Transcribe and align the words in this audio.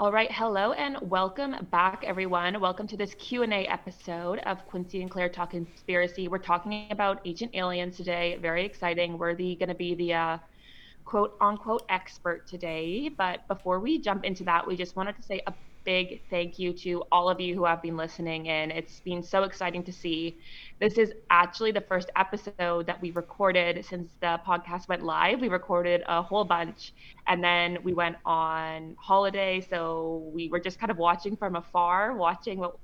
All 0.00 0.10
right, 0.10 0.32
hello 0.32 0.72
and 0.72 0.96
welcome 1.10 1.54
back, 1.70 2.04
everyone. 2.06 2.58
Welcome 2.58 2.86
to 2.86 2.96
this 2.96 3.12
Q&A 3.16 3.66
episode 3.66 4.38
of 4.46 4.66
Quincy 4.66 5.02
and 5.02 5.10
Claire 5.10 5.28
Talk 5.28 5.50
Conspiracy. 5.50 6.26
We're 6.26 6.38
talking 6.38 6.88
about 6.90 7.20
ancient 7.26 7.54
aliens 7.54 7.98
today. 7.98 8.38
Very 8.40 8.64
exciting. 8.64 9.18
We're 9.18 9.34
the 9.34 9.56
going 9.56 9.68
to 9.68 9.74
be 9.74 9.94
the 9.94 10.14
uh, 10.14 10.38
quote 11.04 11.36
unquote 11.42 11.82
expert 11.90 12.46
today. 12.46 13.10
But 13.10 13.46
before 13.46 13.78
we 13.78 13.98
jump 13.98 14.24
into 14.24 14.42
that, 14.44 14.66
we 14.66 14.74
just 14.74 14.96
wanted 14.96 15.16
to 15.16 15.22
say 15.22 15.42
a 15.46 15.52
big 15.84 16.22
thank 16.30 16.58
you 16.58 16.72
to 16.74 17.02
all 17.12 17.28
of 17.28 17.40
you 17.40 17.54
who 17.54 17.64
have 17.64 17.82
been 17.82 17.96
listening 17.96 18.46
in. 18.46 18.70
It's 18.70 19.00
been 19.00 19.22
so 19.22 19.44
exciting 19.44 19.82
to 19.84 19.92
see. 19.92 20.38
This 20.80 20.98
is 20.98 21.12
actually 21.30 21.72
the 21.72 21.80
first 21.82 22.10
episode 22.16 22.76
that 22.76 22.90
we 22.90 23.00
recorded 23.00 23.76
since 23.76 24.04
the 24.20 24.30
podcast 24.46 24.78
went 24.80 24.96
live. 24.96 25.40
We 25.40 25.48
recorded 25.48 26.02
a 26.06 26.22
whole 26.22 26.44
bunch 26.44 26.92
and 27.26 27.42
then 27.42 27.78
we 27.82 27.92
went 27.92 28.16
on 28.24 28.96
holiday. 28.98 29.60
So 29.60 30.30
we 30.34 30.48
were 30.48 30.60
just 30.60 30.78
kind 30.78 30.90
of 30.90 30.98
watching 30.98 31.36
from 31.36 31.56
afar, 31.56 32.14
watching 32.16 32.58
what 32.58 32.76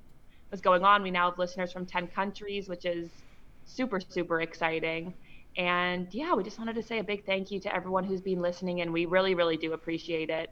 was 0.51 0.61
going 0.61 0.85
on. 0.85 1.03
We 1.03 1.11
now 1.11 1.31
have 1.31 1.39
listeners 1.39 1.73
from 1.73 1.87
10 1.87 2.09
countries, 2.09 2.69
which 2.69 2.85
is 2.85 3.23
super, 3.65 4.01
super 4.01 4.41
exciting. 4.41 5.15
And 5.57 6.09
yeah, 6.13 6.35
we 6.35 6.43
just 6.45 6.59
wanted 6.59 6.75
to 6.77 6.83
say 6.83 6.99
a 6.99 7.05
big 7.05 7.25
thank 7.27 7.51
you 7.51 7.61
to 7.61 7.75
everyone 7.75 8.05
who's 8.05 8.21
been 8.21 8.41
listening, 8.41 8.81
and 8.81 8.93
we 8.93 9.07
really, 9.07 9.35
really 9.35 9.57
do 9.57 9.73
appreciate 9.73 10.31
it. 10.31 10.51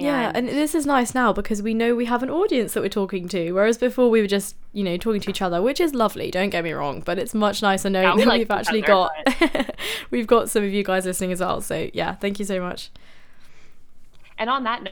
Yeah, 0.00 0.32
and 0.34 0.48
this 0.48 0.74
is 0.74 0.86
nice 0.86 1.14
now 1.14 1.32
because 1.32 1.62
we 1.62 1.74
know 1.74 1.94
we 1.94 2.06
have 2.06 2.22
an 2.22 2.30
audience 2.30 2.74
that 2.74 2.82
we're 2.82 2.88
talking 2.88 3.28
to, 3.28 3.52
whereas 3.52 3.78
before 3.78 4.10
we 4.10 4.20
were 4.20 4.26
just, 4.26 4.56
you 4.72 4.82
know, 4.82 4.96
talking 4.96 5.20
to 5.20 5.30
each 5.30 5.42
other, 5.42 5.60
which 5.62 5.80
is 5.80 5.94
lovely. 5.94 6.30
Don't 6.30 6.50
get 6.50 6.64
me 6.64 6.72
wrong, 6.72 7.00
but 7.00 7.18
it's 7.18 7.34
much 7.34 7.62
nicer 7.62 7.90
knowing 7.90 8.18
that 8.18 8.26
like 8.26 8.38
we've 8.38 8.50
actually 8.50 8.82
other, 8.84 9.10
got 9.26 9.40
but... 9.40 9.76
we've 10.10 10.26
got 10.26 10.50
some 10.50 10.64
of 10.64 10.72
you 10.72 10.82
guys 10.82 11.04
listening 11.04 11.32
as 11.32 11.40
well. 11.40 11.60
So 11.60 11.90
yeah, 11.92 12.14
thank 12.14 12.38
you 12.38 12.44
so 12.44 12.60
much. 12.60 12.90
And 14.38 14.48
on 14.48 14.64
that 14.64 14.82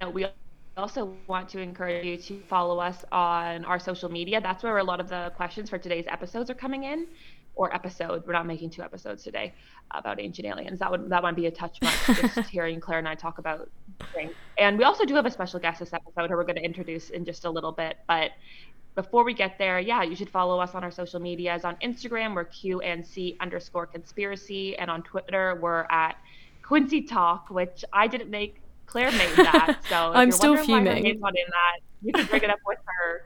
note, 0.00 0.14
we 0.14 0.26
also 0.76 1.14
want 1.26 1.48
to 1.50 1.60
encourage 1.60 2.04
you 2.04 2.16
to 2.16 2.40
follow 2.48 2.78
us 2.78 3.04
on 3.12 3.64
our 3.64 3.78
social 3.78 4.10
media. 4.10 4.40
That's 4.40 4.62
where 4.62 4.78
a 4.78 4.84
lot 4.84 5.00
of 5.00 5.08
the 5.08 5.32
questions 5.36 5.68
for 5.68 5.78
today's 5.78 6.06
episodes 6.08 6.50
are 6.50 6.54
coming 6.54 6.84
in 6.84 7.06
or 7.54 7.74
episode. 7.74 8.24
We're 8.26 8.32
not 8.32 8.46
making 8.46 8.70
two 8.70 8.82
episodes 8.82 9.22
today 9.22 9.54
about 9.90 10.20
ancient 10.20 10.46
aliens. 10.46 10.78
That 10.78 10.90
would 10.90 11.08
that 11.10 11.22
might 11.22 11.36
be 11.36 11.46
a 11.46 11.50
touch 11.50 11.78
much. 11.82 11.94
just 12.34 12.38
hearing 12.50 12.80
Claire 12.80 12.98
and 12.98 13.08
I 13.08 13.14
talk 13.14 13.38
about 13.38 13.68
things. 14.14 14.32
And 14.58 14.78
we 14.78 14.84
also 14.84 15.04
do 15.04 15.14
have 15.14 15.26
a 15.26 15.30
special 15.30 15.60
guest 15.60 15.80
this 15.80 15.92
episode 15.92 16.30
who 16.30 16.36
we're 16.36 16.44
going 16.44 16.56
to 16.56 16.64
introduce 16.64 17.10
in 17.10 17.24
just 17.24 17.44
a 17.44 17.50
little 17.50 17.72
bit. 17.72 17.98
But 18.08 18.32
before 18.94 19.24
we 19.24 19.34
get 19.34 19.58
there, 19.58 19.80
yeah, 19.80 20.02
you 20.02 20.14
should 20.14 20.30
follow 20.30 20.60
us 20.60 20.74
on 20.74 20.84
our 20.84 20.90
social 20.90 21.20
medias. 21.20 21.64
On 21.64 21.76
Instagram, 21.76 22.34
we're 22.34 22.44
QNC 22.44 23.38
underscore 23.40 23.86
conspiracy, 23.86 24.76
and 24.76 24.90
on 24.90 25.02
Twitter, 25.02 25.58
we're 25.60 25.86
at 25.90 26.16
Quincy 26.62 27.02
Talk, 27.02 27.50
which 27.50 27.84
I 27.92 28.06
didn't 28.06 28.30
make. 28.30 28.61
Claire 28.86 29.10
made 29.12 29.36
that, 29.36 29.78
so 29.88 30.12
I'm 30.12 30.30
still 30.30 30.56
fuming. 30.56 31.02
Not 31.20 31.36
in 31.36 31.46
that 31.48 31.80
you 32.02 32.12
can 32.12 32.26
bring 32.26 32.42
it 32.42 32.50
up 32.50 32.58
with 32.66 32.78
her. 32.84 33.24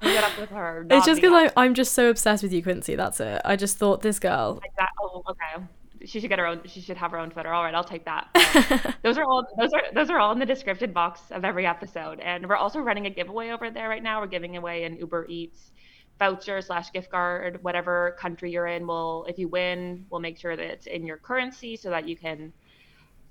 bring 0.00 0.14
it 0.14 0.24
up 0.24 0.38
with 0.38 0.50
her. 0.50 0.86
It's 0.90 1.06
just 1.06 1.20
because 1.20 1.32
I'm, 1.32 1.50
I'm 1.56 1.74
just 1.74 1.92
so 1.92 2.10
obsessed 2.10 2.42
with 2.42 2.52
you, 2.52 2.62
Quincy. 2.62 2.96
That's 2.96 3.20
it. 3.20 3.40
I 3.44 3.56
just 3.56 3.78
thought 3.78 4.02
this 4.02 4.18
girl. 4.18 4.58
Like 4.60 4.76
that. 4.76 4.90
Oh, 5.00 5.22
okay. 5.30 5.64
She 6.04 6.18
should 6.18 6.28
get 6.28 6.40
her 6.40 6.46
own. 6.46 6.62
She 6.66 6.80
should 6.80 6.96
have 6.96 7.12
her 7.12 7.18
own 7.18 7.30
Twitter. 7.30 7.52
All 7.52 7.62
right, 7.62 7.74
I'll 7.74 7.84
take 7.84 8.04
that. 8.06 8.96
those 9.02 9.18
are 9.18 9.24
all. 9.24 9.46
Those 9.56 9.72
are 9.72 9.82
those 9.94 10.10
are 10.10 10.18
all 10.18 10.32
in 10.32 10.40
the 10.40 10.46
description 10.46 10.92
box 10.92 11.20
of 11.30 11.44
every 11.44 11.64
episode. 11.64 12.18
And 12.18 12.48
we're 12.48 12.56
also 12.56 12.80
running 12.80 13.06
a 13.06 13.10
giveaway 13.10 13.50
over 13.50 13.70
there 13.70 13.88
right 13.88 14.02
now. 14.02 14.20
We're 14.20 14.26
giving 14.26 14.56
away 14.56 14.82
an 14.82 14.96
Uber 14.96 15.26
Eats 15.28 15.70
voucher 16.18 16.60
slash 16.60 16.90
gift 16.90 17.10
card, 17.10 17.62
whatever 17.62 18.16
country 18.18 18.50
you're 18.50 18.66
in. 18.66 18.86
We'll 18.86 19.26
if 19.28 19.38
you 19.38 19.46
win, 19.46 20.06
we'll 20.10 20.20
make 20.20 20.38
sure 20.38 20.56
that 20.56 20.64
it's 20.64 20.86
in 20.86 21.06
your 21.06 21.18
currency 21.18 21.76
so 21.76 21.90
that 21.90 22.08
you 22.08 22.16
can 22.16 22.52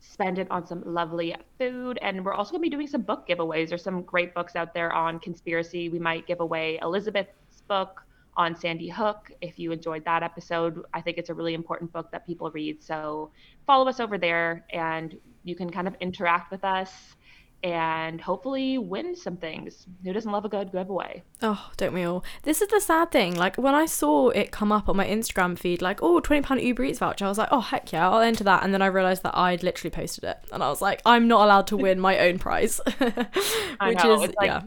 spend 0.01 0.39
it 0.39 0.49
on 0.51 0.65
some 0.65 0.83
lovely 0.85 1.35
food. 1.57 1.97
And 2.01 2.25
we're 2.25 2.33
also 2.33 2.51
going 2.51 2.61
to 2.61 2.65
be 2.65 2.69
doing 2.69 2.87
some 2.87 3.01
book 3.01 3.27
giveaways. 3.27 3.69
There's 3.69 3.83
some 3.83 4.01
great 4.01 4.33
books 4.33 4.55
out 4.55 4.73
there 4.73 4.91
on 4.91 5.19
conspiracy. 5.19 5.89
We 5.89 5.99
might 5.99 6.27
give 6.27 6.41
away 6.41 6.79
Elizabeth's 6.81 7.61
book 7.67 8.03
on 8.35 8.55
Sandy 8.55 8.89
Hook. 8.89 9.31
If 9.41 9.59
you 9.59 9.71
enjoyed 9.71 10.03
that 10.05 10.23
episode, 10.23 10.83
I 10.93 11.01
think 11.01 11.17
it's 11.17 11.29
a 11.29 11.33
really 11.33 11.53
important 11.53 11.93
book 11.93 12.11
that 12.11 12.25
people 12.25 12.49
read. 12.51 12.83
So 12.83 13.29
follow 13.67 13.87
us 13.87 13.99
over 13.99 14.17
there 14.17 14.65
and 14.71 15.17
you 15.43 15.55
can 15.55 15.69
kind 15.69 15.87
of 15.87 15.95
interact 15.99 16.51
with 16.51 16.63
us 16.63 17.15
and 17.63 18.19
hopefully 18.19 18.77
win 18.77 19.15
some 19.15 19.37
things. 19.37 19.85
Who 20.03 20.13
doesn't 20.13 20.31
love 20.31 20.45
a 20.45 20.49
good 20.49 20.71
giveaway? 20.71 21.23
Oh, 21.41 21.71
don't 21.77 21.93
we 21.93 22.03
all? 22.03 22.23
This 22.43 22.61
is 22.61 22.69
the 22.69 22.79
sad 22.79 23.11
thing. 23.11 23.35
Like 23.35 23.57
when 23.57 23.75
I 23.75 23.85
saw 23.85 24.29
it 24.29 24.51
come 24.51 24.71
up 24.71 24.89
on 24.89 24.97
my 24.97 25.05
Instagram 25.05 25.57
feed, 25.57 25.81
like, 25.81 26.01
oh, 26.01 26.19
£20 26.19 26.61
Uber 26.61 26.83
Eats 26.83 26.99
voucher, 26.99 27.25
I 27.25 27.29
was 27.29 27.37
like, 27.37 27.49
oh, 27.51 27.61
heck 27.61 27.91
yeah, 27.91 28.09
I'll 28.09 28.21
enter 28.21 28.43
that. 28.45 28.63
And 28.63 28.73
then 28.73 28.81
I 28.81 28.87
realised 28.87 29.23
that 29.23 29.37
I'd 29.37 29.63
literally 29.63 29.91
posted 29.91 30.23
it. 30.23 30.39
And 30.51 30.63
I 30.63 30.69
was 30.69 30.81
like, 30.81 31.01
I'm 31.05 31.27
not 31.27 31.45
allowed 31.45 31.67
to 31.67 31.77
win 31.77 31.99
my 31.99 32.17
own 32.19 32.39
prize. 32.39 32.81
Which 32.97 34.03
know, 34.03 34.23
is, 34.23 34.33
like, 34.35 34.35
yeah. 34.45 34.61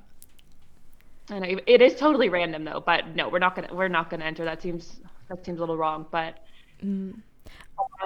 I 1.31 1.39
know 1.39 1.59
it 1.67 1.83
is 1.83 1.97
totally 1.97 2.29
random 2.29 2.65
though, 2.65 2.83
but 2.85 3.15
no, 3.15 3.29
we're 3.29 3.39
not 3.39 3.57
gonna 3.57 3.69
we're 3.73 3.89
not 3.89 4.11
gonna 4.11 4.27
enter. 4.27 4.45
That 4.45 4.61
seems 4.61 5.01
that 5.31 5.45
seems 5.45 5.59
a 5.59 5.63
little 5.63 5.79
wrong. 5.79 6.07
But 6.11 6.45
mm. 6.85 7.15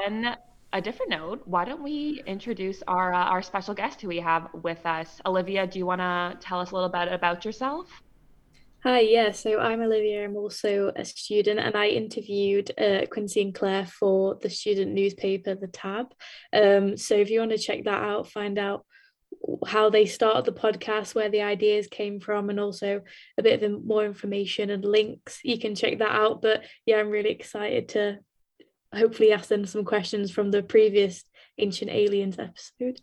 on 0.06 0.36
a 0.72 0.80
different 0.80 1.10
note, 1.10 1.42
why 1.46 1.64
don't 1.64 1.82
we 1.82 2.22
introduce 2.26 2.82
our 2.86 3.12
uh, 3.14 3.24
our 3.24 3.42
special 3.42 3.74
guest 3.74 4.00
who 4.00 4.08
we 4.08 4.20
have 4.20 4.48
with 4.52 4.84
us? 4.84 5.20
Olivia, 5.24 5.66
do 5.66 5.78
you 5.78 5.86
want 5.86 6.00
to 6.00 6.36
tell 6.40 6.60
us 6.60 6.70
a 6.70 6.74
little 6.74 6.90
bit 6.90 7.10
about 7.12 7.44
yourself? 7.44 8.02
Hi, 8.84 9.00
yeah. 9.00 9.32
So 9.32 9.58
I'm 9.58 9.80
Olivia. 9.80 10.24
I'm 10.24 10.36
also 10.36 10.92
a 10.94 11.04
student, 11.04 11.58
and 11.58 11.74
I 11.74 11.88
interviewed 11.88 12.70
uh, 12.78 13.06
Quincy 13.10 13.42
and 13.42 13.54
Claire 13.54 13.86
for 13.86 14.36
the 14.36 14.50
student 14.50 14.92
newspaper, 14.92 15.54
The 15.54 15.68
Tab. 15.68 16.14
Um, 16.52 16.96
so 16.96 17.14
if 17.14 17.30
you 17.30 17.40
want 17.40 17.52
to 17.52 17.58
check 17.58 17.84
that 17.84 18.02
out, 18.02 18.30
find 18.30 18.58
out 18.58 18.84
how 19.66 19.90
they 19.90 20.06
started 20.06 20.44
the 20.44 20.60
podcast, 20.60 21.14
where 21.14 21.30
the 21.30 21.42
ideas 21.42 21.88
came 21.88 22.20
from, 22.20 22.50
and 22.50 22.60
also 22.60 23.00
a 23.36 23.42
bit 23.42 23.62
of 23.62 23.84
more 23.84 24.04
information 24.04 24.70
and 24.70 24.84
links, 24.84 25.40
you 25.42 25.58
can 25.58 25.74
check 25.74 25.98
that 25.98 26.12
out. 26.12 26.42
But 26.42 26.62
yeah, 26.86 26.98
I'm 26.98 27.10
really 27.10 27.30
excited 27.30 27.88
to 27.90 28.18
hopefully 28.94 29.32
ask 29.32 29.48
them 29.48 29.66
some 29.66 29.84
questions 29.84 30.30
from 30.30 30.50
the 30.50 30.62
previous 30.62 31.24
Ancient 31.58 31.90
Aliens 31.90 32.38
episode. 32.38 33.00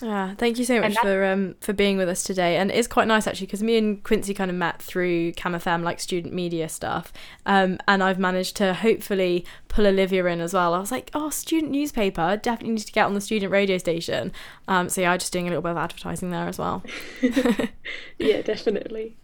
Ah, 0.00 0.34
thank 0.38 0.58
you 0.58 0.64
so 0.64 0.80
much 0.80 0.96
for 0.98 1.24
um 1.24 1.56
for 1.60 1.72
being 1.72 1.96
with 1.96 2.08
us 2.08 2.22
today, 2.22 2.56
and 2.56 2.70
it's 2.70 2.86
quite 2.86 3.08
nice 3.08 3.26
actually 3.26 3.46
because 3.46 3.62
me 3.62 3.76
and 3.76 4.02
Quincy 4.04 4.32
kind 4.32 4.50
of 4.50 4.56
met 4.56 4.80
through 4.80 5.32
CamFM 5.32 5.82
like 5.82 5.98
student 5.98 6.32
media 6.32 6.68
stuff, 6.68 7.12
um, 7.46 7.78
and 7.88 8.02
I've 8.02 8.18
managed 8.18 8.56
to 8.58 8.74
hopefully 8.74 9.44
pull 9.66 9.86
Olivia 9.86 10.24
in 10.26 10.40
as 10.40 10.54
well. 10.54 10.74
I 10.74 10.78
was 10.78 10.92
like, 10.92 11.10
oh, 11.14 11.30
student 11.30 11.72
newspaper, 11.72 12.38
definitely 12.40 12.74
need 12.74 12.86
to 12.86 12.92
get 12.92 13.06
on 13.06 13.14
the 13.14 13.20
student 13.20 13.50
radio 13.50 13.76
station. 13.78 14.30
Um, 14.68 14.88
so 14.88 15.00
yeah, 15.00 15.12
I'm 15.12 15.18
just 15.18 15.32
doing 15.32 15.46
a 15.46 15.50
little 15.50 15.62
bit 15.62 15.72
of 15.72 15.78
advertising 15.78 16.30
there 16.30 16.46
as 16.46 16.58
well. 16.58 16.84
yeah, 18.18 18.42
definitely. 18.42 19.16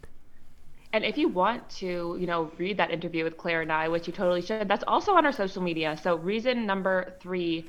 And 0.95 1.05
if 1.05 1.19
you 1.19 1.29
want 1.29 1.69
to, 1.81 2.17
you 2.21 2.27
know, 2.29 2.53
read 2.57 2.77
that 2.77 2.93
interview 2.93 3.25
with 3.25 3.37
Claire 3.37 3.63
and 3.63 3.73
I, 3.73 3.89
which 3.89 4.07
you 4.07 4.13
totally 4.13 4.41
should, 4.41 4.69
that's 4.69 4.85
also 4.87 5.15
on 5.15 5.27
our 5.27 5.33
social 5.33 5.61
media. 5.61 5.99
So 6.01 6.15
reason 6.15 6.67
number 6.67 7.17
three 7.21 7.69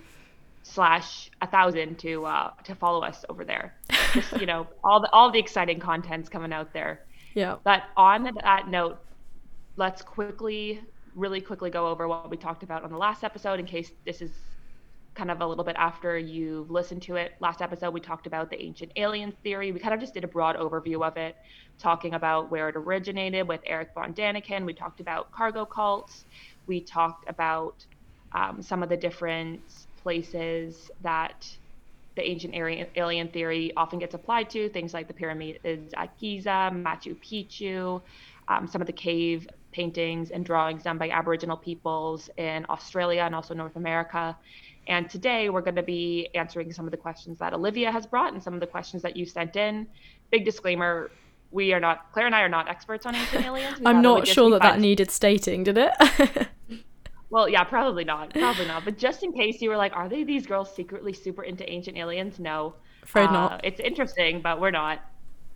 slash 0.62 1.31
a 1.41 1.47
thousand 1.47 1.97
to 2.00 2.24
uh, 2.24 2.52
to 2.66 2.75
follow 2.75 3.02
us 3.02 3.25
over 3.28 3.44
there. 3.44 3.74
Just 4.13 4.40
you 4.40 4.46
know, 4.46 4.68
all 4.84 5.02
the 5.02 5.09
all 5.12 5.31
the 5.31 5.40
exciting 5.40 5.80
content's 5.80 6.30
coming 6.30 6.53
out 6.53 6.72
there. 6.72 7.02
Yeah. 7.34 7.56
But 7.63 7.81
on 7.97 8.30
that 8.44 8.68
note, 8.68 9.00
let's 9.75 10.03
quickly, 10.03 10.81
really 11.16 11.42
quickly 11.42 11.72
go 11.72 11.88
over 11.88 12.07
what 12.07 12.30
we 12.30 12.38
talked 12.38 12.62
about 12.62 12.84
on 12.84 12.92
the 12.92 12.97
last 12.97 13.24
episode 13.24 13.59
in 13.59 13.66
case 13.66 13.92
this 14.06 14.22
is 14.22 14.30
kind 15.16 15.31
of 15.31 15.42
a 15.42 15.46
little 15.48 15.64
bit 15.64 15.76
after 15.78 16.18
you've 16.18 16.70
listened 16.70 17.02
to 17.03 17.16
it. 17.16 17.31
Last 17.40 17.62
episode, 17.62 17.92
we 17.92 18.02
talked 18.02 18.28
about 18.28 18.50
the 18.50 18.62
ancient 18.62 18.92
alien 18.98 19.34
theory. 19.44 19.72
We 19.72 19.80
kind 19.80 19.94
of 19.94 20.00
just 20.00 20.14
did 20.14 20.24
a 20.24 20.28
broad 20.28 20.58
overview 20.58 21.06
of 21.06 21.18
it, 21.18 21.36
talking 21.80 22.14
about 22.14 22.52
where 22.52 22.70
it 22.70 22.76
originated 22.76 23.48
with 23.48 23.62
Erich 23.66 23.90
von 23.96 24.14
Däniken. 24.14 24.66
We 24.66 24.74
talked 24.74 25.00
about 25.00 25.31
cargo 25.31 25.66
cults. 25.66 26.25
We 26.68 26.81
talked 26.81 27.30
about 27.30 27.86
um, 28.34 28.62
some 28.62 28.84
of 28.84 28.89
the 28.89 28.98
different 28.98 29.62
places 30.01 30.92
that 31.01 31.50
the 32.16 32.24
ancient 32.24 32.54
alien 32.95 33.30
theory 33.30 33.74
often 33.75 34.00
gets 34.00 34.13
applied 34.13 34.50
to, 34.50 34.69
things 34.69 34.94
like 34.94 35.07
the 35.07 35.13
pyramids 35.13 35.94
at 35.98 36.18
Giza, 36.18 36.72
Machu 36.74 37.16
Picchu, 37.19 38.01
um, 38.48 38.68
some 38.68 38.81
of 38.81 38.88
the 38.88 38.94
cave 38.94 39.48
paintings 39.72 40.31
and 40.31 40.45
drawings 40.45 40.84
done 40.84 40.98
by 40.98 41.10
Aboriginal 41.10 41.57
peoples 41.57 42.30
in 42.38 42.66
Australia 42.69 43.24
and 43.24 43.36
also 43.36 43.54
North 43.54 43.75
America. 43.75 44.38
And 44.88 45.10
today 45.10 45.50
we're 45.50 45.62
going 45.62 45.76
to 45.76 45.84
be 45.84 46.30
answering 46.36 46.72
some 46.72 46.86
of 46.86 46.92
the 46.92 46.98
questions 46.98 47.40
that 47.40 47.54
Olivia 47.54 47.92
has 47.92 48.06
brought 48.06 48.34
and 48.34 48.42
some 48.42 48.54
of 48.54 48.60
the 48.60 48.68
questions 48.68 49.02
that 49.04 49.18
you 49.18 49.26
sent 49.26 49.56
in. 49.56 49.88
Big 50.32 50.46
disclaimer 50.46 51.12
we 51.52 51.74
are 51.74 51.80
not, 51.80 52.12
Claire 52.12 52.26
and 52.26 52.36
I 52.36 52.42
are 52.42 52.50
not 52.50 52.68
experts 52.68 53.06
on 53.06 53.16
ancient 53.16 53.46
aliens. 53.46 53.80
I'm 53.86 54.02
not 54.02 54.28
sure 54.28 54.50
that 54.52 54.62
that 54.62 54.80
needed 54.80 55.10
stating, 55.10 55.64
did 55.64 55.78
it? 55.78 56.48
well, 57.30 57.48
yeah, 57.48 57.64
probably 57.64 58.04
not. 58.04 58.34
Probably 58.34 58.68
not. 58.68 58.84
But 58.84 58.98
just 58.98 59.24
in 59.24 59.32
case 59.32 59.62
you 59.62 59.70
were 59.70 59.78
like, 59.78 59.96
are 59.96 60.10
they 60.10 60.24
these 60.24 60.46
girls 60.46 60.76
secretly 60.76 61.14
super 61.14 61.44
into 61.44 61.68
ancient 61.70 61.98
aliens? 61.98 62.40
No. 62.40 62.76
Afraid 63.04 63.30
uh, 63.30 63.32
not. 63.32 63.62
It's 63.64 63.80
interesting, 63.80 64.42
but 64.42 64.60
we're 64.60 64.72
not. 64.72 65.00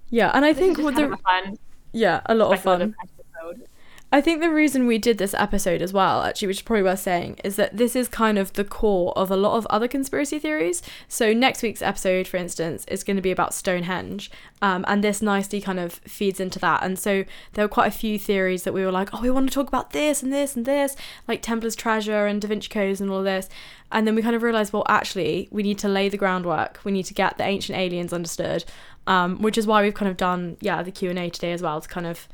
Yeah, 0.10 0.31
and 0.34 0.46
I 0.46 0.54
this 0.54 0.60
think 0.60 0.78
with 0.78 0.96
the. 0.96 1.18
fun 1.18 1.58
yeah, 1.92 2.22
a 2.26 2.36
lot 2.36 2.54
of 2.54 2.62
fun. 2.62 2.96
Episode. 3.04 3.68
I 4.11 4.21
think 4.21 4.41
the 4.41 4.50
reason 4.50 4.88
we 4.88 4.97
did 4.97 5.19
this 5.19 5.35
episode 5.35 5.83
as 5.83 5.94
well, 5.94 6.23
actually, 6.23 6.47
which 6.47 6.57
is 6.57 6.63
probably 6.63 6.81
worth 6.81 7.00
saying, 7.00 7.39
is 7.44 7.57
that 7.57 7.77
this 7.77 7.95
is 7.95 8.07
kind 8.07 8.39
of 8.39 8.53
the 8.53 8.63
core 8.63 9.15
of 9.15 9.29
a 9.29 9.35
lot 9.35 9.56
of 9.56 9.67
other 9.67 9.88
conspiracy 9.88 10.39
theories. 10.39 10.81
So, 11.07 11.31
next 11.31 11.61
week's 11.61 11.83
episode, 11.83 12.27
for 12.27 12.38
instance, 12.38 12.85
is 12.88 13.03
going 13.03 13.17
to 13.17 13.21
be 13.21 13.29
about 13.29 13.53
Stonehenge. 13.53 14.31
Um, 14.63 14.83
and 14.88 15.03
this 15.03 15.21
nicely 15.21 15.61
kind 15.61 15.79
of 15.79 15.94
feeds 15.94 16.39
into 16.39 16.57
that. 16.57 16.81
And 16.81 16.97
so, 16.97 17.23
there 17.53 17.63
were 17.63 17.69
quite 17.69 17.88
a 17.88 17.91
few 17.91 18.17
theories 18.17 18.63
that 18.63 18.73
we 18.73 18.83
were 18.83 18.91
like, 18.91 19.13
oh, 19.13 19.21
we 19.21 19.29
want 19.29 19.47
to 19.47 19.53
talk 19.53 19.67
about 19.67 19.91
this 19.91 20.23
and 20.23 20.33
this 20.33 20.56
and 20.56 20.65
this, 20.65 20.95
like 21.27 21.44
Templar's 21.44 21.75
treasure 21.75 22.25
and 22.25 22.41
Da 22.41 22.47
Vinci 22.47 22.67
Codes 22.67 23.00
and 23.00 23.11
all 23.11 23.21
this. 23.21 23.47
And 23.91 24.07
then 24.07 24.15
we 24.15 24.23
kind 24.23 24.35
of 24.35 24.41
realized, 24.41 24.73
well, 24.73 24.85
actually, 24.89 25.50
we 25.51 25.61
need 25.61 25.77
to 25.79 25.88
lay 25.88 26.09
the 26.09 26.17
groundwork. 26.17 26.79
We 26.83 26.91
need 26.91 27.06
to 27.06 27.13
get 27.13 27.38
the 27.38 27.44
ancient 27.44 27.77
aliens 27.77 28.11
understood, 28.11 28.65
um, 29.06 29.39
which 29.39 29.57
is 29.57 29.67
why 29.67 29.83
we've 29.83 29.94
kind 29.94 30.09
of 30.09 30.17
done, 30.17 30.57
yeah, 30.61 30.81
the 30.81 30.91
Q&A 30.91 31.29
today 31.29 31.51
as 31.51 31.61
well 31.61 31.79
to 31.79 31.88
kind 31.88 32.07
of 32.07 32.27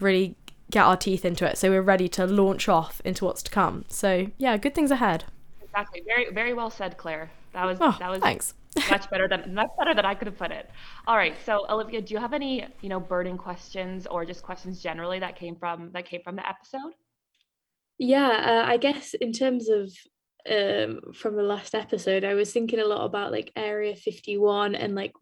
really 0.00 0.34
get 0.70 0.84
our 0.84 0.96
teeth 0.96 1.24
into 1.24 1.44
it 1.48 1.58
so 1.58 1.70
we're 1.70 1.82
ready 1.82 2.08
to 2.08 2.26
launch 2.26 2.68
off 2.68 3.00
into 3.04 3.24
what's 3.24 3.42
to 3.42 3.50
come. 3.50 3.84
So 3.88 4.28
yeah 4.38 4.56
good 4.56 4.74
things 4.74 4.90
ahead. 4.90 5.24
Exactly. 5.62 6.02
Very 6.06 6.32
very 6.32 6.54
well 6.54 6.70
said 6.70 6.96
claire. 6.96 7.30
That 7.52 7.64
was 7.64 7.78
oh, 7.80 7.96
that 7.98 8.10
was 8.10 8.20
thanks. 8.20 8.54
much 8.90 9.10
better 9.10 9.26
than 9.26 9.52
much 9.52 9.70
better 9.76 9.94
than 9.94 10.04
i 10.04 10.14
could 10.14 10.28
have 10.28 10.38
put 10.38 10.52
it. 10.52 10.70
All 11.06 11.16
right. 11.16 11.34
So 11.44 11.66
olivia 11.68 12.00
do 12.00 12.14
you 12.14 12.20
have 12.20 12.32
any 12.32 12.66
you 12.80 12.88
know 12.88 13.00
burning 13.00 13.36
questions 13.36 14.06
or 14.06 14.24
just 14.24 14.42
questions 14.42 14.82
generally 14.82 15.18
that 15.18 15.36
came 15.36 15.56
from 15.56 15.90
that 15.92 16.06
came 16.06 16.22
from 16.22 16.36
the 16.36 16.48
episode? 16.48 16.92
Yeah 17.98 18.28
uh, 18.28 18.70
i 18.70 18.78
guess 18.78 19.12
in 19.14 19.32
terms 19.32 19.68
of 19.68 19.92
um 20.50 21.00
from 21.12 21.36
the 21.36 21.42
last 21.42 21.74
episode 21.74 22.24
i 22.24 22.32
was 22.32 22.50
thinking 22.50 22.80
a 22.80 22.84
lot 22.84 23.04
about 23.04 23.30
like 23.30 23.52
area 23.56 23.94
51 23.94 24.74
and 24.74 24.94
like 24.94 25.12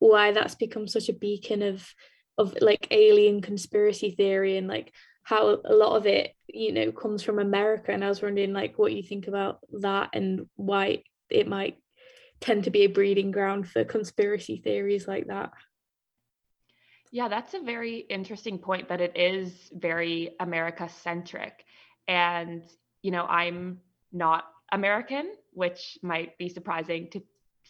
why 0.00 0.30
that's 0.32 0.54
become 0.54 0.86
such 0.86 1.08
a 1.08 1.14
beacon 1.14 1.62
of 1.62 1.94
of 2.40 2.56
like 2.60 2.88
alien 2.90 3.42
conspiracy 3.42 4.10
theory 4.12 4.56
and 4.56 4.66
like 4.66 4.92
how 5.22 5.60
a 5.64 5.74
lot 5.74 5.96
of 5.96 6.06
it 6.06 6.34
you 6.48 6.72
know 6.72 6.90
comes 6.90 7.22
from 7.22 7.38
america. 7.38 7.92
And 7.92 8.04
i 8.04 8.08
was 8.08 8.22
wondering 8.22 8.52
like 8.52 8.78
what 8.78 8.92
you 8.92 9.02
think 9.02 9.28
about 9.28 9.60
that 9.80 10.10
and 10.14 10.46
why 10.56 11.02
it 11.28 11.46
might 11.46 11.76
tend 12.40 12.64
to 12.64 12.70
be 12.70 12.84
a 12.84 12.88
breeding 12.88 13.30
ground 13.30 13.68
for 13.68 13.84
conspiracy 13.84 14.56
theories 14.56 15.06
like 15.06 15.26
that. 15.26 15.52
Yeah 17.12 17.28
that's 17.28 17.54
a 17.54 17.60
very 17.60 17.98
interesting 17.98 18.58
point 18.58 18.88
that 18.88 19.00
it 19.00 19.16
is 19.16 19.70
very 19.74 20.30
america 20.40 20.88
centric 20.88 21.64
and 22.08 22.62
you 23.02 23.10
know 23.10 23.24
i'm 23.24 23.80
not 24.12 24.44
american 24.72 25.32
which 25.52 25.98
might 26.02 26.38
be 26.38 26.48
surprising 26.48 27.10
to 27.10 27.22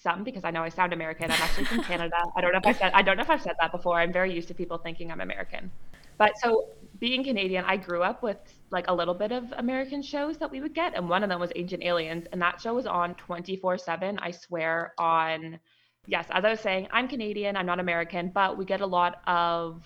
some 0.03 0.25
because 0.25 0.45
I 0.45 0.51
know 0.51 0.63
I 0.63 0.69
sound 0.69 0.93
American. 0.93 1.31
I'm 1.31 1.43
actually 1.43 1.65
from 1.65 1.83
Canada. 1.91 2.17
I 2.37 2.41
don't 2.41 2.53
know 2.53 2.59
if 2.59 2.67
I 2.67 2.73
said 2.73 2.93
I 2.95 3.03
don't 3.03 3.17
know 3.17 3.23
if 3.23 3.31
I've 3.31 3.43
said 3.43 3.57
that 3.61 3.73
before. 3.73 3.99
I'm 3.99 4.13
very 4.13 4.33
used 4.33 4.49
to 4.49 4.55
people 4.55 4.79
thinking 4.79 5.11
I'm 5.11 5.21
American. 5.21 5.71
But 6.19 6.37
so 6.39 6.69
being 6.99 7.25
Canadian, 7.25 7.65
I 7.65 7.77
grew 7.77 8.03
up 8.03 8.23
with 8.23 8.37
like 8.71 8.85
a 8.89 8.95
little 8.95 9.15
bit 9.15 9.33
of 9.33 9.53
American 9.57 10.03
shows 10.03 10.37
that 10.39 10.51
we 10.51 10.61
would 10.61 10.75
get, 10.75 10.95
and 10.95 11.09
one 11.09 11.23
of 11.23 11.31
them 11.31 11.41
was 11.41 11.51
Ancient 11.57 11.83
Aliens, 11.83 12.27
and 12.33 12.41
that 12.43 12.61
show 12.61 12.75
was 12.75 12.87
on 12.87 13.15
24/7. 13.15 14.19
I 14.21 14.31
swear 14.31 14.93
on. 14.99 15.59
Yes, 16.07 16.27
as 16.31 16.45
I 16.45 16.51
was 16.51 16.61
saying, 16.61 16.89
I'm 16.93 17.09
Canadian. 17.09 17.57
I'm 17.57 17.67
not 17.67 17.79
American, 17.79 18.31
but 18.35 18.57
we 18.57 18.65
get 18.65 18.81
a 18.81 18.87
lot 18.87 19.23
of 19.27 19.83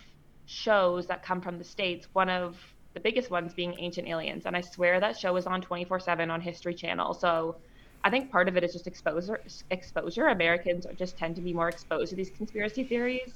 shows 0.47 1.07
that 1.07 1.23
come 1.23 1.41
from 1.41 1.59
the 1.59 1.65
states. 1.65 2.09
One 2.13 2.29
of 2.29 2.57
the 2.95 3.01
biggest 3.01 3.31
ones 3.31 3.53
being 3.55 3.75
Ancient 3.79 4.09
Aliens, 4.09 4.47
and 4.47 4.57
I 4.57 4.61
swear 4.61 5.01
that 5.01 5.19
show 5.19 5.33
was 5.33 5.47
on 5.47 5.61
24/7 5.61 6.31
on 6.31 6.41
History 6.41 6.75
Channel. 6.75 7.15
So 7.15 7.57
I 8.05 8.11
think 8.11 8.31
part 8.31 8.49
of 8.49 8.56
it 8.56 8.62
is 8.62 8.75
just 8.75 8.87
exposure. 8.87 9.41
Exposure. 9.71 10.29
Americans 10.29 10.87
just 10.97 11.17
tend 11.17 11.35
to 11.37 11.43
be 11.43 11.55
more 11.55 11.69
exposed 11.69 12.11
to 12.11 12.17
these 12.17 12.31
conspiracy 12.31 12.85
theories, 12.85 13.33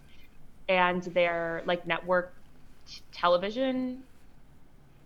and 0.68 1.02
their 1.02 1.62
like 1.64 1.86
network 1.86 2.34
t- 2.86 3.00
television 3.10 4.02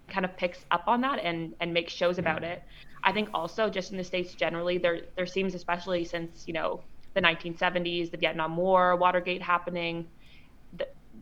kind 0.09 0.25
of 0.25 0.37
picks 0.37 0.65
up 0.73 0.83
on 0.89 1.01
that 1.03 1.21
and 1.21 1.55
and 1.61 1.73
makes 1.73 1.93
shows 1.93 2.19
about 2.19 2.43
mm-hmm. 2.43 2.53
it. 2.53 2.63
I 3.05 3.13
think 3.13 3.29
also 3.33 3.71
just 3.71 3.93
in 3.93 3.97
the 3.97 4.05
states 4.05 4.35
generally, 4.35 4.79
there 4.79 5.03
there 5.17 5.27
seems 5.27 5.55
especially 5.55 6.05
since 6.05 6.45
you 6.49 6.55
know 6.55 6.81
the 7.15 7.21
1970s, 7.21 8.11
the 8.11 8.17
Vietnam 8.17 8.57
War, 8.57 8.97
Watergate 8.97 9.43
happening, 9.43 10.09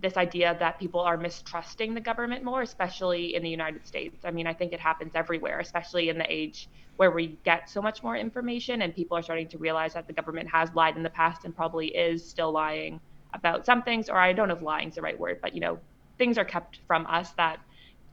this 0.01 0.17
idea 0.17 0.57
that 0.59 0.79
people 0.79 1.01
are 1.01 1.17
mistrusting 1.17 1.95
the 1.95 2.01
government 2.01 2.43
more, 2.43 2.63
especially 2.63 3.35
in 3.35 3.43
the 3.43 3.49
United 3.49 3.87
States. 3.87 4.25
I 4.25 4.31
mean, 4.31 4.47
I 4.47 4.55
think 4.55 4.73
it 4.73 4.81
happens 4.81 5.13
everywhere, 5.15 5.61
especially 5.61 6.09
in 6.09 6.19
the 6.19 6.31
age 6.33 6.69
where 6.97 7.11
we 7.11 7.39
get 7.45 7.69
so 7.69 7.81
much 7.81 8.03
more 8.03 8.17
information 8.17 8.83
and 8.83 8.95
people 8.95 9.17
are 9.17 9.23
starting 9.23 9.49
to 9.49 9.59
realize 9.59 9.95
that 9.95 10.07
the 10.07 10.13
government 10.13 10.49
has 10.49 10.69
lied 10.75 10.97
in 10.97 11.03
the 11.03 11.11
past 11.11 11.45
and 11.45 11.55
probably 11.55 11.89
is 11.89 12.29
still 12.29 12.53
lying 12.53 13.01
about 13.35 13.65
some 13.65 13.83
things, 13.83 14.09
or 14.09 14.17
I 14.17 14.33
don't 14.33 14.49
know 14.49 14.57
if 14.57 14.63
lying 14.63 14.89
is 14.89 14.97
the 14.97 15.03
right 15.03 15.19
word, 15.19 15.39
but 15.41 15.55
you 15.55 15.61
know, 15.61 15.79
things 16.19 16.37
are 16.37 16.45
kept 16.45 16.81
from 16.87 17.07
us 17.07 17.31
that 17.33 17.59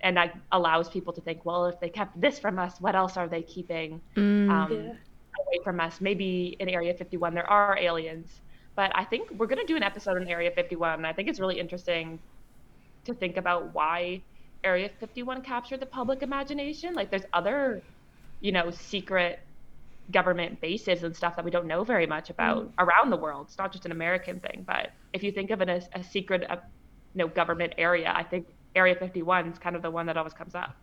and 0.01 0.16
that 0.16 0.38
allows 0.51 0.89
people 0.89 1.12
to 1.12 1.22
think, 1.22 1.44
well, 1.44 1.66
if 1.66 1.80
they 1.80 1.89
kept 1.89 2.19
this 2.22 2.38
from 2.38 2.60
us, 2.60 2.80
what 2.80 2.95
else 2.95 3.18
are 3.18 3.28
they 3.28 3.42
keeping 3.42 4.00
mm, 4.16 4.50
um, 4.50 4.72
yeah. 4.72 4.78
away 4.80 5.63
from 5.63 5.80
us? 5.80 6.00
Maybe 6.00 6.56
in 6.60 6.69
Area 6.69 6.94
51 6.94 7.34
there 7.34 7.50
are 7.50 7.78
aliens 7.78 8.42
but 8.77 8.91
I 8.94 9.03
think 9.03 9.31
we're 9.31 9.47
going 9.47 9.59
to 9.59 9.65
do 9.65 9.75
an 9.75 9.81
episode 9.81 10.18
on 10.18 10.27
Area 10.27 10.51
51. 10.51 11.00
And 11.00 11.07
I 11.07 11.12
think 11.12 11.27
it's 11.27 11.39
really 11.39 11.59
interesting 11.59 12.19
to 13.06 13.13
think 13.15 13.35
about 13.35 13.74
why 13.74 14.21
Area 14.63 14.88
51 15.00 15.41
captured 15.41 15.79
the 15.79 15.88
public 15.88 16.21
imagination. 16.21 16.94
Like 16.94 17.09
there's 17.09 17.25
other, 17.33 17.81
you 18.39 18.51
know, 18.51 18.69
secret 18.69 19.39
government 20.12 20.62
bases 20.62 21.01
and 21.01 21.15
stuff 21.15 21.35
that 21.35 21.44
we 21.44 21.50
don't 21.50 21.65
know 21.65 21.83
very 21.83 22.06
much 22.06 22.29
about 22.29 22.65
mm. 22.65 22.71
around 22.77 23.09
the 23.09 23.18
world. 23.18 23.47
It's 23.47 23.57
not 23.57 23.71
just 23.71 23.85
an 23.88 23.91
American 23.91 24.39
thing, 24.39 24.63
but 24.65 24.91
if 25.12 25.24
you 25.24 25.31
think 25.31 25.50
of 25.50 25.59
it 25.62 25.69
as 25.69 25.89
a 25.94 26.03
secret, 26.03 26.45
uh, 26.47 26.57
you 27.15 27.19
know, 27.19 27.27
government 27.27 27.74
area, 27.79 28.13
I 28.15 28.21
think 28.21 28.45
Area 28.75 28.94
51 28.94 29.47
is 29.47 29.57
kind 29.57 29.75
of 29.75 29.81
the 29.81 29.89
one 29.89 30.06
that 30.06 30.18
always 30.18 30.33
comes 30.33 30.53
up. 30.53 30.75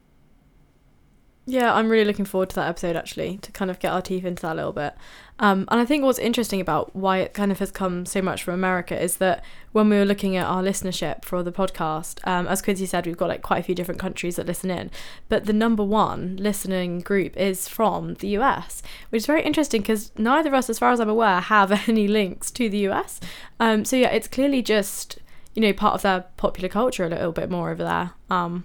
Yeah, 1.47 1.75
I'm 1.75 1.91
really 1.91 2.07
looking 2.07 2.25
forward 2.25 2.49
to 2.51 2.55
that 2.57 2.69
episode 2.69 2.97
actually 2.97 3.37
to 3.39 3.53
kind 3.53 3.71
of 3.71 3.79
get 3.79 3.93
our 3.93 4.01
teeth 4.01 4.25
into 4.25 4.43
that 4.43 4.55
a 4.55 4.57
little 4.57 4.73
bit. 4.73 4.95
Um, 5.39 5.67
and 5.69 5.79
I 5.79 5.85
think 5.85 6.03
what's 6.03 6.19
interesting 6.19 6.61
about 6.61 6.97
why 6.97 7.19
it 7.19 7.35
kind 7.35 7.53
of 7.53 7.59
has 7.59 7.71
come 7.71 8.07
so 8.07 8.23
much 8.23 8.43
from 8.43 8.55
America 8.55 8.99
is 8.99 9.19
that 9.19 9.45
when 9.73 9.91
we 9.91 9.97
were 9.97 10.07
looking 10.07 10.37
at 10.37 10.47
our 10.47 10.63
listenership 10.63 11.23
for 11.23 11.43
the 11.43 11.53
podcast, 11.53 12.27
um, 12.27 12.47
as 12.47 12.63
Quincy 12.63 12.87
said, 12.87 13.05
we've 13.05 13.17
got 13.17 13.29
like 13.29 13.43
quite 13.43 13.59
a 13.59 13.63
few 13.63 13.75
different 13.75 14.01
countries 14.01 14.37
that 14.37 14.47
listen 14.47 14.71
in, 14.71 14.91
but 15.29 15.45
the 15.45 15.53
number 15.53 15.83
one 15.85 16.37
listening 16.37 17.01
group 17.01 17.37
is 17.37 17.69
from 17.69 18.15
the 18.15 18.29
US, 18.39 18.83
which 19.11 19.21
is 19.21 19.27
very 19.27 19.43
interesting 19.43 19.83
because 19.83 20.13
neither 20.17 20.49
of 20.49 20.55
us, 20.55 20.71
as 20.71 20.79
far 20.79 20.93
as 20.93 21.01
I'm 21.01 21.11
aware, 21.11 21.41
have 21.41 21.73
any 21.89 22.09
links 22.09 22.51
to 22.53 22.71
the 22.71 22.89
US. 22.89 23.21
Um, 23.61 23.85
so 23.85 23.97
yeah, 23.97 24.11
it's 24.11 24.29
clearly 24.29 24.63
just 24.63 25.19
you 25.55 25.61
know 25.61 25.73
part 25.75 25.95
of 25.95 26.03
their 26.03 26.25
popular 26.37 26.69
culture 26.69 27.05
a 27.05 27.09
little 27.09 27.33
bit 27.33 27.51
more 27.51 27.71
over 27.71 27.83
there. 27.83 28.13
Um, 28.31 28.65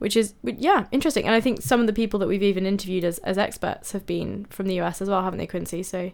which 0.00 0.16
is 0.16 0.34
yeah 0.42 0.86
interesting. 0.90 1.26
And 1.26 1.34
i 1.34 1.40
think 1.40 1.60
some 1.60 1.80
of 1.80 1.86
the 1.86 1.92
people 1.92 2.18
that 2.20 2.26
we've 2.26 2.42
even 2.42 2.66
interviewed 2.66 3.04
as, 3.04 3.18
as 3.18 3.36
experts 3.38 3.92
have 3.92 4.06
been 4.06 4.46
from 4.46 4.66
the 4.66 4.80
us 4.80 5.00
as 5.00 5.08
well 5.08 5.22
haven't 5.22 5.38
they 5.38 5.46
quincy? 5.46 5.82
So 5.82 6.10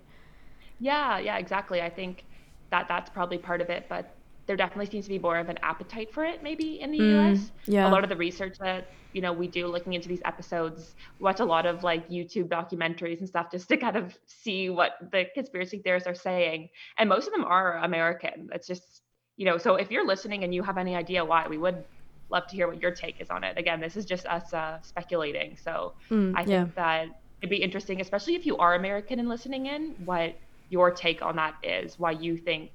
yeah 0.78 1.18
yeah 1.18 1.38
exactly. 1.38 1.80
I 1.80 1.88
think 1.88 2.24
that 2.70 2.88
that's 2.88 3.08
probably 3.08 3.38
part 3.38 3.60
of 3.60 3.70
it 3.70 3.86
but 3.88 4.12
there 4.46 4.56
definitely 4.56 4.86
seems 4.86 5.04
to 5.06 5.08
be 5.08 5.18
more 5.18 5.38
of 5.38 5.48
an 5.48 5.58
appetite 5.62 6.12
for 6.12 6.24
it 6.24 6.42
maybe 6.42 6.80
in 6.80 6.90
the 6.90 6.98
mm, 6.98 7.32
us 7.32 7.52
yeah. 7.66 7.88
A 7.88 7.90
lot 7.90 8.02
of 8.02 8.10
the 8.10 8.16
research 8.16 8.58
that 8.58 8.88
you 9.12 9.22
know 9.22 9.32
we 9.32 9.46
do 9.46 9.68
looking 9.68 9.92
into 9.92 10.08
these 10.08 10.22
episodes 10.24 10.96
watch 11.20 11.38
a 11.38 11.44
lot 11.44 11.64
of 11.64 11.84
like 11.84 12.08
youtube 12.10 12.48
documentaries 12.48 13.20
and 13.20 13.28
stuff 13.28 13.52
just 13.52 13.68
to 13.68 13.76
kind 13.76 13.96
of 13.96 14.18
see 14.26 14.68
what 14.68 14.92
the 15.12 15.26
conspiracy 15.32 15.78
theorists 15.78 16.08
are 16.08 16.14
saying. 16.14 16.68
And 16.98 17.08
most 17.08 17.28
of 17.28 17.32
them 17.32 17.44
are 17.44 17.78
american. 17.78 18.48
It's 18.52 18.66
just 18.66 19.02
you 19.36 19.46
know 19.46 19.58
so 19.58 19.76
if 19.76 19.92
you're 19.92 20.06
listening 20.06 20.42
and 20.42 20.52
you 20.52 20.64
have 20.64 20.76
any 20.76 20.96
idea 20.96 21.24
why 21.24 21.46
we 21.46 21.56
would 21.56 21.84
love 22.30 22.46
to 22.48 22.56
hear 22.56 22.68
what 22.68 22.80
your 22.80 22.90
take 22.90 23.20
is 23.20 23.30
on 23.30 23.44
it. 23.44 23.56
Again, 23.58 23.80
this 23.80 23.96
is 23.96 24.04
just 24.04 24.26
us 24.26 24.52
uh, 24.52 24.78
speculating. 24.82 25.56
So 25.62 25.94
mm, 26.10 26.32
I 26.34 26.44
think 26.44 26.48
yeah. 26.50 26.66
that 26.74 27.20
it'd 27.40 27.50
be 27.50 27.62
interesting, 27.62 28.00
especially 28.00 28.34
if 28.34 28.46
you 28.46 28.56
are 28.56 28.74
American 28.74 29.18
and 29.20 29.28
listening 29.28 29.66
in, 29.66 29.94
what 30.04 30.36
your 30.68 30.90
take 30.90 31.22
on 31.22 31.36
that 31.36 31.54
is. 31.62 31.98
Why 31.98 32.12
you 32.12 32.36
think 32.36 32.70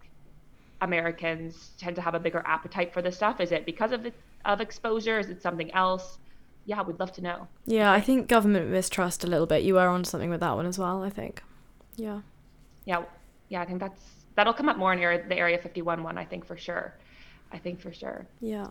Americans 0.82 1.72
tend 1.78 1.96
to 1.96 2.02
have 2.02 2.16
a 2.16 2.20
bigger 2.20 2.44
appetite 2.46 2.94
for 2.94 3.02
this 3.02 3.16
stuff? 3.16 3.40
Is 3.40 3.52
it 3.52 3.66
because 3.66 3.92
of 3.92 4.04
the, 4.04 4.14
of 4.46 4.62
exposure? 4.62 5.20
Is 5.20 5.30
it 5.30 5.42
something 5.42 5.72
else? 5.74 6.18
Yeah, 6.66 6.82
we'd 6.84 7.00
love 7.00 7.12
to 7.14 7.22
know. 7.22 7.48
Yeah, 7.66 7.92
I 7.92 8.02
think 8.02 8.28
government 8.28 8.70
mistrust 8.70 9.24
a 9.24 9.28
little 9.28 9.48
bit. 9.48 9.64
You 9.64 9.78
are 9.80 9.90
on 9.90 10.06
something 10.06 10.30
with 10.30 10.42
that 10.42 10.56
one 10.56 10.66
as 10.66 10.78
well. 10.78 11.04
I 11.04 11.10
think. 11.10 11.42
Yeah. 11.96 12.22
Yeah, 12.86 13.04
yeah. 13.50 13.62
I 13.62 13.66
think 13.66 13.80
that's 13.80 14.02
that'll 14.36 14.54
come 14.54 14.70
up 14.70 14.78
more 14.78 14.94
in 14.94 15.00
the 15.28 15.36
Area 15.36 15.58
51 15.58 16.04
one. 16.04 16.18
I 16.18 16.26
think 16.26 16.46
for 16.46 16.58
sure. 16.58 16.94
I 17.54 17.58
think 17.58 17.82
for 17.82 17.94
sure. 17.94 18.28
Yeah. 18.40 18.68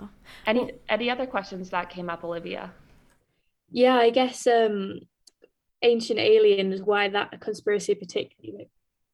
Any 0.47 0.61
well, 0.61 0.71
any 0.89 1.11
other 1.11 1.27
questions 1.27 1.71
that 1.71 1.91
came 1.91 2.09
up, 2.09 2.25
Olivia? 2.25 2.73
Yeah, 3.71 3.97
I 3.97 4.11
guess 4.11 4.47
um 4.47 5.01
ancient 5.83 6.19
aliens, 6.19 6.83
why 6.83 7.09
that 7.09 7.41
conspiracy 7.41 7.95
particularly 7.95 8.69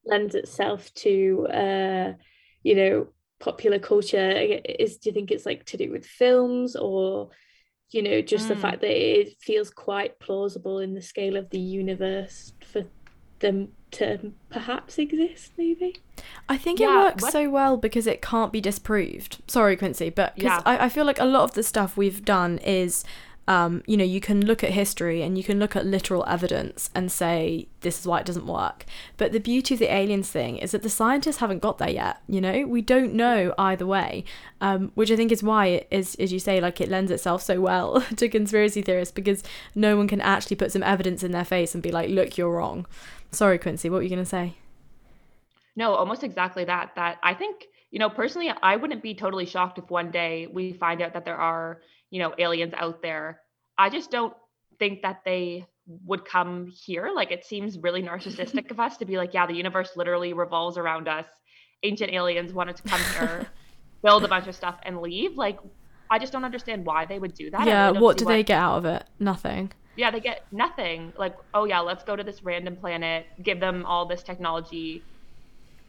lends 0.04 0.34
itself 0.34 0.92
to 0.94 1.46
uh, 1.48 2.12
you 2.62 2.74
know, 2.74 3.06
popular 3.38 3.78
culture 3.78 4.30
is 4.30 4.96
do 4.98 5.10
you 5.10 5.14
think 5.14 5.30
it's 5.30 5.46
like 5.46 5.64
to 5.66 5.76
do 5.76 5.90
with 5.90 6.06
films 6.06 6.74
or 6.74 7.30
you 7.90 8.02
know, 8.02 8.20
just 8.20 8.46
mm. 8.46 8.48
the 8.48 8.56
fact 8.56 8.80
that 8.80 9.20
it 9.20 9.36
feels 9.40 9.70
quite 9.70 10.18
plausible 10.18 10.80
in 10.80 10.92
the 10.92 11.02
scale 11.02 11.36
of 11.36 11.48
the 11.50 11.58
universe 11.58 12.52
for 12.64 12.82
them 13.38 13.68
to 13.96 14.32
perhaps 14.50 14.98
exist, 14.98 15.52
maybe. 15.56 15.96
I 16.48 16.56
think 16.56 16.80
yeah, 16.80 17.00
it 17.00 17.04
works 17.04 17.22
what? 17.24 17.32
so 17.32 17.50
well 17.50 17.76
because 17.76 18.06
it 18.06 18.22
can't 18.22 18.52
be 18.52 18.60
disproved. 18.60 19.42
Sorry, 19.46 19.76
Quincy, 19.76 20.10
but 20.10 20.34
because 20.34 20.62
yeah. 20.64 20.72
I, 20.72 20.86
I 20.86 20.88
feel 20.88 21.04
like 21.04 21.20
a 21.20 21.24
lot 21.24 21.44
of 21.44 21.52
the 21.52 21.62
stuff 21.62 21.96
we've 21.96 22.24
done 22.24 22.58
is 22.58 23.04
um, 23.48 23.82
you 23.86 23.96
know, 23.96 24.04
you 24.04 24.20
can 24.20 24.44
look 24.44 24.64
at 24.64 24.70
history 24.70 25.22
and 25.22 25.38
you 25.38 25.44
can 25.44 25.58
look 25.58 25.76
at 25.76 25.86
literal 25.86 26.24
evidence 26.26 26.90
and 26.94 27.12
say 27.12 27.68
this 27.80 28.00
is 28.00 28.06
why 28.06 28.20
it 28.20 28.26
doesn't 28.26 28.46
work. 28.46 28.84
But 29.16 29.32
the 29.32 29.38
beauty 29.38 29.74
of 29.74 29.80
the 29.80 29.92
aliens 29.92 30.30
thing 30.30 30.56
is 30.58 30.72
that 30.72 30.82
the 30.82 30.90
scientists 30.90 31.36
haven't 31.36 31.62
got 31.62 31.78
there 31.78 31.90
yet. 31.90 32.20
You 32.28 32.40
know, 32.40 32.66
we 32.66 32.82
don't 32.82 33.14
know 33.14 33.54
either 33.56 33.86
way, 33.86 34.24
um, 34.60 34.90
which 34.94 35.10
I 35.10 35.16
think 35.16 35.30
is 35.30 35.42
why 35.42 35.66
it 35.66 35.88
is, 35.90 36.16
as 36.16 36.32
you 36.32 36.40
say, 36.40 36.60
like 36.60 36.80
it 36.80 36.88
lends 36.88 37.10
itself 37.10 37.42
so 37.42 37.60
well 37.60 38.00
to 38.16 38.28
conspiracy 38.28 38.82
theorists 38.82 39.12
because 39.12 39.44
no 39.74 39.96
one 39.96 40.08
can 40.08 40.20
actually 40.20 40.56
put 40.56 40.72
some 40.72 40.82
evidence 40.82 41.22
in 41.22 41.32
their 41.32 41.44
face 41.44 41.74
and 41.74 41.82
be 41.82 41.92
like, 41.92 42.10
look, 42.10 42.36
you're 42.36 42.50
wrong. 42.50 42.86
Sorry, 43.30 43.58
Quincy, 43.58 43.88
what 43.88 43.98
were 43.98 44.02
you 44.02 44.08
going 44.08 44.18
to 44.18 44.24
say? 44.24 44.54
No, 45.76 45.94
almost 45.94 46.24
exactly 46.24 46.64
that. 46.64 46.92
That 46.96 47.18
I 47.22 47.34
think, 47.34 47.66
you 47.90 47.98
know, 47.98 48.08
personally, 48.08 48.50
I 48.62 48.76
wouldn't 48.76 49.02
be 49.02 49.14
totally 49.14 49.46
shocked 49.46 49.78
if 49.78 49.90
one 49.90 50.10
day 50.10 50.48
we 50.50 50.72
find 50.72 51.02
out 51.02 51.12
that 51.12 51.24
there 51.24 51.36
are 51.36 51.80
you 52.16 52.22
know, 52.22 52.32
aliens 52.38 52.72
out 52.78 53.02
there. 53.02 53.42
I 53.76 53.90
just 53.90 54.10
don't 54.10 54.32
think 54.78 55.02
that 55.02 55.20
they 55.26 55.66
would 56.06 56.24
come 56.24 56.66
here. 56.68 57.10
Like 57.14 57.30
it 57.30 57.44
seems 57.44 57.78
really 57.78 58.02
narcissistic 58.02 58.70
of 58.70 58.80
us 58.80 58.96
to 58.96 59.04
be 59.04 59.18
like, 59.18 59.34
yeah, 59.34 59.46
the 59.46 59.52
universe 59.52 59.90
literally 59.96 60.32
revolves 60.32 60.78
around 60.78 61.08
us. 61.08 61.26
Ancient 61.82 62.10
aliens 62.10 62.54
wanted 62.54 62.76
to 62.76 62.82
come 62.84 63.00
here, 63.18 63.46
build 64.02 64.24
a 64.24 64.28
bunch 64.28 64.46
of 64.46 64.54
stuff 64.54 64.78
and 64.82 65.02
leave. 65.02 65.36
Like 65.36 65.58
I 66.08 66.18
just 66.18 66.32
don't 66.32 66.46
understand 66.46 66.86
why 66.86 67.04
they 67.04 67.18
would 67.18 67.34
do 67.34 67.50
that. 67.50 67.66
Yeah, 67.66 67.88
really 67.88 68.00
what 68.00 68.16
do 68.16 68.24
they 68.24 68.42
get 68.42 68.58
out 68.58 68.78
of 68.78 68.86
it? 68.86 69.04
Nothing. 69.18 69.70
Yeah, 69.96 70.10
they 70.10 70.20
get 70.20 70.46
nothing. 70.50 71.12
Like, 71.18 71.36
oh 71.52 71.66
yeah, 71.66 71.80
let's 71.80 72.02
go 72.02 72.16
to 72.16 72.24
this 72.24 72.42
random 72.42 72.76
planet, 72.76 73.26
give 73.42 73.60
them 73.60 73.84
all 73.84 74.06
this 74.06 74.22
technology, 74.22 75.02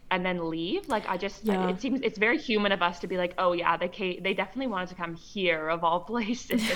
and 0.09 0.25
then 0.25 0.49
leave 0.49 0.87
like 0.87 1.07
i 1.09 1.17
just 1.17 1.43
yeah. 1.45 1.67
it 1.69 1.81
seems 1.81 1.99
it's 2.01 2.17
very 2.17 2.37
human 2.37 2.71
of 2.71 2.81
us 2.81 2.99
to 2.99 3.07
be 3.07 3.17
like 3.17 3.33
oh 3.37 3.53
yeah 3.53 3.75
they 3.75 4.19
they 4.21 4.33
definitely 4.33 4.67
wanted 4.67 4.87
to 4.87 4.95
come 4.95 5.15
here 5.15 5.69
of 5.69 5.83
all 5.83 6.01
places. 6.01 6.61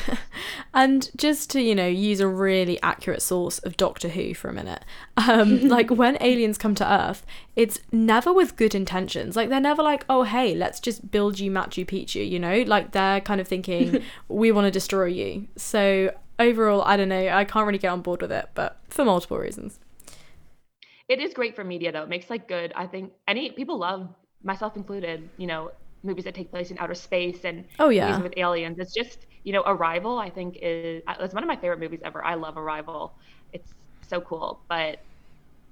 And 0.73 1.09
just 1.17 1.50
to 1.51 1.61
you 1.61 1.75
know 1.75 1.88
use 1.88 2.21
a 2.21 2.27
really 2.27 2.81
accurate 2.81 3.21
source 3.21 3.59
of 3.59 3.75
doctor 3.75 4.07
who 4.09 4.33
for 4.33 4.47
a 4.47 4.53
minute 4.53 4.85
um 5.17 5.67
like 5.67 5.89
when 5.89 6.17
aliens 6.21 6.57
come 6.57 6.75
to 6.75 6.89
earth 6.89 7.25
it's 7.55 7.81
never 7.91 8.31
with 8.31 8.55
good 8.55 8.73
intentions. 8.73 9.35
Like 9.35 9.50
they're 9.50 9.59
never 9.59 9.83
like 9.83 10.05
oh 10.09 10.23
hey 10.23 10.55
let's 10.55 10.79
just 10.79 11.11
build 11.11 11.39
you 11.39 11.51
machu 11.51 11.85
picchu 11.85 12.27
you 12.27 12.39
know? 12.39 12.63
Like 12.65 12.91
they're 12.91 13.19
kind 13.21 13.41
of 13.41 13.47
thinking 13.47 14.01
we 14.29 14.51
want 14.51 14.65
to 14.65 14.71
destroy 14.71 15.05
you. 15.05 15.47
So 15.57 16.11
overall 16.39 16.81
i 16.83 16.97
don't 16.97 17.09
know 17.09 17.27
i 17.27 17.45
can't 17.45 17.67
really 17.67 17.77
get 17.77 17.89
on 17.89 18.01
board 18.01 18.19
with 18.19 18.31
it 18.31 18.50
but 18.55 18.79
for 18.89 19.05
multiple 19.05 19.38
reasons 19.38 19.79
it 21.11 21.19
is 21.19 21.33
great 21.33 21.55
for 21.57 21.63
media 21.65 21.91
though. 21.91 22.03
It 22.03 22.09
makes 22.09 22.29
like 22.29 22.47
good. 22.47 22.71
I 22.73 22.87
think 22.87 23.11
any 23.27 23.51
people 23.51 23.77
love 23.77 24.07
myself 24.43 24.77
included. 24.77 25.29
You 25.37 25.47
know, 25.47 25.71
movies 26.03 26.23
that 26.23 26.33
take 26.33 26.49
place 26.49 26.71
in 26.71 26.77
outer 26.79 26.95
space 26.95 27.43
and 27.43 27.65
oh 27.79 27.89
yeah 27.89 28.17
with 28.21 28.33
aliens. 28.37 28.79
It's 28.79 28.93
just 28.93 29.25
you 29.43 29.51
know, 29.51 29.63
Arrival. 29.65 30.17
I 30.17 30.29
think 30.29 30.57
is 30.61 31.03
uh, 31.07 31.15
it's 31.19 31.33
one 31.33 31.43
of 31.43 31.47
my 31.47 31.57
favorite 31.57 31.79
movies 31.79 31.99
ever. 32.05 32.23
I 32.23 32.35
love 32.35 32.57
Arrival. 32.57 33.13
It's 33.51 33.73
so 34.07 34.21
cool. 34.21 34.61
But 34.69 34.99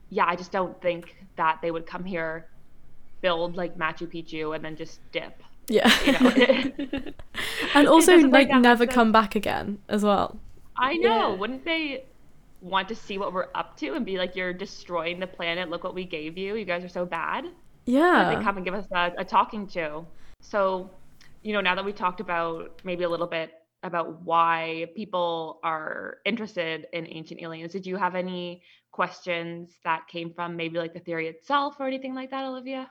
yeah, 0.10 0.26
I 0.28 0.36
just 0.36 0.52
don't 0.52 0.80
think 0.82 1.16
that 1.38 1.60
they 1.62 1.72
would 1.72 1.86
come 1.86 2.04
here, 2.04 2.48
build 3.22 3.56
like 3.56 3.78
Machu 3.78 4.08
Picchu, 4.14 4.56
and 4.56 4.66
then 4.66 4.76
just 4.76 5.00
dip. 5.14 5.42
Yeah. 5.70 5.90
You 6.04 6.12
know? 6.12 7.02
and 7.76 7.88
also 7.94 8.18
like 8.18 8.50
never 8.50 8.86
come 8.86 9.14
back 9.14 9.36
again 9.36 9.78
as 9.88 10.04
well. 10.04 10.38
I 10.78 10.96
know. 10.98 11.32
Yeah. 11.32 11.36
Wouldn't 11.36 11.64
they 11.64 12.04
want 12.62 12.90
to 12.90 12.96
see 12.96 13.18
what 13.18 13.34
we're 13.34 13.48
up 13.56 13.78
to 13.78 13.94
and 13.94 14.06
be 14.06 14.18
like, 14.18 14.36
you're 14.36 14.54
destroying 14.54 15.20
the 15.20 15.28
planet. 15.28 15.70
Look 15.70 15.84
what 15.84 15.96
we 15.96 16.06
gave 16.06 16.38
you. 16.38 16.56
You 16.56 16.66
guys 16.66 16.84
are 16.84 16.90
so 16.90 17.06
bad. 17.06 17.46
Yeah. 17.86 18.36
they 18.36 18.44
come 18.44 18.58
and 18.58 18.66
give 18.66 18.74
us 18.74 18.86
a, 18.92 19.12
a 19.18 19.26
talking 19.26 19.68
to. 19.70 20.06
So, 20.42 20.92
you 21.42 21.54
know, 21.54 21.62
now 21.62 21.76
that 21.76 21.86
we 21.86 21.94
talked 21.94 22.20
about 22.20 22.82
maybe 22.84 23.04
a 23.04 23.10
little 23.10 23.28
bit 23.28 23.52
about 23.84 24.22
why 24.24 24.88
people 24.96 25.60
are 25.64 26.18
interested 26.26 26.88
in 26.94 27.08
ancient 27.08 27.42
aliens, 27.42 27.72
did 27.72 27.86
you 27.86 27.96
have 27.96 28.16
any 28.16 28.62
questions 28.92 29.78
that 29.84 30.08
came 30.08 30.34
from 30.34 30.56
maybe 30.56 30.78
like 30.78 30.94
the 30.94 31.00
theory 31.00 31.28
itself 31.28 31.76
or 31.80 31.88
anything 31.88 32.14
like 32.14 32.32
that, 32.32 32.46
Olivia? 32.46 32.90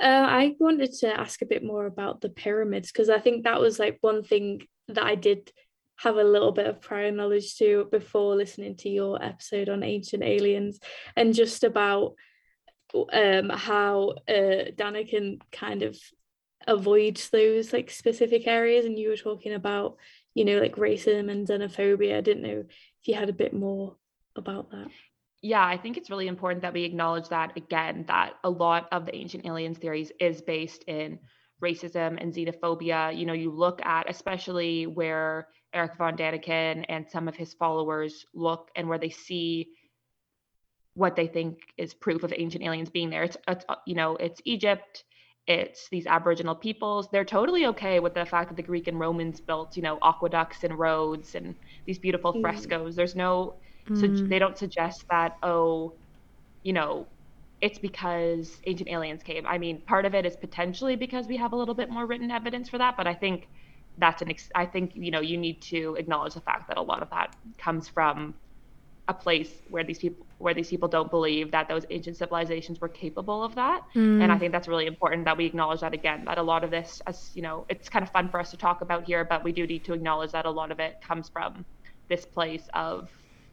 Uh, 0.00 0.06
I 0.28 0.54
wanted 0.58 0.92
to 1.00 1.20
ask 1.20 1.42
a 1.42 1.46
bit 1.46 1.62
more 1.62 1.86
about 1.86 2.20
the 2.20 2.30
pyramids 2.30 2.90
because 2.90 3.10
I 3.10 3.18
think 3.18 3.44
that 3.44 3.60
was 3.60 3.78
like 3.78 3.98
one 4.00 4.22
thing 4.22 4.62
that 4.88 5.04
I 5.04 5.14
did 5.14 5.52
have 6.02 6.16
a 6.16 6.24
little 6.24 6.50
bit 6.50 6.66
of 6.66 6.80
prior 6.80 7.10
knowledge 7.10 7.56
to 7.56 7.86
before 7.90 8.34
listening 8.34 8.74
to 8.74 8.88
your 8.88 9.22
episode 9.22 9.68
on 9.68 9.82
ancient 9.82 10.22
aliens 10.22 10.80
and 11.14 11.34
just 11.34 11.62
about 11.62 12.14
um, 13.12 13.50
how 13.50 14.14
uh, 14.26 14.72
Däniken 14.76 15.40
kind 15.52 15.82
of 15.82 15.98
avoid 16.66 17.20
those 17.32 17.72
like 17.72 17.90
specific 17.90 18.46
areas. 18.46 18.86
And 18.86 18.98
you 18.98 19.10
were 19.10 19.16
talking 19.16 19.52
about, 19.52 19.96
you 20.34 20.46
know, 20.46 20.58
like 20.58 20.76
racism 20.76 21.30
and 21.30 21.46
xenophobia. 21.46 22.16
I 22.16 22.22
didn't 22.22 22.44
know 22.44 22.64
if 23.00 23.08
you 23.08 23.14
had 23.14 23.28
a 23.28 23.34
bit 23.34 23.52
more 23.52 23.96
about 24.36 24.70
that. 24.70 24.88
Yeah, 25.42 25.64
I 25.64 25.76
think 25.76 25.98
it's 25.98 26.10
really 26.10 26.28
important 26.28 26.62
that 26.62 26.72
we 26.72 26.84
acknowledge 26.84 27.28
that 27.28 27.56
again, 27.56 28.06
that 28.08 28.34
a 28.42 28.50
lot 28.50 28.88
of 28.90 29.04
the 29.04 29.14
ancient 29.14 29.44
aliens 29.44 29.76
theories 29.76 30.12
is 30.18 30.40
based 30.40 30.84
in 30.84 31.18
racism 31.62 32.20
and 32.20 32.32
xenophobia. 32.32 33.14
You 33.14 33.26
know, 33.26 33.34
you 33.34 33.50
look 33.50 33.84
at 33.84 34.08
especially 34.08 34.86
where 34.86 35.48
Erich 35.72 35.96
von 35.96 36.16
Däniken 36.16 36.84
and 36.88 37.08
some 37.08 37.28
of 37.28 37.36
his 37.36 37.54
followers 37.54 38.26
look 38.34 38.70
and 38.76 38.88
where 38.88 38.98
they 38.98 39.10
see 39.10 39.68
what 40.94 41.16
they 41.16 41.26
think 41.26 41.58
is 41.76 41.94
proof 41.94 42.22
of 42.24 42.32
ancient 42.36 42.64
aliens 42.64 42.90
being 42.90 43.10
there. 43.10 43.22
It's, 43.22 43.36
it's 43.46 43.64
uh, 43.68 43.76
you 43.86 43.94
know, 43.94 44.16
it's 44.16 44.40
Egypt, 44.44 45.04
it's 45.46 45.88
these 45.88 46.06
Aboriginal 46.06 46.54
peoples. 46.54 47.08
They're 47.10 47.24
totally 47.24 47.66
okay 47.66 48.00
with 48.00 48.14
the 48.14 48.26
fact 48.26 48.50
that 48.50 48.56
the 48.56 48.62
Greek 48.62 48.88
and 48.88 48.98
Romans 48.98 49.40
built, 49.40 49.76
you 49.76 49.82
know, 49.82 49.98
aqueducts 50.02 50.64
and 50.64 50.78
roads 50.78 51.34
and 51.34 51.54
these 51.86 51.98
beautiful 51.98 52.34
mm. 52.34 52.40
frescoes. 52.40 52.96
There's 52.96 53.16
no, 53.16 53.54
mm. 53.88 54.00
so 54.00 54.26
they 54.26 54.38
don't 54.38 54.58
suggest 54.58 55.04
that, 55.10 55.36
oh, 55.42 55.92
you 56.62 56.72
know, 56.72 57.06
it's 57.60 57.78
because 57.78 58.60
ancient 58.64 58.88
aliens 58.88 59.22
came. 59.22 59.46
I 59.46 59.58
mean, 59.58 59.80
part 59.82 60.04
of 60.04 60.14
it 60.14 60.26
is 60.26 60.36
potentially 60.36 60.96
because 60.96 61.26
we 61.26 61.36
have 61.36 61.52
a 61.52 61.56
little 61.56 61.74
bit 61.74 61.90
more 61.90 62.06
written 62.06 62.30
evidence 62.30 62.68
for 62.68 62.78
that, 62.78 62.96
but 62.96 63.06
I 63.06 63.14
think 63.14 63.48
that's 64.00 64.22
an 64.22 64.30
ex- 64.30 64.50
I 64.54 64.66
think 64.66 64.92
you 64.94 65.10
know 65.10 65.20
you 65.20 65.36
need 65.36 65.60
to 65.62 65.96
acknowledge 65.98 66.34
the 66.34 66.40
fact 66.40 66.68
that 66.68 66.76
a 66.78 66.82
lot 66.82 67.02
of 67.02 67.10
that 67.10 67.36
comes 67.58 67.88
from 67.88 68.34
a 69.08 69.14
place 69.14 69.50
where 69.68 69.84
these 69.84 69.98
people 69.98 70.26
where 70.38 70.54
these 70.54 70.70
people 70.70 70.88
don't 70.88 71.10
believe 71.10 71.50
that 71.50 71.68
those 71.68 71.84
ancient 71.90 72.16
civilizations 72.16 72.80
were 72.80 72.88
capable 72.88 73.42
of 73.42 73.54
that 73.56 73.82
mm. 73.94 74.22
and 74.22 74.30
i 74.30 74.38
think 74.38 74.52
that's 74.52 74.68
really 74.68 74.86
important 74.86 75.24
that 75.24 75.36
we 75.36 75.44
acknowledge 75.44 75.80
that 75.80 75.92
again 75.92 76.24
that 76.24 76.38
a 76.38 76.42
lot 76.42 76.62
of 76.62 76.70
this 76.70 77.02
as 77.06 77.30
you 77.34 77.42
know 77.42 77.66
it's 77.68 77.88
kind 77.88 78.04
of 78.04 78.10
fun 78.10 78.28
for 78.28 78.38
us 78.38 78.50
to 78.50 78.56
talk 78.56 78.82
about 78.82 79.04
here 79.04 79.24
but 79.24 79.42
we 79.42 79.52
do 79.52 79.66
need 79.66 79.84
to 79.84 79.92
acknowledge 79.92 80.30
that 80.30 80.46
a 80.46 80.50
lot 80.50 80.70
of 80.70 80.78
it 80.78 81.00
comes 81.06 81.28
from 81.28 81.64
this 82.08 82.24
place 82.24 82.68
of 82.74 83.10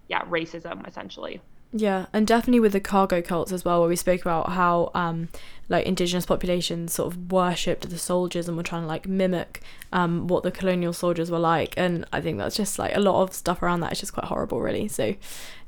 yeah 0.08 0.24
racism 0.26 0.88
essentially 0.88 1.42
yeah, 1.74 2.06
and 2.14 2.26
definitely 2.26 2.62
with 2.62 2.72
the 2.72 2.80
cargo 2.80 3.22
cults 3.22 3.52
as 3.52 3.66
well, 3.66 3.82
where 3.82 3.90
we 3.90 3.96
spoke 3.98 4.22
about 4.22 4.52
how 4.52 4.90
um, 4.94 5.28
like 5.68 5.86
indigenous 5.86 6.26
populations 6.26 6.94
sort 6.94 7.14
of 7.14 7.32
worshipped 7.32 7.90
the 7.90 7.98
soldiers 7.98 8.48
and 8.48 8.56
were 8.56 8.64
trying 8.64 8.84
to 8.84 8.88
like 8.88 9.06
mimic 9.08 9.62
um, 9.92 10.28
what 10.28 10.44
the 10.44 10.52
colonial 10.52 10.94
soldiers 10.94 11.30
were 11.30 11.40
like, 11.40 11.74
and 11.76 12.06
I 12.14 12.22
think 12.22 12.38
that's 12.38 12.56
just 12.56 12.80
like 12.80 12.96
a 12.96 13.02
lot 13.02 13.22
of 13.22 13.34
stuff 13.34 13.62
around 13.62 13.82
that 13.82 13.92
is 13.92 14.00
just 14.00 14.14
quite 14.14 14.26
horrible, 14.26 14.62
really. 14.62 14.88
So, 14.88 15.16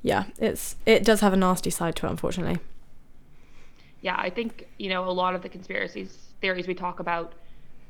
yeah, 0.02 0.26
it's 0.38 0.78
it 0.86 1.04
does 1.04 1.20
have 1.20 1.34
a 1.34 1.38
nasty 1.38 1.70
side 1.70 1.98
to 1.98 2.08
it, 2.08 2.12
unfortunately. 2.12 2.60
Yeah, 4.02 4.16
I 4.18 4.30
think 4.30 4.68
you 4.78 4.90
know 4.90 5.04
a 5.04 5.12
lot 5.12 5.36
of 5.36 5.42
the 5.42 5.50
conspiracies 5.50 6.18
theories 6.40 6.66
we 6.68 6.76
talk 6.76 7.02
about 7.02 7.34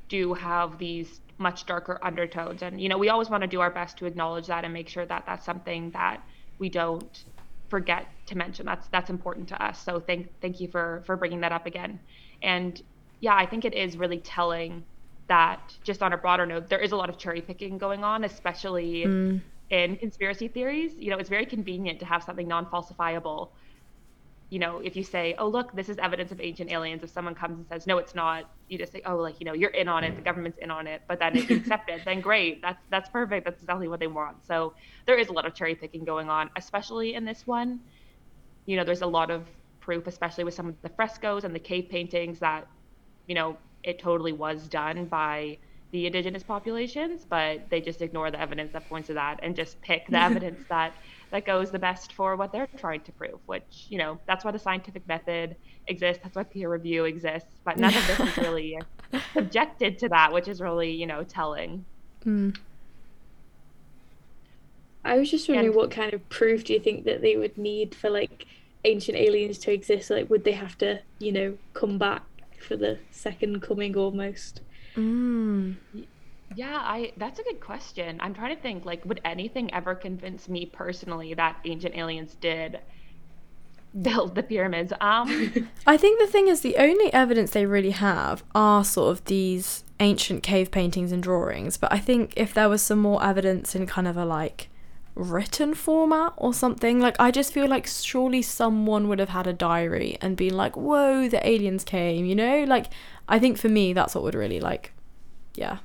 do 0.07 0.33
have 0.33 0.79
these 0.79 1.21
much 1.37 1.67
darker 1.67 1.99
undertones, 2.01 2.63
and 2.63 2.81
you 2.81 2.89
know 2.89 2.97
we 2.97 3.09
always 3.09 3.29
want 3.29 3.41
to 3.41 3.47
do 3.47 3.61
our 3.61 3.69
best 3.69 3.97
to 3.97 4.07
acknowledge 4.07 4.47
that 4.47 4.63
and 4.65 4.73
make 4.73 4.89
sure 4.89 5.05
that 5.05 5.27
that's 5.27 5.45
something 5.45 5.91
that 5.91 6.23
we 6.57 6.69
don't 6.69 7.23
forget 7.69 8.07
to 8.27 8.37
mention. 8.37 8.65
That's 8.65 8.87
that's 8.87 9.09
important 9.09 9.47
to 9.49 9.63
us. 9.63 9.81
So 9.83 9.99
thank 9.99 10.29
thank 10.41 10.59
you 10.59 10.67
for 10.67 11.03
for 11.05 11.15
bringing 11.15 11.41
that 11.41 11.51
up 11.51 11.65
again. 11.65 11.99
And 12.41 12.81
yeah, 13.19 13.35
I 13.35 13.45
think 13.45 13.65
it 13.65 13.73
is 13.73 13.97
really 13.97 14.19
telling 14.19 14.83
that 15.27 15.75
just 15.83 16.01
on 16.01 16.13
a 16.13 16.17
broader 16.17 16.45
note, 16.45 16.69
there 16.69 16.79
is 16.79 16.91
a 16.91 16.95
lot 16.95 17.09
of 17.09 17.17
cherry 17.17 17.41
picking 17.41 17.77
going 17.77 18.03
on, 18.03 18.23
especially 18.23 19.05
mm. 19.05 19.41
in 19.69 19.95
conspiracy 19.97 20.47
theories. 20.47 20.93
You 20.97 21.11
know, 21.11 21.17
it's 21.17 21.29
very 21.29 21.45
convenient 21.45 21.99
to 21.99 22.05
have 22.05 22.23
something 22.23 22.47
non-falsifiable 22.47 23.49
you 24.49 24.57
know, 24.57 24.79
if 24.79 24.95
you 24.95 25.03
say, 25.03 25.35
"Oh, 25.37 25.47
look, 25.47 25.71
this 25.73 25.89
is 25.89 25.97
evidence 25.99 26.31
of 26.31 26.41
ancient 26.41 26.71
aliens," 26.71 27.03
if 27.03 27.11
someone 27.11 27.35
comes 27.35 27.57
and 27.57 27.67
says, 27.67 27.85
"No, 27.85 27.99
it's 27.99 28.15
not," 28.15 28.49
you 28.67 28.77
just 28.77 28.91
say, 28.91 29.01
"Oh, 29.05 29.17
like 29.17 29.39
you 29.39 29.45
know, 29.45 29.53
you're 29.53 29.69
in 29.69 29.87
on 29.87 30.03
it. 30.03 30.15
The 30.15 30.21
government's 30.23 30.57
in 30.57 30.71
on 30.71 30.87
it." 30.87 31.03
But 31.07 31.19
then 31.19 31.37
if 31.37 31.49
you 31.49 31.57
accept 31.61 31.89
it, 31.89 32.01
then 32.05 32.19
great. 32.19 32.61
That's 32.61 32.81
that's 32.89 33.09
perfect. 33.09 33.45
That's 33.45 33.61
exactly 33.61 33.87
what 33.87 33.99
they 33.99 34.07
want. 34.07 34.45
So 34.45 34.73
there 35.05 35.17
is 35.17 35.27
a 35.27 35.33
lot 35.33 35.45
of 35.45 35.53
cherry 35.53 35.75
picking 35.75 36.03
going 36.03 36.29
on, 36.29 36.49
especially 36.55 37.13
in 37.13 37.25
this 37.25 37.45
one. 37.45 37.79
You 38.65 38.77
know, 38.77 38.83
there's 38.83 39.03
a 39.03 39.07
lot 39.07 39.29
of 39.29 39.47
proof, 39.79 40.07
especially 40.07 40.43
with 40.43 40.53
some 40.55 40.67
of 40.67 40.81
the 40.81 40.89
frescoes 40.89 41.43
and 41.43 41.53
the 41.53 41.59
cave 41.59 41.87
paintings, 41.89 42.39
that 42.39 42.67
you 43.27 43.35
know 43.35 43.57
it 43.83 43.99
totally 43.99 44.33
was 44.33 44.67
done 44.67 45.05
by 45.05 45.57
the 45.91 46.05
indigenous 46.05 46.43
populations, 46.43 47.25
but 47.25 47.69
they 47.69 47.81
just 47.81 48.01
ignore 48.01 48.29
the 48.29 48.39
evidence 48.39 48.71
that 48.73 48.87
points 48.87 49.07
to 49.07 49.13
that 49.13 49.39
and 49.41 49.55
just 49.55 49.81
pick 49.81 50.07
the 50.07 50.19
evidence 50.21 50.63
that 50.69 50.93
that 51.31 51.45
goes 51.45 51.71
the 51.71 51.79
best 51.79 52.13
for 52.13 52.35
what 52.35 52.51
they're 52.51 52.67
trying 52.77 53.01
to 53.01 53.11
prove, 53.11 53.39
which, 53.45 53.85
you 53.89 53.97
know, 53.97 54.19
that's 54.25 54.43
why 54.43 54.51
the 54.51 54.59
scientific 54.59 55.07
method 55.07 55.55
exists. 55.87 56.23
That's 56.23 56.35
why 56.35 56.43
peer 56.43 56.71
review 56.71 57.05
exists. 57.05 57.49
But 57.63 57.77
none 57.77 57.93
of 57.93 58.07
this 58.07 58.19
is 58.19 58.37
really 58.37 58.79
subjected 59.33 59.99
to 59.99 60.09
that, 60.09 60.33
which 60.33 60.47
is 60.47 60.59
really, 60.59 60.91
you 60.91 61.05
know, 61.05 61.23
telling. 61.23 61.85
Mm. 62.25 62.57
I 65.05 65.17
was 65.17 65.29
just 65.31 65.47
wondering 65.47 65.67
and, 65.67 65.75
what 65.75 65.91
kind 65.91 66.13
of 66.13 66.27
proof 66.29 66.63
do 66.63 66.73
you 66.73 66.79
think 66.79 67.05
that 67.05 67.21
they 67.21 67.37
would 67.37 67.57
need 67.57 67.95
for 67.95 68.09
like 68.09 68.45
ancient 68.85 69.17
aliens 69.17 69.57
to 69.59 69.71
exist? 69.71 70.09
Like, 70.09 70.29
would 70.29 70.43
they 70.43 70.51
have 70.51 70.77
to, 70.79 70.99
you 71.19 71.31
know, 71.31 71.57
come 71.73 71.97
back 71.97 72.23
for 72.59 72.75
the 72.75 72.97
second 73.11 73.61
coming 73.61 73.95
almost? 73.95 74.61
Mm. 74.95 75.75
Yeah, 76.55 76.77
I 76.81 77.13
that's 77.17 77.39
a 77.39 77.43
good 77.43 77.59
question. 77.59 78.19
I'm 78.21 78.33
trying 78.33 78.55
to 78.55 78.61
think 78.61 78.85
like 78.85 79.05
would 79.05 79.21
anything 79.23 79.73
ever 79.73 79.95
convince 79.95 80.49
me 80.49 80.65
personally 80.65 81.33
that 81.33 81.57
ancient 81.65 81.95
aliens 81.95 82.35
did 82.41 82.79
build 84.01 84.35
the 84.35 84.43
pyramids? 84.43 84.91
Um 84.99 85.69
I 85.87 85.97
think 85.97 86.19
the 86.19 86.27
thing 86.27 86.47
is 86.47 86.61
the 86.61 86.77
only 86.77 87.13
evidence 87.13 87.51
they 87.51 87.65
really 87.65 87.91
have 87.91 88.43
are 88.55 88.83
sort 88.83 89.11
of 89.11 89.25
these 89.25 89.83
ancient 89.99 90.43
cave 90.43 90.71
paintings 90.71 91.11
and 91.11 91.21
drawings, 91.21 91.77
but 91.77 91.91
I 91.91 91.99
think 91.99 92.33
if 92.35 92.53
there 92.53 92.69
was 92.69 92.81
some 92.81 92.99
more 92.99 93.23
evidence 93.23 93.75
in 93.75 93.85
kind 93.85 94.07
of 94.07 94.17
a 94.17 94.25
like 94.25 94.69
written 95.19 95.73
format 95.73 96.33
or 96.37 96.53
something. 96.53 96.99
Like, 96.99 97.15
I 97.19 97.29
just 97.29 97.53
feel 97.53 97.67
like 97.67 97.85
surely 97.85 98.41
someone 98.41 99.07
would 99.09 99.19
have 99.19 99.29
had 99.29 99.47
a 99.47 99.53
diary 99.53 100.17
and 100.21 100.37
been 100.37 100.55
like, 100.55 100.75
whoa, 100.77 101.27
the 101.27 101.45
aliens 101.47 101.83
came, 101.83 102.25
you 102.25 102.35
know? 102.35 102.63
Like, 102.63 102.87
I 103.27 103.37
think 103.37 103.57
for 103.57 103.67
me, 103.69 103.93
that's 103.93 104.15
what 104.15 104.23
would 104.23 104.35
really, 104.35 104.59
like, 104.59 104.93
yeah. 105.55 105.79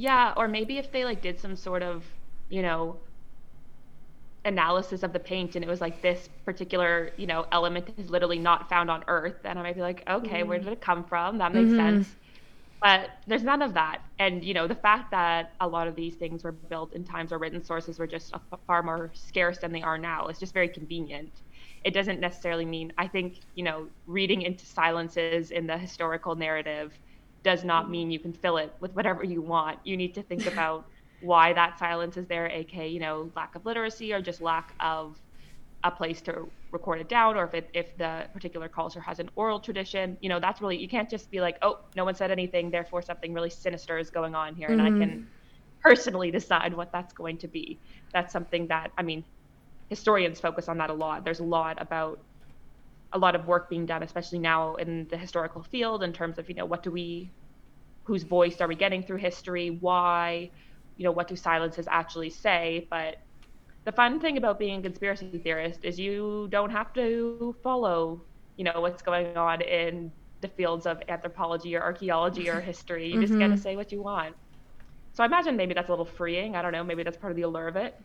Yeah, 0.00 0.32
or 0.36 0.48
maybe 0.48 0.78
if 0.78 0.90
they, 0.90 1.04
like, 1.04 1.20
did 1.20 1.38
some 1.38 1.56
sort 1.56 1.82
of, 1.82 2.04
you 2.48 2.62
know, 2.62 2.96
analysis 4.44 5.02
of 5.02 5.12
the 5.12 5.18
paint 5.18 5.54
and 5.54 5.64
it 5.64 5.68
was 5.68 5.82
like 5.82 6.00
this 6.00 6.30
particular, 6.46 7.10
you 7.18 7.26
know, 7.26 7.46
element 7.52 7.90
is 7.98 8.08
literally 8.08 8.38
not 8.38 8.68
found 8.68 8.90
on 8.90 9.04
Earth, 9.06 9.34
then 9.42 9.58
I 9.58 9.62
might 9.62 9.74
be 9.74 9.82
like, 9.82 10.02
okay, 10.08 10.42
mm. 10.42 10.46
where 10.46 10.58
did 10.58 10.68
it 10.68 10.80
come 10.80 11.04
from? 11.04 11.38
That 11.38 11.52
makes 11.52 11.68
mm-hmm. 11.68 11.76
sense 11.76 12.16
but 12.80 13.10
there's 13.26 13.42
none 13.42 13.62
of 13.62 13.74
that 13.74 14.00
and 14.18 14.42
you 14.42 14.54
know 14.54 14.66
the 14.66 14.74
fact 14.74 15.10
that 15.10 15.52
a 15.60 15.68
lot 15.68 15.86
of 15.86 15.94
these 15.94 16.14
things 16.14 16.42
were 16.42 16.52
built 16.52 16.92
in 16.94 17.04
times 17.04 17.30
where 17.30 17.38
written 17.38 17.62
sources 17.62 17.98
were 17.98 18.06
just 18.06 18.32
far 18.66 18.82
more 18.82 19.10
scarce 19.14 19.58
than 19.58 19.72
they 19.72 19.82
are 19.82 19.98
now 19.98 20.28
is 20.28 20.38
just 20.38 20.54
very 20.54 20.68
convenient 20.68 21.30
it 21.84 21.92
doesn't 21.92 22.20
necessarily 22.20 22.64
mean 22.64 22.92
i 22.98 23.06
think 23.06 23.40
you 23.54 23.62
know 23.62 23.86
reading 24.06 24.42
into 24.42 24.64
silences 24.64 25.50
in 25.50 25.66
the 25.66 25.76
historical 25.76 26.34
narrative 26.34 26.92
does 27.42 27.64
not 27.64 27.90
mean 27.90 28.10
you 28.10 28.18
can 28.18 28.32
fill 28.32 28.56
it 28.56 28.72
with 28.80 28.94
whatever 28.94 29.24
you 29.24 29.40
want 29.40 29.78
you 29.84 29.96
need 29.96 30.14
to 30.14 30.22
think 30.22 30.46
about 30.46 30.86
why 31.20 31.52
that 31.52 31.78
silence 31.78 32.16
is 32.16 32.26
there 32.26 32.48
aka 32.48 32.88
you 32.88 33.00
know 33.00 33.30
lack 33.36 33.54
of 33.54 33.64
literacy 33.64 34.12
or 34.12 34.20
just 34.20 34.40
lack 34.40 34.74
of 34.80 35.18
a 35.84 35.90
place 35.90 36.20
to 36.20 36.46
record 36.72 37.00
it 37.00 37.08
down 37.08 37.36
or 37.36 37.44
if 37.44 37.54
it, 37.54 37.70
if 37.72 37.96
the 37.96 38.26
particular 38.34 38.68
culture 38.68 39.00
has 39.00 39.18
an 39.18 39.30
oral 39.34 39.58
tradition 39.58 40.16
you 40.20 40.28
know 40.28 40.38
that's 40.38 40.60
really 40.60 40.76
you 40.76 40.88
can't 40.88 41.08
just 41.08 41.30
be 41.30 41.40
like 41.40 41.56
oh 41.62 41.78
no 41.96 42.04
one 42.04 42.14
said 42.14 42.30
anything 42.30 42.70
therefore 42.70 43.00
something 43.00 43.32
really 43.32 43.50
sinister 43.50 43.98
is 43.98 44.10
going 44.10 44.34
on 44.34 44.54
here 44.54 44.68
mm-hmm. 44.68 44.80
and 44.80 45.02
i 45.02 45.06
can 45.06 45.10
mm-hmm. 45.10 45.24
personally 45.80 46.30
decide 46.30 46.74
what 46.74 46.92
that's 46.92 47.12
going 47.12 47.36
to 47.38 47.48
be 47.48 47.78
that's 48.12 48.32
something 48.32 48.66
that 48.66 48.90
i 48.98 49.02
mean 49.02 49.24
historians 49.88 50.38
focus 50.38 50.68
on 50.68 50.76
that 50.76 50.90
a 50.90 50.94
lot 50.94 51.24
there's 51.24 51.40
a 51.40 51.44
lot 51.44 51.80
about 51.80 52.20
a 53.12 53.18
lot 53.18 53.34
of 53.34 53.46
work 53.46 53.68
being 53.68 53.86
done 53.86 54.02
especially 54.02 54.38
now 54.38 54.74
in 54.76 55.06
the 55.08 55.16
historical 55.16 55.62
field 55.62 56.02
in 56.02 56.12
terms 56.12 56.38
of 56.38 56.48
you 56.48 56.54
know 56.54 56.64
what 56.64 56.82
do 56.82 56.90
we 56.90 57.30
whose 58.04 58.22
voice 58.22 58.60
are 58.60 58.68
we 58.68 58.74
getting 58.74 59.02
through 59.02 59.16
history 59.16 59.70
why 59.80 60.50
you 60.96 61.04
know 61.04 61.12
what 61.12 61.28
do 61.28 61.36
silences 61.36 61.86
actually 61.90 62.30
say 62.30 62.86
but 62.90 63.16
the 63.84 63.92
fun 63.92 64.20
thing 64.20 64.36
about 64.36 64.58
being 64.58 64.80
a 64.80 64.82
conspiracy 64.82 65.40
theorist 65.42 65.80
is 65.84 65.98
you 65.98 66.48
don't 66.50 66.70
have 66.70 66.92
to 66.94 67.54
follow, 67.62 68.20
you 68.56 68.64
know, 68.64 68.80
what's 68.80 69.02
going 69.02 69.36
on 69.36 69.62
in 69.62 70.12
the 70.42 70.48
fields 70.48 70.86
of 70.86 71.02
anthropology 71.08 71.74
or 71.76 71.82
archaeology 71.82 72.48
or 72.48 72.60
history. 72.60 73.06
You 73.06 73.14
mm-hmm. 73.14 73.22
just 73.22 73.38
get 73.38 73.48
to 73.48 73.56
say 73.56 73.76
what 73.76 73.90
you 73.90 74.02
want. 74.02 74.34
So 75.12 75.22
I 75.22 75.26
imagine 75.26 75.56
maybe 75.56 75.74
that's 75.74 75.88
a 75.88 75.92
little 75.92 76.04
freeing. 76.04 76.56
I 76.56 76.62
don't 76.62 76.72
know. 76.72 76.84
Maybe 76.84 77.02
that's 77.02 77.16
part 77.16 77.30
of 77.30 77.36
the 77.36 77.42
allure 77.42 77.68
of 77.68 77.76
it. 77.76 77.98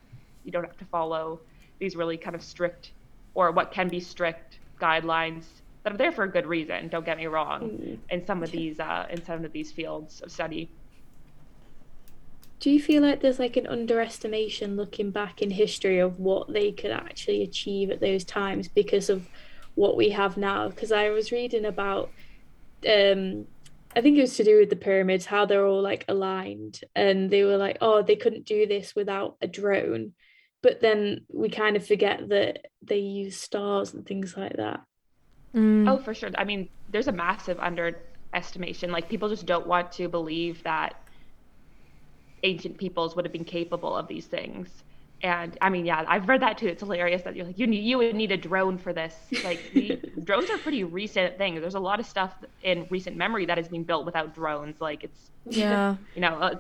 You 0.43 0.51
don't 0.51 0.63
have 0.63 0.77
to 0.77 0.85
follow 0.85 1.41
these 1.79 1.95
really 1.95 2.17
kind 2.17 2.35
of 2.35 2.41
strict 2.41 2.91
or 3.33 3.51
what 3.51 3.71
can 3.71 3.89
be 3.89 3.99
strict 3.99 4.59
guidelines 4.79 5.45
that 5.83 5.93
are 5.93 5.97
there 5.97 6.11
for 6.11 6.23
a 6.23 6.31
good 6.31 6.47
reason. 6.47 6.87
Don't 6.87 7.05
get 7.05 7.17
me 7.17 7.27
wrong. 7.27 7.61
Mm. 7.61 7.97
In 8.09 8.25
some 8.25 8.41
of 8.43 8.51
these, 8.51 8.79
uh, 8.79 9.05
in 9.09 9.23
some 9.23 9.45
of 9.45 9.51
these 9.51 9.71
fields 9.71 10.21
of 10.21 10.31
study. 10.31 10.69
Do 12.59 12.71
you 12.71 12.81
feel 12.81 13.03
like 13.03 13.21
there's 13.21 13.37
like 13.37 13.57
an 13.57 13.67
underestimation 13.67 14.75
looking 14.75 15.11
back 15.11 15.41
in 15.41 15.51
history 15.51 15.99
of 15.99 16.19
what 16.19 16.51
they 16.51 16.71
could 16.71 16.91
actually 16.91 17.43
achieve 17.43 17.91
at 17.91 17.99
those 17.99 18.23
times 18.23 18.67
because 18.67 19.09
of 19.09 19.27
what 19.75 19.95
we 19.95 20.09
have 20.09 20.37
now? 20.37 20.69
Because 20.69 20.91
I 20.91 21.09
was 21.09 21.31
reading 21.31 21.65
about, 21.65 22.09
um, 22.89 23.45
I 23.95 24.01
think 24.01 24.17
it 24.17 24.21
was 24.21 24.37
to 24.37 24.43
do 24.43 24.57
with 24.57 24.69
the 24.69 24.75
pyramids, 24.75 25.25
how 25.25 25.45
they're 25.45 25.67
all 25.67 25.81
like 25.81 26.05
aligned, 26.07 26.81
and 26.95 27.29
they 27.29 27.43
were 27.43 27.57
like, 27.57 27.77
oh, 27.81 28.01
they 28.01 28.15
couldn't 28.15 28.45
do 28.45 28.65
this 28.65 28.95
without 28.95 29.35
a 29.41 29.47
drone. 29.47 30.13
But 30.65 30.81
then 30.81 31.21
we 31.31 31.49
kind 31.49 31.75
of 31.75 31.85
forget 31.85 32.27
that 32.29 32.65
they 32.81 32.97
use 32.97 33.37
stars 33.37 33.93
and 33.93 34.03
things 34.03 34.35
like 34.35 34.57
that. 34.57 34.81
Mm. 35.53 35.87
Oh, 35.87 35.99
for 35.99 36.15
sure. 36.15 36.31
I 36.39 36.43
mean, 36.43 36.69
there's 36.89 37.07
a 37.07 37.11
massive 37.11 37.59
underestimation. 37.59 38.91
Like 38.91 39.07
people 39.07 39.29
just 39.29 39.45
don't 39.45 39.67
want 39.67 39.91
to 39.91 40.09
believe 40.09 40.63
that 40.63 40.99
ancient 42.41 42.79
peoples 42.79 43.15
would 43.15 43.25
have 43.25 43.31
been 43.31 43.45
capable 43.45 43.95
of 43.95 44.07
these 44.07 44.25
things. 44.25 44.69
And 45.21 45.55
I 45.61 45.69
mean, 45.69 45.85
yeah, 45.85 46.03
I've 46.07 46.27
read 46.27 46.41
that 46.41 46.57
too. 46.57 46.65
It's 46.65 46.81
hilarious 46.81 47.21
that 47.21 47.35
you're 47.35 47.45
like, 47.45 47.59
you 47.59 47.67
need, 47.67 47.83
you 47.83 47.99
would 47.99 48.15
need 48.15 48.31
a 48.31 48.37
drone 48.37 48.79
for 48.79 48.91
this. 48.91 49.15
Like, 49.43 49.59
we, 49.75 50.01
drones 50.23 50.49
are 50.49 50.57
pretty 50.57 50.83
recent 50.83 51.37
things. 51.37 51.61
There's 51.61 51.75
a 51.75 51.79
lot 51.79 51.99
of 51.99 52.07
stuff 52.07 52.33
in 52.63 52.87
recent 52.89 53.15
memory 53.15 53.45
that 53.45 53.59
has 53.59 53.67
been 53.67 53.83
built 53.83 54.03
without 54.03 54.33
drones. 54.33 54.81
Like, 54.81 55.03
it's, 55.03 55.29
yeah, 55.45 55.97
you 56.15 56.21
know, 56.21 56.59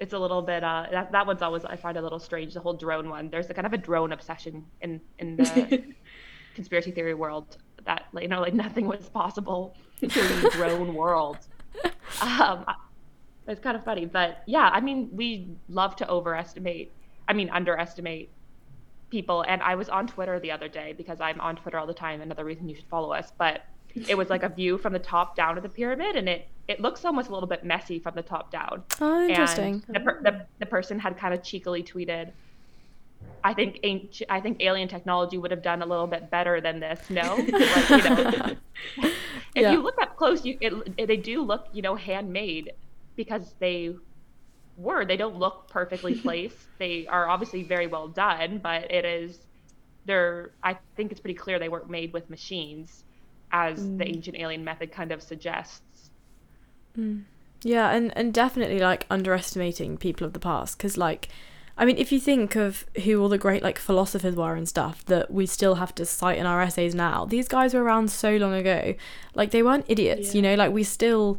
it's 0.00 0.12
a, 0.12 0.18
little 0.18 0.42
bit. 0.42 0.64
Uh, 0.64 0.86
that 0.90 1.12
that 1.12 1.26
one's 1.26 1.42
always 1.42 1.64
I 1.64 1.76
find 1.76 1.96
a 1.96 2.02
little 2.02 2.18
strange. 2.18 2.54
The 2.54 2.60
whole 2.60 2.74
drone 2.74 3.08
one. 3.08 3.30
There's 3.30 3.50
a 3.50 3.54
kind 3.54 3.66
of 3.66 3.72
a 3.72 3.78
drone 3.78 4.12
obsession 4.12 4.64
in 4.80 5.00
in 5.18 5.36
the 5.36 5.84
conspiracy 6.54 6.90
theory 6.90 7.14
world 7.14 7.56
that 7.84 8.06
you 8.20 8.28
know, 8.28 8.40
like 8.40 8.54
nothing 8.54 8.86
was 8.86 9.08
possible 9.08 9.76
in 10.00 10.08
the 10.08 10.50
drone 10.52 10.94
world. 10.94 11.38
Um, 12.22 12.64
it's 13.46 13.60
kind 13.60 13.76
of 13.76 13.84
funny, 13.84 14.06
but 14.06 14.42
yeah, 14.46 14.70
I 14.72 14.80
mean, 14.80 15.10
we 15.12 15.48
love 15.68 15.96
to 15.96 16.08
overestimate, 16.08 16.92
I 17.28 17.32
mean, 17.32 17.50
underestimate 17.50 18.30
people. 19.10 19.42
And 19.42 19.62
I 19.62 19.74
was 19.74 19.88
on 19.88 20.06
Twitter 20.06 20.38
the 20.38 20.52
other 20.52 20.68
day 20.68 20.94
because 20.96 21.20
I'm 21.20 21.40
on 21.40 21.56
Twitter 21.56 21.78
all 21.78 21.86
the 21.86 21.94
time. 21.94 22.20
Another 22.20 22.44
reason 22.44 22.68
you 22.68 22.76
should 22.76 22.88
follow 22.88 23.12
us, 23.12 23.32
but 23.36 23.62
it 23.94 24.16
was 24.16 24.30
like 24.30 24.42
a 24.42 24.48
view 24.48 24.78
from 24.78 24.92
the 24.92 24.98
top 24.98 25.36
down 25.36 25.56
of 25.56 25.62
the 25.62 25.68
pyramid, 25.68 26.16
and 26.16 26.28
it 26.28 26.48
it 26.68 26.80
looks 26.80 27.04
almost 27.04 27.28
a 27.28 27.32
little 27.32 27.48
bit 27.48 27.64
messy 27.64 27.98
from 27.98 28.14
the 28.14 28.22
top 28.22 28.50
down. 28.50 28.84
Oh, 29.00 29.26
interesting. 29.26 29.82
And 29.88 29.96
the, 29.96 30.00
per, 30.00 30.22
the, 30.22 30.46
the 30.60 30.66
person 30.66 31.00
had 31.00 31.18
kind 31.18 31.34
of 31.34 31.42
cheekily 31.42 31.82
tweeted, 31.82 32.30
I 33.42 33.54
think 33.54 33.80
I 34.28 34.40
think 34.40 34.62
alien 34.62 34.88
technology 34.88 35.36
would 35.36 35.50
have 35.50 35.62
done 35.62 35.82
a 35.82 35.86
little 35.86 36.06
bit 36.06 36.30
better 36.30 36.60
than 36.60 36.78
this. 36.78 37.00
No, 37.10 37.36
like, 37.48 37.48
you 37.90 37.98
know, 37.98 38.56
if 39.54 39.62
yeah. 39.62 39.72
you 39.72 39.82
look 39.82 40.00
up 40.00 40.16
close, 40.16 40.44
you 40.44 40.56
it, 40.60 40.72
it, 40.96 41.06
they 41.06 41.16
do 41.16 41.42
look 41.42 41.66
you 41.72 41.82
know 41.82 41.96
handmade 41.96 42.72
because 43.16 43.54
they 43.58 43.94
were. 44.76 45.04
They 45.04 45.16
don't 45.16 45.36
look 45.36 45.68
perfectly 45.68 46.14
placed. 46.20 46.56
they 46.78 47.06
are 47.06 47.28
obviously 47.28 47.62
very 47.62 47.86
well 47.86 48.08
done, 48.08 48.58
but 48.58 48.90
it 48.90 49.04
is 49.04 49.38
they're 50.04 50.52
I 50.62 50.76
think 50.96 51.10
it's 51.10 51.20
pretty 51.20 51.34
clear 51.34 51.58
they 51.58 51.68
weren't 51.68 51.90
made 51.90 52.12
with 52.12 52.28
machines 52.30 53.04
as 53.52 53.80
mm. 53.80 53.98
the 53.98 54.08
ancient 54.08 54.36
alien 54.38 54.64
method 54.64 54.92
kind 54.92 55.12
of 55.12 55.22
suggests. 55.22 56.10
Mm. 56.98 57.24
Yeah, 57.62 57.90
and 57.90 58.16
and 58.16 58.32
definitely 58.32 58.78
like 58.78 59.06
underestimating 59.10 59.96
people 59.98 60.26
of 60.26 60.32
the 60.32 60.40
past 60.40 60.78
because 60.78 60.96
like 60.96 61.28
I 61.80 61.86
mean, 61.86 61.96
if 61.96 62.12
you 62.12 62.20
think 62.20 62.56
of 62.56 62.84
who 63.04 63.22
all 63.22 63.30
the 63.30 63.38
great 63.38 63.62
like 63.62 63.78
philosophers 63.78 64.36
were 64.36 64.54
and 64.54 64.68
stuff 64.68 65.02
that 65.06 65.30
we 65.30 65.46
still 65.46 65.76
have 65.76 65.94
to 65.94 66.04
cite 66.04 66.36
in 66.36 66.44
our 66.44 66.60
essays 66.60 66.94
now, 66.94 67.24
these 67.24 67.48
guys 67.48 67.72
were 67.72 67.82
around 67.82 68.10
so 68.10 68.36
long 68.36 68.52
ago. 68.52 68.94
Like 69.34 69.50
they 69.50 69.62
weren't 69.62 69.86
idiots, 69.88 70.28
yeah. 70.28 70.36
you 70.36 70.42
know. 70.42 70.54
Like 70.56 70.72
we 70.72 70.84
still 70.84 71.38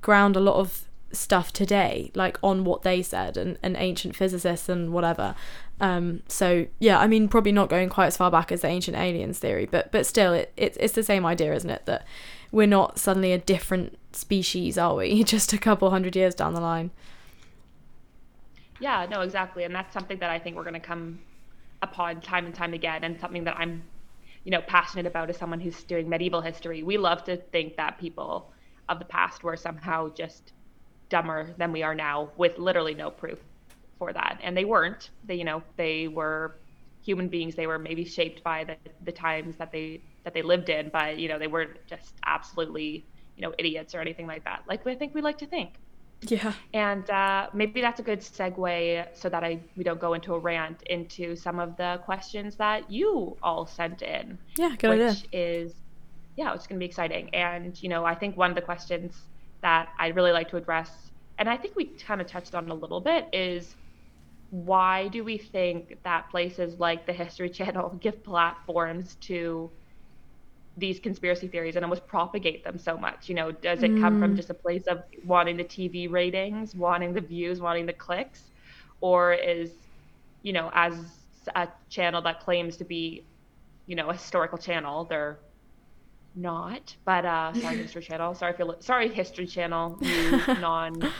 ground 0.00 0.36
a 0.36 0.40
lot 0.40 0.54
of 0.54 0.88
stuff 1.12 1.52
today, 1.52 2.10
like 2.14 2.38
on 2.42 2.64
what 2.64 2.82
they 2.82 3.02
said 3.02 3.36
and, 3.36 3.58
and 3.62 3.76
ancient 3.76 4.16
physicists 4.16 4.68
and 4.68 4.92
whatever. 4.92 5.34
Um, 5.80 6.22
so 6.28 6.66
yeah, 6.78 6.98
I 6.98 7.06
mean, 7.06 7.28
probably 7.28 7.52
not 7.52 7.68
going 7.68 7.88
quite 7.88 8.06
as 8.06 8.16
far 8.16 8.30
back 8.30 8.52
as 8.52 8.62
the 8.62 8.68
ancient 8.68 8.96
aliens 8.96 9.38
theory, 9.38 9.66
but 9.66 9.90
but 9.92 10.06
still, 10.06 10.32
it, 10.32 10.52
it 10.56 10.76
it's 10.78 10.94
the 10.94 11.02
same 11.02 11.26
idea, 11.26 11.54
isn't 11.54 11.70
it? 11.70 11.86
That 11.86 12.06
we're 12.50 12.66
not 12.66 12.98
suddenly 12.98 13.32
a 13.32 13.38
different 13.38 13.98
species, 14.12 14.78
are 14.78 14.94
we? 14.94 15.24
Just 15.24 15.52
a 15.52 15.58
couple 15.58 15.90
hundred 15.90 16.16
years 16.16 16.34
down 16.34 16.54
the 16.54 16.60
line. 16.60 16.90
Yeah, 18.80 19.06
no, 19.10 19.20
exactly, 19.20 19.64
and 19.64 19.74
that's 19.74 19.92
something 19.92 20.18
that 20.18 20.30
I 20.30 20.38
think 20.38 20.56
we're 20.56 20.64
going 20.64 20.74
to 20.74 20.80
come 20.80 21.20
upon 21.82 22.20
time 22.20 22.46
and 22.46 22.54
time 22.54 22.74
again, 22.74 23.04
and 23.04 23.18
something 23.20 23.44
that 23.44 23.56
I'm, 23.56 23.82
you 24.44 24.50
know, 24.50 24.60
passionate 24.62 25.06
about 25.06 25.30
as 25.30 25.36
someone 25.36 25.60
who's 25.60 25.82
doing 25.84 26.08
medieval 26.08 26.40
history. 26.40 26.82
We 26.82 26.96
love 26.96 27.24
to 27.24 27.36
think 27.36 27.76
that 27.76 27.98
people 27.98 28.52
of 28.88 28.98
the 28.98 29.04
past 29.04 29.42
were 29.42 29.56
somehow 29.56 30.10
just 30.10 30.52
dumber 31.16 31.40
than 31.58 31.70
we 31.72 31.82
are 31.82 31.94
now 31.94 32.16
with 32.36 32.58
literally 32.58 32.94
no 32.94 33.08
proof 33.10 33.38
for 33.98 34.12
that. 34.12 34.34
And 34.42 34.56
they 34.56 34.64
weren't. 34.64 35.10
They 35.28 35.36
you 35.36 35.44
know 35.44 35.62
they 35.76 36.08
were 36.08 36.56
human 37.08 37.28
beings. 37.28 37.54
They 37.54 37.68
were 37.72 37.78
maybe 37.78 38.04
shaped 38.04 38.42
by 38.42 38.64
the, 38.64 38.76
the 39.04 39.12
times 39.12 39.56
that 39.58 39.70
they 39.70 40.00
that 40.24 40.34
they 40.34 40.42
lived 40.42 40.68
in 40.68 40.88
but 40.92 41.18
you 41.18 41.28
know 41.28 41.38
they 41.38 41.46
weren't 41.46 41.76
just 41.86 42.14
absolutely 42.24 43.04
you 43.36 43.42
know 43.42 43.52
idiots 43.58 43.94
or 43.94 44.00
anything 44.00 44.26
like 44.26 44.44
that 44.44 44.62
like 44.68 44.86
i 44.86 44.94
think 44.94 45.14
we 45.14 45.20
like 45.20 45.38
to 45.38 45.46
think. 45.46 45.70
Yeah. 46.24 46.52
And 46.72 47.10
uh, 47.10 47.48
maybe 47.52 47.80
that's 47.80 47.98
a 47.98 48.02
good 48.04 48.20
segue 48.20 49.06
so 49.12 49.28
that 49.28 49.42
i 49.42 49.58
we 49.76 49.82
don't 49.82 50.00
go 50.00 50.14
into 50.14 50.34
a 50.34 50.38
rant 50.38 50.82
into 50.82 51.34
some 51.34 51.58
of 51.58 51.76
the 51.76 52.00
questions 52.04 52.54
that 52.56 52.88
you 52.90 53.36
all 53.42 53.66
sent 53.66 54.02
in 54.02 54.38
yeah 54.56 54.76
good 54.78 54.90
which 54.90 55.24
idea. 55.24 55.26
is 55.32 55.72
yeah 56.36 56.54
it's 56.54 56.66
going 56.68 56.78
to 56.78 56.84
be 56.84 56.86
exciting. 56.86 57.34
And 57.34 57.70
you 57.82 57.88
know 57.88 58.04
i 58.04 58.14
think 58.14 58.36
one 58.36 58.50
of 58.50 58.54
the 58.54 58.62
questions 58.62 59.22
that 59.62 59.88
i'd 59.98 60.14
really 60.14 60.32
like 60.32 60.48
to 60.48 60.56
address 60.56 60.90
and 61.38 61.48
i 61.48 61.56
think 61.56 61.74
we 61.74 61.86
kind 61.86 62.20
of 62.20 62.26
touched 62.26 62.54
on 62.54 62.68
a 62.68 62.74
little 62.74 63.00
bit 63.00 63.26
is 63.32 63.74
why 64.52 65.08
do 65.08 65.24
we 65.24 65.38
think 65.38 65.96
that 66.04 66.30
places 66.30 66.78
like 66.78 67.06
the 67.06 67.12
History 67.12 67.48
Channel 67.58 67.98
give 68.00 68.22
platforms 68.22 69.16
to 69.22 69.70
these 70.76 71.00
conspiracy 71.00 71.48
theories 71.48 71.74
and 71.76 71.84
almost 71.84 72.06
propagate 72.06 72.62
them 72.62 72.78
so 72.78 72.96
much? 72.96 73.30
You 73.30 73.34
know, 73.34 73.50
does 73.50 73.82
it 73.82 73.98
come 73.98 74.20
from 74.20 74.34
mm. 74.34 74.36
just 74.36 74.50
a 74.50 74.54
place 74.54 74.86
of 74.86 75.02
wanting 75.24 75.56
the 75.56 75.64
TV 75.64 76.10
ratings, 76.10 76.74
wanting 76.74 77.14
the 77.14 77.20
views, 77.20 77.60
wanting 77.60 77.86
the 77.86 77.94
clicks? 77.94 78.42
Or 79.00 79.32
is, 79.32 79.70
you 80.42 80.52
know, 80.52 80.70
as 80.74 80.94
a 81.56 81.66
channel 81.88 82.20
that 82.22 82.40
claims 82.40 82.76
to 82.76 82.84
be, 82.84 83.24
you 83.86 83.96
know, 83.96 84.10
a 84.10 84.12
historical 84.12 84.58
channel, 84.58 85.04
they're 85.04 85.38
not. 86.34 86.96
But 87.04 87.24
uh 87.24 87.52
sorry, 87.54 87.78
History 87.78 88.02
Channel. 88.08 88.34
Sorry 88.34 88.52
if 88.52 88.58
you're 88.58 88.76
sorry, 88.80 89.08
History 89.08 89.46
Channel, 89.46 89.98
you 90.02 90.38
non 90.60 91.12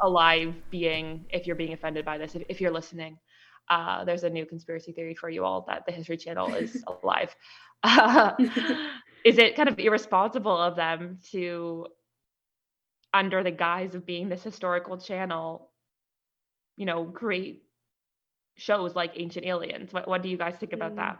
alive 0.00 0.54
being 0.70 1.24
if 1.30 1.46
you're 1.46 1.56
being 1.56 1.72
offended 1.72 2.04
by 2.04 2.18
this 2.18 2.34
if, 2.34 2.42
if 2.48 2.60
you're 2.60 2.72
listening 2.72 3.18
uh, 3.68 4.04
there's 4.04 4.22
a 4.22 4.30
new 4.30 4.46
conspiracy 4.46 4.92
theory 4.92 5.14
for 5.14 5.28
you 5.28 5.44
all 5.44 5.64
that 5.66 5.84
the 5.86 5.92
history 5.92 6.16
channel 6.16 6.54
is 6.54 6.84
alive 7.02 7.34
uh, 7.82 8.32
is 9.24 9.38
it 9.38 9.56
kind 9.56 9.68
of 9.68 9.78
irresponsible 9.78 10.56
of 10.56 10.76
them 10.76 11.18
to 11.30 11.86
under 13.14 13.42
the 13.42 13.50
guise 13.50 13.94
of 13.94 14.04
being 14.04 14.28
this 14.28 14.42
historical 14.42 14.98
channel 14.98 15.70
you 16.76 16.84
know 16.84 17.06
create 17.06 17.62
shows 18.56 18.94
like 18.94 19.12
ancient 19.16 19.46
aliens 19.46 19.92
what, 19.92 20.06
what 20.08 20.22
do 20.22 20.28
you 20.28 20.36
guys 20.36 20.54
think 20.58 20.72
about 20.72 20.92
mm. 20.92 20.96
that 20.96 21.18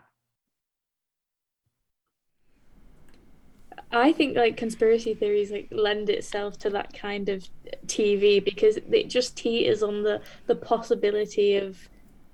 I 3.93 4.13
think 4.13 4.37
like 4.37 4.57
conspiracy 4.57 5.15
theories 5.15 5.51
like 5.51 5.69
lend 5.71 6.11
itself 6.11 6.59
to 6.59 6.71
that 6.71 6.93
kind 6.93 7.29
of 7.29 7.49
TV 7.87 8.45
because 8.45 8.77
it 8.77 9.09
just 9.09 9.37
teeters 9.37 9.83
on 9.83 10.03
the 10.03 10.21
the 10.47 10.57
possibility 10.57 11.57
of 11.57 11.89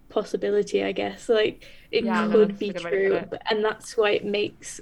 possibility, 0.08 0.82
I 0.82 0.92
guess. 0.92 1.28
Like 1.28 1.66
it 1.90 2.04
yeah, 2.04 2.28
could 2.28 2.50
no, 2.50 2.54
be 2.54 2.72
true, 2.72 3.20
and 3.50 3.64
that's 3.64 3.96
why 3.96 4.10
it 4.10 4.24
makes 4.24 4.80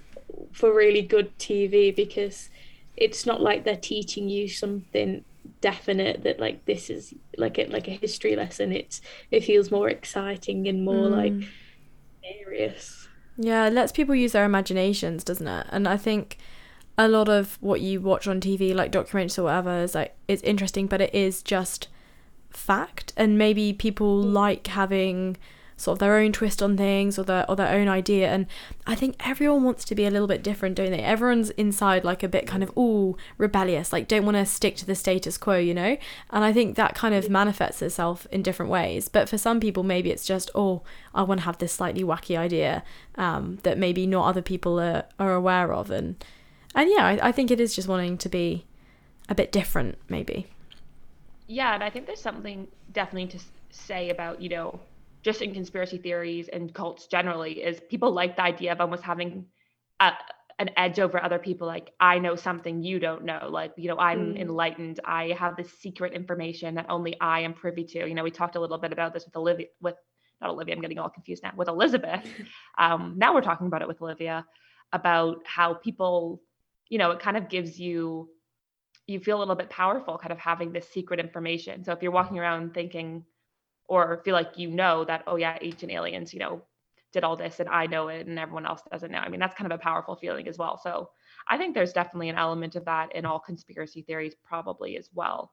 for 0.52 0.74
really 0.74 1.02
good 1.02 1.37
TV 1.38 1.94
because 1.94 2.50
it's 2.96 3.26
not 3.26 3.40
like 3.40 3.64
they're 3.64 3.76
teaching 3.76 4.28
you 4.28 4.48
something 4.48 5.24
definite 5.61 6.22
that 6.22 6.38
like 6.38 6.64
this 6.66 6.90
is 6.90 7.14
like 7.37 7.59
it 7.59 7.70
like 7.70 7.88
a 7.88 7.92
history 7.92 8.37
lesson. 8.37 8.72
It's 8.72 9.00
it 9.30 9.44
feels 9.44 9.70
more 9.70 9.88
exciting 9.88 10.68
and 10.68 10.85
more 10.85 11.09
mm. 11.09 11.16
like 11.16 11.48
serious. 12.22 13.09
Yeah, 13.37 13.66
it 13.66 13.72
lets 13.72 13.92
people 13.92 14.14
use 14.14 14.33
their 14.33 14.44
imaginations, 14.44 15.24
doesn't 15.24 15.48
it? 15.48 15.66
And 15.70 15.88
I 15.88 15.96
think 15.96 16.37
a 16.98 17.09
lot 17.09 17.29
of 17.29 17.57
what 17.61 17.81
you 17.81 18.00
watch 18.00 18.26
on 18.26 18.40
TV, 18.40 18.74
like 18.74 18.92
documentaries 18.92 19.38
or 19.38 19.44
whatever, 19.44 19.81
is 19.81 19.94
like 19.94 20.14
it's 20.29 20.42
interesting, 20.42 20.87
but 20.87 21.00
it 21.00 21.14
is 21.14 21.42
just 21.42 21.88
fact. 22.50 23.12
And 23.16 23.38
maybe 23.38 23.72
people 23.72 24.24
mm. 24.24 24.33
like 24.33 24.66
having 24.66 25.37
sort 25.81 25.94
of 25.94 25.98
their 26.00 26.18
own 26.18 26.31
twist 26.31 26.62
on 26.62 26.76
things 26.76 27.18
or 27.18 27.22
their 27.22 27.48
or 27.48 27.57
their 27.57 27.74
own 27.74 27.88
idea. 27.88 28.29
And 28.29 28.46
I 28.87 28.94
think 28.94 29.16
everyone 29.26 29.64
wants 29.64 29.85
to 29.87 29.94
be 29.94 30.05
a 30.05 30.11
little 30.11 30.29
bit 30.29 30.42
different, 30.42 30.76
don't 30.76 30.90
they? 30.90 31.00
Everyone's 31.00 31.50
inside 31.50 32.05
like 32.05 32.22
a 32.22 32.29
bit 32.29 32.46
kind 32.46 32.62
of 32.62 32.70
ooh 32.76 33.16
rebellious, 33.38 33.92
like 33.92 34.07
don't 34.07 34.26
want 34.26 34.37
to 34.37 34.44
stick 34.44 34.76
to 34.76 34.87
the 34.87 34.94
status 34.94 35.38
quo, 35.38 35.57
you 35.57 35.72
know. 35.72 35.96
And 36.31 36.44
I 36.44 36.53
think 36.53 36.76
that 36.76 36.94
kind 36.94 37.14
of 37.14 37.31
manifests 37.31 37.81
itself 37.81 38.26
in 38.31 38.42
different 38.42 38.70
ways. 38.70 39.09
But 39.09 39.29
for 39.29 39.38
some 39.38 39.59
people, 39.59 39.83
maybe 39.83 40.11
it's 40.11 40.26
just 40.26 40.50
oh 40.55 40.83
I 41.14 41.22
want 41.22 41.40
to 41.40 41.46
have 41.46 41.59
this 41.59 41.72
slightly 41.72 42.05
wacky 42.05 42.37
idea 42.37 42.85
um, 43.14 43.59
that 43.62 43.79
maybe 43.79 44.07
not 44.07 44.26
other 44.26 44.42
people 44.42 44.79
are 44.79 45.05
are 45.18 45.33
aware 45.33 45.72
of 45.72 45.90
and 45.90 46.22
and 46.74 46.90
yeah, 46.90 47.04
I, 47.04 47.28
I 47.28 47.33
think 47.33 47.50
it 47.50 47.61
is 47.61 47.74
just 47.74 47.88
wanting 47.88 48.18
to 48.18 48.28
be 48.28 48.66
a 49.28 49.35
bit 49.35 49.52
different, 49.52 49.98
maybe. 50.09 50.46
Yeah, 51.46 51.74
and 51.74 51.83
I 51.83 51.90
think 51.90 52.06
there's 52.06 52.20
something 52.20 52.68
definitely 52.92 53.38
to 53.38 53.44
say 53.70 54.11
about, 54.11 54.40
you 54.40 54.48
know, 54.48 54.80
just 55.22 55.42
in 55.42 55.52
conspiracy 55.52 55.98
theories 55.98 56.48
and 56.48 56.72
cults 56.72 57.06
generally, 57.06 57.62
is 57.62 57.80
people 57.90 58.12
like 58.12 58.37
the 58.37 58.42
idea 58.42 58.72
of 58.72 58.80
almost 58.80 59.02
having 59.02 59.46
a, 59.98 60.12
an 60.59 60.70
edge 60.76 61.00
over 61.00 61.22
other 61.22 61.38
people. 61.38 61.66
Like, 61.66 61.92
I 62.00 62.18
know 62.18 62.37
something 62.37 62.83
you 62.83 62.98
don't 62.98 63.24
know. 63.24 63.48
Like, 63.50 63.72
you 63.76 63.88
know, 63.88 63.98
I'm 63.98 64.35
mm. 64.35 64.40
enlightened. 64.40 65.00
I 65.04 65.35
have 65.38 65.56
this 65.56 65.72
secret 65.80 66.12
information 66.12 66.76
that 66.76 66.87
only 66.88 67.18
I 67.20 67.40
am 67.40 67.52
privy 67.52 67.85
to. 67.85 68.06
You 68.06 68.14
know, 68.14 68.24
we 68.24 68.30
talked 68.30 68.56
a 68.56 68.61
little 68.61 68.78
bit 68.78 68.92
about 68.92 69.12
this 69.12 69.24
with 69.24 69.37
Olivia, 69.37 69.66
with 69.80 69.96
not 70.40 70.50
Olivia, 70.50 70.74
I'm 70.74 70.80
getting 70.80 70.98
all 70.98 71.11
confused 71.11 71.42
now, 71.42 71.52
with 71.56 71.68
Elizabeth. 71.68 72.24
um, 72.78 73.14
now 73.16 73.35
we're 73.35 73.42
talking 73.42 73.66
about 73.66 73.83
it 73.83 73.88
with 73.88 74.00
Olivia 74.00 74.46
about 74.92 75.38
how 75.44 75.74
people 75.74 76.40
you 76.90 76.98
know, 76.98 77.12
it 77.12 77.20
kind 77.20 77.38
of 77.38 77.48
gives 77.50 77.81
you 77.81 78.31
you 79.07 79.20
feel 79.20 79.38
a 79.38 79.40
little 79.40 79.57
bit 79.57 79.70
powerful 79.70 80.18
kind 80.18 80.33
of 80.33 80.38
having 80.38 80.72
this 80.72 80.88
secret 80.88 81.20
information. 81.20 81.85
So 81.85 81.92
if 81.92 82.03
you're 82.03 82.12
walking 82.12 82.38
around 82.38 82.74
thinking 82.74 83.24
or 83.88 84.22
feel 84.24 84.35
like 84.35 84.53
you 84.57 84.70
know 84.70 85.05
that, 85.05 85.24
oh 85.26 85.37
yeah, 85.37 85.59
ancient 85.61 85.92
aliens, 85.92 86.33
you 86.33 86.40
know, 86.40 86.62
did 87.12 87.24
all 87.24 87.37
this 87.37 87.61
and 87.61 87.68
I 87.68 87.87
know 87.87 88.09
it 88.09 88.26
and 88.29 88.38
everyone 88.38 88.66
else 88.66 88.83
doesn't 88.92 89.11
know. 89.11 89.18
I 89.18 89.29
mean, 89.29 89.40
that's 89.40 89.57
kind 89.57 89.72
of 89.72 89.79
a 89.79 89.83
powerful 89.83 90.16
feeling 90.16 90.48
as 90.48 90.59
well. 90.59 90.79
So 90.83 91.11
I 91.48 91.59
think 91.59 91.74
there's 91.74 91.92
definitely 91.92 92.29
an 92.29 92.38
element 92.38 92.76
of 92.76 92.85
that 92.85 93.14
in 93.16 93.26
all 93.26 93.40
conspiracy 93.40 94.03
theories, 94.03 94.35
probably 94.44 94.96
as 94.96 95.11
well. 95.14 95.53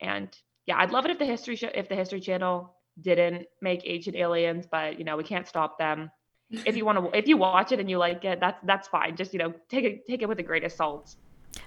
And 0.00 0.36
yeah, 0.66 0.78
I'd 0.78 0.90
love 0.92 1.06
it 1.06 1.10
if 1.10 1.18
the 1.18 1.26
history 1.26 1.56
sh- 1.56 1.64
if 1.74 1.88
the 1.88 1.96
History 1.96 2.20
Channel 2.20 2.74
didn't 3.00 3.46
make 3.62 3.82
ancient 3.84 4.16
aliens, 4.16 4.66
but 4.70 4.98
you 4.98 5.04
know, 5.04 5.16
we 5.16 5.24
can't 5.24 5.48
stop 5.48 5.78
them 5.78 6.10
if 6.50 6.76
you 6.76 6.84
want 6.84 6.98
to 6.98 7.18
if 7.18 7.26
you 7.26 7.36
watch 7.36 7.72
it 7.72 7.80
and 7.80 7.88
you 7.90 7.98
like 7.98 8.24
it 8.24 8.40
that's 8.40 8.60
that's 8.64 8.88
fine. 8.88 9.16
Just 9.16 9.32
you 9.32 9.38
know 9.38 9.54
take 9.68 9.84
it 9.84 10.06
take 10.06 10.22
it 10.22 10.28
with 10.28 10.38
a 10.38 10.42
grain 10.42 10.64
of 10.64 10.72
salt. 10.72 11.16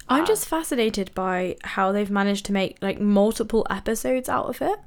I'm 0.10 0.26
just 0.26 0.48
fascinated 0.48 1.14
by 1.14 1.56
how 1.64 1.92
they've 1.92 2.10
managed 2.10 2.46
to 2.48 2.54
make 2.54 2.78
like 2.82 3.00
multiple 3.00 3.66
episodes 3.70 4.28
out 4.30 4.46
of 4.46 4.62
it. 4.62 4.80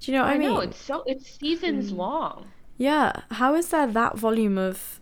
Do 0.00 0.10
you 0.10 0.16
know 0.16 0.24
what 0.24 0.30
i, 0.30 0.34
I 0.34 0.38
mean? 0.38 0.48
know, 0.48 0.60
it's 0.60 0.78
so 0.78 1.02
it's 1.06 1.38
seasons 1.38 1.92
mm. 1.92 1.96
long. 1.96 2.46
Yeah 2.78 3.22
how 3.30 3.54
is 3.54 3.68
there 3.68 3.86
that 3.86 4.16
volume 4.16 4.56
of 4.56 5.00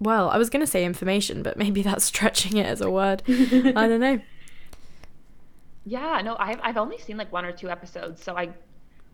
well 0.00 0.28
i 0.30 0.36
was 0.36 0.50
going 0.50 0.60
to 0.60 0.66
say 0.66 0.84
information 0.84 1.42
but 1.42 1.56
maybe 1.56 1.82
that's 1.88 2.04
stretching 2.04 2.56
it 2.56 2.66
as 2.66 2.80
a 2.80 2.90
word. 2.90 3.22
I 3.28 3.88
don't 3.88 4.00
know. 4.00 4.20
Yeah 5.86 6.22
no 6.24 6.34
I've, 6.38 6.60
I've 6.62 6.78
only 6.78 6.96
seen 6.96 7.18
like 7.18 7.30
one 7.30 7.44
or 7.44 7.52
two 7.52 7.68
episodes 7.68 8.22
so 8.22 8.38
i 8.38 8.48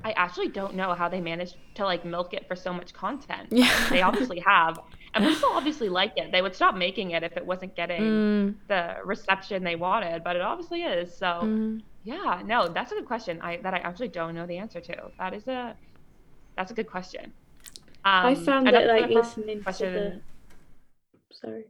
I 0.05 0.13
actually 0.13 0.49
don't 0.49 0.75
know 0.75 0.95
how 0.95 1.09
they 1.09 1.21
managed 1.21 1.57
to 1.75 1.85
like 1.85 2.05
milk 2.05 2.33
it 2.33 2.49
for 2.49 2.57
so 2.57 2.73
much 2.73 2.93
content. 2.95 3.49
Yeah. 3.51 3.89
they 3.91 4.03
obviously 4.11 4.41
have. 4.41 4.79
And 5.13 5.27
people 5.27 5.51
obviously 5.53 5.89
like 5.89 6.13
it. 6.17 6.33
They 6.33 6.41
would 6.41 6.55
stop 6.55 6.77
making 6.77 7.11
it 7.11 7.23
if 7.23 7.37
it 7.37 7.45
wasn't 7.45 7.75
getting 7.75 8.03
mm. 8.03 8.55
the 8.69 8.97
reception 9.05 9.65
they 9.65 9.77
wanted, 9.77 10.23
but 10.23 10.37
it 10.37 10.43
obviously 10.43 10.83
is. 10.83 11.15
So 11.15 11.27
mm. 11.43 11.83
yeah, 12.05 12.43
no, 12.45 12.69
that's 12.69 12.93
a 12.93 12.95
good 12.95 13.07
question. 13.07 13.41
I 13.41 13.59
that 13.59 13.75
I 13.75 13.79
actually 13.79 14.09
don't 14.09 14.35
know 14.35 14.47
the 14.47 14.59
answer 14.59 14.81
to. 14.81 15.11
That 15.19 15.35
is 15.35 15.47
a 15.49 15.77
that's 16.57 16.71
a 16.71 16.75
good 16.75 16.87
question. 16.87 17.33
Um, 18.05 18.27
I 18.27 18.35
found 18.35 18.67
that 18.69 18.87
like 18.87 19.11
listening 19.11 19.63
question, 19.63 19.93
to 19.93 19.99
the 19.99 20.21
sorry 21.35 21.65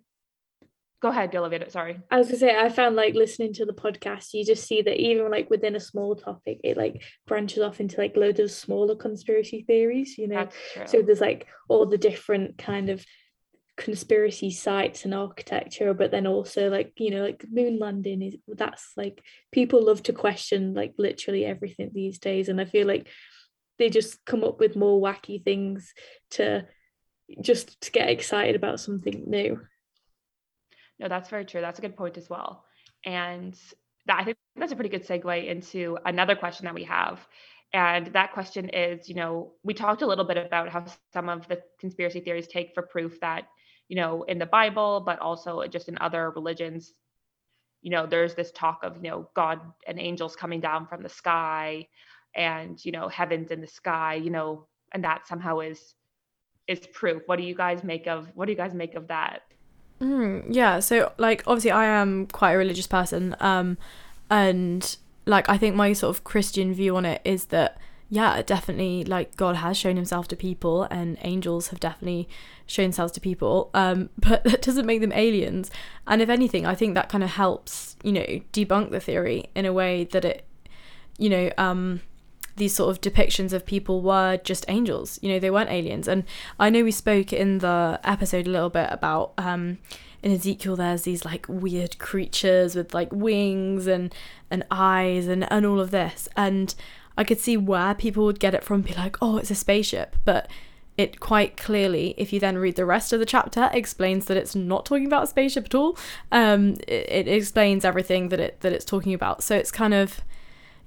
go 1.00 1.08
ahead 1.08 1.34
Olivia. 1.34 1.70
sorry. 1.70 1.98
I 2.10 2.18
was 2.18 2.28
gonna 2.28 2.38
say 2.38 2.56
i 2.56 2.68
found 2.68 2.96
like 2.96 3.14
listening 3.14 3.52
to 3.54 3.66
the 3.66 3.72
podcast 3.72 4.34
you 4.34 4.44
just 4.44 4.66
see 4.66 4.82
that 4.82 5.00
even 5.00 5.30
like 5.30 5.50
within 5.50 5.76
a 5.76 5.80
small 5.80 6.14
topic 6.14 6.60
it 6.62 6.76
like 6.76 7.02
branches 7.26 7.62
off 7.62 7.80
into 7.80 8.00
like 8.00 8.16
loads 8.16 8.40
of 8.40 8.50
smaller 8.50 8.94
conspiracy 8.94 9.64
theories 9.66 10.18
you 10.18 10.28
know? 10.28 10.48
So 10.86 11.02
there's 11.02 11.20
like 11.20 11.46
all 11.68 11.86
the 11.86 11.98
different 11.98 12.58
kind 12.58 12.90
of 12.90 13.04
conspiracy 13.76 14.50
sites 14.50 15.06
and 15.06 15.14
architecture 15.14 15.94
but 15.94 16.10
then 16.10 16.26
also 16.26 16.68
like 16.68 16.92
you 16.96 17.10
know 17.10 17.22
like 17.22 17.42
moon 17.50 17.78
landing 17.78 18.20
is 18.20 18.36
that's 18.46 18.92
like 18.94 19.22
people 19.52 19.86
love 19.86 20.02
to 20.02 20.12
question 20.12 20.74
like 20.74 20.92
literally 20.98 21.46
everything 21.46 21.90
these 21.94 22.18
days 22.18 22.50
and 22.50 22.60
i 22.60 22.66
feel 22.66 22.86
like 22.86 23.08
they 23.78 23.88
just 23.88 24.22
come 24.26 24.44
up 24.44 24.60
with 24.60 24.76
more 24.76 25.00
wacky 25.00 25.42
things 25.42 25.94
to 26.28 26.66
just 27.40 27.80
to 27.80 27.90
get 27.90 28.10
excited 28.10 28.54
about 28.54 28.80
something 28.80 29.24
new 29.26 29.58
no, 31.00 31.08
that's 31.08 31.30
very 31.30 31.46
true. 31.46 31.62
That's 31.62 31.78
a 31.78 31.82
good 31.82 31.96
point 31.96 32.18
as 32.18 32.28
well. 32.28 32.64
And 33.06 33.58
that, 34.06 34.20
I 34.20 34.24
think 34.24 34.36
that's 34.56 34.72
a 34.72 34.76
pretty 34.76 34.90
good 34.90 35.06
segue 35.06 35.46
into 35.48 35.98
another 36.04 36.36
question 36.36 36.66
that 36.66 36.74
we 36.74 36.84
have. 36.84 37.26
And 37.72 38.08
that 38.08 38.32
question 38.32 38.68
is, 38.68 39.08
you 39.08 39.14
know, 39.14 39.52
we 39.62 39.72
talked 39.72 40.02
a 40.02 40.06
little 40.06 40.24
bit 40.24 40.36
about 40.36 40.68
how 40.68 40.84
some 41.12 41.28
of 41.28 41.48
the 41.48 41.62
conspiracy 41.78 42.20
theories 42.20 42.48
take 42.48 42.74
for 42.74 42.82
proof 42.82 43.18
that, 43.20 43.44
you 43.88 43.96
know, 43.96 44.24
in 44.24 44.38
the 44.38 44.46
Bible, 44.46 45.02
but 45.06 45.18
also 45.20 45.64
just 45.68 45.88
in 45.88 45.96
other 46.00 46.30
religions, 46.30 46.92
you 47.80 47.90
know, 47.90 48.06
there's 48.06 48.34
this 48.34 48.52
talk 48.52 48.80
of, 48.82 48.96
you 48.96 49.10
know, 49.10 49.30
God 49.34 49.60
and 49.86 49.98
angels 49.98 50.36
coming 50.36 50.60
down 50.60 50.86
from 50.86 51.02
the 51.02 51.08
sky 51.08 51.86
and, 52.36 52.84
you 52.84 52.92
know, 52.92 53.08
heavens 53.08 53.50
in 53.50 53.60
the 53.60 53.66
sky, 53.66 54.14
you 54.14 54.30
know, 54.30 54.66
and 54.92 55.04
that 55.04 55.26
somehow 55.26 55.60
is 55.60 55.94
is 56.66 56.80
proof. 56.92 57.22
What 57.26 57.36
do 57.36 57.42
you 57.44 57.54
guys 57.54 57.82
make 57.82 58.06
of 58.06 58.28
what 58.34 58.46
do 58.46 58.52
you 58.52 58.58
guys 58.58 58.74
make 58.74 58.96
of 58.96 59.08
that? 59.08 59.42
Mm, 60.00 60.44
yeah, 60.48 60.80
so 60.80 61.12
like 61.18 61.42
obviously 61.46 61.70
I 61.70 61.84
am 61.84 62.26
quite 62.26 62.52
a 62.52 62.56
religious 62.56 62.86
person, 62.86 63.36
um, 63.40 63.76
and 64.30 64.96
like 65.26 65.48
I 65.48 65.58
think 65.58 65.76
my 65.76 65.92
sort 65.92 66.16
of 66.16 66.24
Christian 66.24 66.72
view 66.72 66.96
on 66.96 67.04
it 67.04 67.20
is 67.24 67.46
that 67.46 67.78
yeah, 68.08 68.42
definitely 68.42 69.04
like 69.04 69.36
God 69.36 69.56
has 69.56 69.76
shown 69.76 69.96
himself 69.96 70.26
to 70.28 70.36
people 70.36 70.82
and 70.84 71.16
angels 71.20 71.68
have 71.68 71.78
definitely 71.78 72.28
shown 72.66 72.86
themselves 72.86 73.12
to 73.12 73.20
people. 73.20 73.70
Um, 73.72 74.10
but 74.18 74.42
that 74.44 74.62
doesn't 74.62 74.86
make 74.86 75.00
them 75.00 75.12
aliens. 75.12 75.70
And 76.06 76.20
if 76.20 76.28
anything, 76.28 76.66
I 76.66 76.74
think 76.74 76.94
that 76.94 77.08
kind 77.08 77.22
of 77.22 77.30
helps, 77.30 77.96
you 78.02 78.12
know, 78.12 78.26
debunk 78.52 78.90
the 78.90 79.00
theory 79.00 79.50
in 79.54 79.64
a 79.64 79.72
way 79.72 80.04
that 80.04 80.24
it, 80.24 80.44
you 81.18 81.28
know, 81.28 81.50
um, 81.56 82.00
these 82.60 82.74
sort 82.74 82.90
of 82.90 83.00
depictions 83.00 83.54
of 83.54 83.64
people 83.64 84.02
were 84.02 84.36
just 84.36 84.66
angels. 84.68 85.18
You 85.22 85.30
know, 85.30 85.38
they 85.40 85.50
weren't 85.50 85.70
aliens. 85.70 86.06
And 86.06 86.24
I 86.58 86.68
know 86.68 86.84
we 86.84 86.92
spoke 86.92 87.32
in 87.32 87.58
the 87.58 87.98
episode 88.04 88.46
a 88.46 88.50
little 88.50 88.68
bit 88.68 88.88
about 88.92 89.32
um, 89.38 89.78
in 90.22 90.30
Ezekiel 90.30 90.76
there's 90.76 91.02
these 91.02 91.24
like 91.24 91.46
weird 91.48 91.98
creatures 91.98 92.76
with 92.76 92.92
like 92.92 93.10
wings 93.10 93.86
and 93.86 94.14
and 94.50 94.62
eyes 94.70 95.26
and 95.26 95.50
and 95.50 95.64
all 95.64 95.80
of 95.80 95.90
this. 95.90 96.28
And 96.36 96.74
I 97.16 97.24
could 97.24 97.40
see 97.40 97.56
where 97.56 97.94
people 97.94 98.24
would 98.26 98.38
get 98.38 98.54
it 98.54 98.62
from, 98.62 98.82
be 98.82 98.92
like, 98.92 99.16
oh, 99.22 99.38
it's 99.38 99.50
a 99.50 99.54
spaceship. 99.54 100.14
But 100.26 100.48
it 100.98 101.18
quite 101.18 101.56
clearly, 101.56 102.14
if 102.18 102.30
you 102.30 102.40
then 102.40 102.58
read 102.58 102.76
the 102.76 102.84
rest 102.84 103.14
of 103.14 103.20
the 103.20 103.26
chapter, 103.26 103.70
explains 103.72 104.26
that 104.26 104.36
it's 104.36 104.54
not 104.54 104.84
talking 104.84 105.06
about 105.06 105.24
a 105.24 105.26
spaceship 105.28 105.64
at 105.64 105.74
all. 105.74 105.96
Um, 106.30 106.76
it, 106.86 107.06
it 107.08 107.28
explains 107.28 107.86
everything 107.86 108.28
that 108.28 108.38
it 108.38 108.60
that 108.60 108.74
it's 108.74 108.84
talking 108.84 109.14
about. 109.14 109.42
So 109.42 109.56
it's 109.56 109.72
kind 109.72 109.94
of 109.94 110.20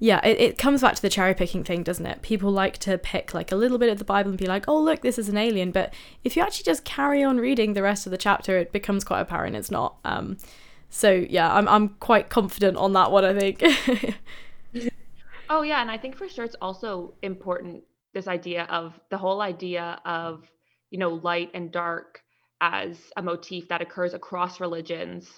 yeah, 0.03 0.19
it, 0.25 0.37
it 0.37 0.57
comes 0.57 0.81
back 0.81 0.95
to 0.95 1.01
the 1.01 1.09
cherry 1.09 1.33
picking 1.33 1.63
thing, 1.63 1.81
doesn't 1.81 2.05
it? 2.05 2.21
People 2.21 2.51
like 2.51 2.77
to 2.79 2.97
pick 2.97 3.33
like 3.33 3.53
a 3.53 3.55
little 3.55 3.77
bit 3.77 3.87
of 3.87 3.99
the 3.99 4.03
Bible 4.03 4.31
and 4.31 4.37
be 4.37 4.45
like, 4.45 4.67
oh, 4.67 4.77
look, 4.77 4.99
this 4.99 5.17
is 5.17 5.29
an 5.29 5.37
alien. 5.37 5.71
But 5.71 5.93
if 6.25 6.35
you 6.35 6.41
actually 6.41 6.65
just 6.65 6.83
carry 6.83 7.23
on 7.23 7.37
reading 7.37 7.71
the 7.71 7.81
rest 7.81 8.05
of 8.05 8.11
the 8.11 8.17
chapter, 8.17 8.57
it 8.57 8.73
becomes 8.73 9.05
quite 9.05 9.21
apparent 9.21 9.55
it's 9.55 9.71
not. 9.71 9.95
Um, 10.03 10.37
so 10.89 11.09
yeah, 11.09 11.55
I'm, 11.55 11.69
I'm 11.69 11.87
quite 12.01 12.29
confident 12.29 12.75
on 12.75 12.91
that 12.91 13.11
one, 13.11 13.23
I 13.23 13.33
think. 13.33 13.63
Oh 15.49 15.61
yeah, 15.61 15.81
and 15.81 15.91
I 15.91 15.99
think 15.99 16.15
for 16.15 16.27
sure 16.27 16.45
it's 16.45 16.55
also 16.61 17.13
important 17.21 17.83
this 18.13 18.27
idea 18.27 18.63
of 18.71 18.99
the 19.11 19.19
whole 19.19 19.39
idea 19.39 19.99
of 20.03 20.49
you 20.89 20.97
know 20.97 21.13
light 21.15 21.51
and 21.53 21.71
dark 21.71 22.21
as 22.59 22.97
a 23.17 23.21
motif 23.21 23.67
that 23.67 23.79
occurs 23.79 24.15
across 24.15 24.59
religions. 24.59 25.29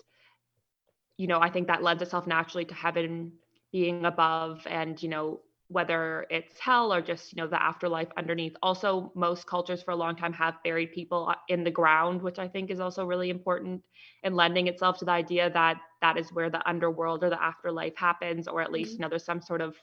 You 1.18 1.28
know, 1.28 1.42
I 1.42 1.50
think 1.50 1.68
that 1.68 1.84
lends 1.84 2.02
itself 2.02 2.28
naturally 2.28 2.64
to 2.66 2.74
heaven 2.74 3.34
being 3.76 4.06
above 4.06 4.66
and 4.68 5.04
you 5.04 5.10
know 5.10 5.42
whether 5.68 6.26
it's 6.30 6.58
hell 6.58 6.94
or 6.94 7.02
just 7.02 7.34
you 7.34 7.42
know 7.42 7.48
the 7.50 7.62
afterlife 7.62 8.08
underneath 8.16 8.56
also 8.64 9.12
most 9.16 9.46
cultures 9.48 9.84
for 9.84 9.92
a 9.92 9.96
long 10.04 10.16
time 10.16 10.32
have 10.32 10.54
buried 10.64 10.94
people 10.94 11.28
uh, 11.28 11.36
in 11.50 11.62
the 11.62 11.76
ground 11.80 12.22
which 12.22 12.40
i 12.40 12.48
think 12.48 12.72
is 12.72 12.80
also 12.80 13.04
really 13.04 13.30
important 13.30 13.84
in 14.24 14.34
lending 14.34 14.68
itself 14.68 14.98
to 14.98 15.04
the 15.04 15.12
idea 15.12 15.50
that 15.50 15.76
that 16.00 16.18
is 16.18 16.32
where 16.32 16.50
the 16.50 16.66
underworld 16.70 17.22
or 17.22 17.30
the 17.30 17.44
afterlife 17.44 17.98
happens 17.98 18.48
or 18.48 18.62
at 18.62 18.72
least 18.72 18.92
mm-hmm. 18.92 18.94
you 18.94 19.02
know 19.02 19.10
there's 19.10 19.26
some 19.26 19.42
sort 19.42 19.60
of 19.60 19.76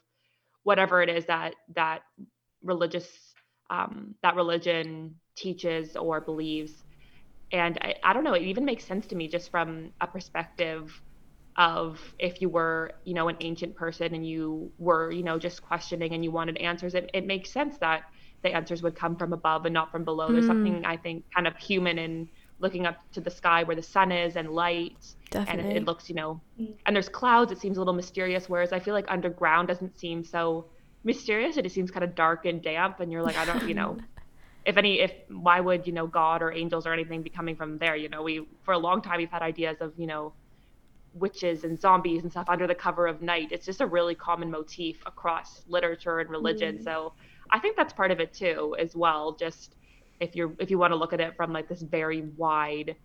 whatever 0.63 1.03
it 1.03 1.11
is 1.11 1.27
that 1.27 1.53
that 1.75 2.01
religious 2.63 3.09
um, 3.69 4.15
that 4.23 4.37
religion 4.37 5.15
teaches 5.37 5.97
or 5.97 6.19
believes 6.19 6.73
and 7.53 7.77
I, 7.83 7.95
I 8.03 8.15
don't 8.15 8.25
know 8.25 8.33
it 8.33 8.43
even 8.55 8.65
makes 8.65 8.87
sense 8.87 9.07
to 9.09 9.17
me 9.17 9.29
just 9.29 9.51
from 9.51 9.93
a 10.01 10.07
perspective 10.07 10.99
of 11.57 12.01
if 12.19 12.41
you 12.41 12.49
were 12.49 12.93
you 13.05 13.13
know 13.15 13.29
an 13.29 13.37
ancient 13.41 13.75
person 13.75 14.15
and 14.15 14.27
you 14.27 14.71
were 14.79 15.11
you 15.11 15.23
know 15.23 15.39
just 15.39 15.63
questioning 15.63 16.15
and 16.15 16.25
you 16.25 16.31
wanted 16.31 16.57
answers 16.59 16.95
it, 16.95 17.11
it 17.13 17.27
makes 17.27 17.51
sense 17.51 17.77
that 17.79 18.05
the 18.43 18.51
answers 18.51 18.83
would 18.83 18.97
come 18.97 19.17
from 19.17 19.33
above 19.33 19.67
and 19.67 19.75
not 19.75 19.91
from 19.93 20.03
below 20.03 20.29
mm. 20.29 20.33
there's 20.33 20.47
something 20.47 20.85
i 20.85 20.97
think 20.97 21.25
kind 21.35 21.47
of 21.47 21.55
human 21.57 21.99
in 21.99 22.29
looking 22.59 22.87
up 22.87 22.97
to 23.13 23.21
the 23.21 23.31
sky 23.31 23.65
where 23.65 23.77
the 23.77 23.83
sun 23.83 24.11
is 24.11 24.37
and 24.37 24.51
light 24.51 25.15
Definitely. 25.31 25.63
and 25.63 25.73
it, 25.73 25.77
it, 25.79 25.85
looks 25.85 26.09
you 26.09 26.15
know 26.15 26.41
and 26.87 26.97
there's 26.97 27.09
clouds 27.09 27.53
it 27.53 27.59
seems 27.59 27.77
a 27.77 27.81
little 27.81 27.93
mysterious 27.93 28.49
whereas 28.49 28.73
i 28.73 28.79
feel 28.79 28.95
like 28.95 29.05
underground 29.09 29.69
doesn't 29.69 29.99
seem 29.99 30.25
so 30.25 30.67
mysterious 31.05 31.59
it 31.59 31.63
just 31.63 31.75
seems 31.75 31.91
kind 31.91 32.05
of 32.05 32.15
dark 32.15 32.47
and 32.47 32.63
damp 32.63 33.01
and 33.01 33.13
you're 33.13 33.23
like 33.23 33.37
i 33.37 33.45
don't 33.45 33.69
you 33.69 33.75
know 33.75 33.99
if 34.65 34.77
any 34.79 35.01
if 35.01 35.13
why 35.29 35.61
would 35.61 35.87
you 35.87 35.93
know 35.93 36.07
god 36.07 36.41
or 36.41 36.51
angels 36.53 36.87
or 36.87 36.93
anything 36.93 37.21
be 37.23 37.31
coming 37.31 37.57
from 37.57 37.77
there 37.79 37.97
you 37.97 38.09
know 38.09 38.23
we 38.23 38.47
for 38.63 38.73
a 38.73 38.79
long 38.79 39.03
time 39.03 39.19
we've 39.19 39.31
had 39.31 39.43
ideas 39.43 39.77
of 39.81 39.93
you 39.99 40.07
know 40.07 40.33
witches 41.15 41.65
and 41.65 41.81
zombies 41.81 42.23
and 42.23 42.31
stuff 42.31 42.47
under 42.49 42.67
the 42.67 42.75
cover 42.75 43.07
of 43.07 43.23
night. 43.23 43.49
It's 43.51 43.67
just 43.67 43.81
a 43.81 43.87
really 43.87 44.15
common 44.15 44.51
motif 44.51 45.03
across 45.07 45.65
literature 45.69 46.21
and 46.21 46.31
religion. 46.31 46.79
Mm. 46.79 46.85
so 46.85 47.15
i 47.51 47.59
think 47.59 47.77
that's 47.77 47.93
part 47.93 48.11
of 48.11 48.21
it 48.21 48.33
too 48.33 48.75
as 48.79 48.97
well. 48.97 49.37
Just 49.37 49.77
if 50.21 50.37
you're 50.37 50.53
if 50.59 50.71
you 50.71 50.79
want 50.79 50.93
to 50.93 50.97
look 50.97 51.13
at 51.13 51.21
it 51.21 51.37
from 51.37 51.53
like 51.53 51.69
this 51.69 51.83
very 51.83 52.23
wide 52.37 52.97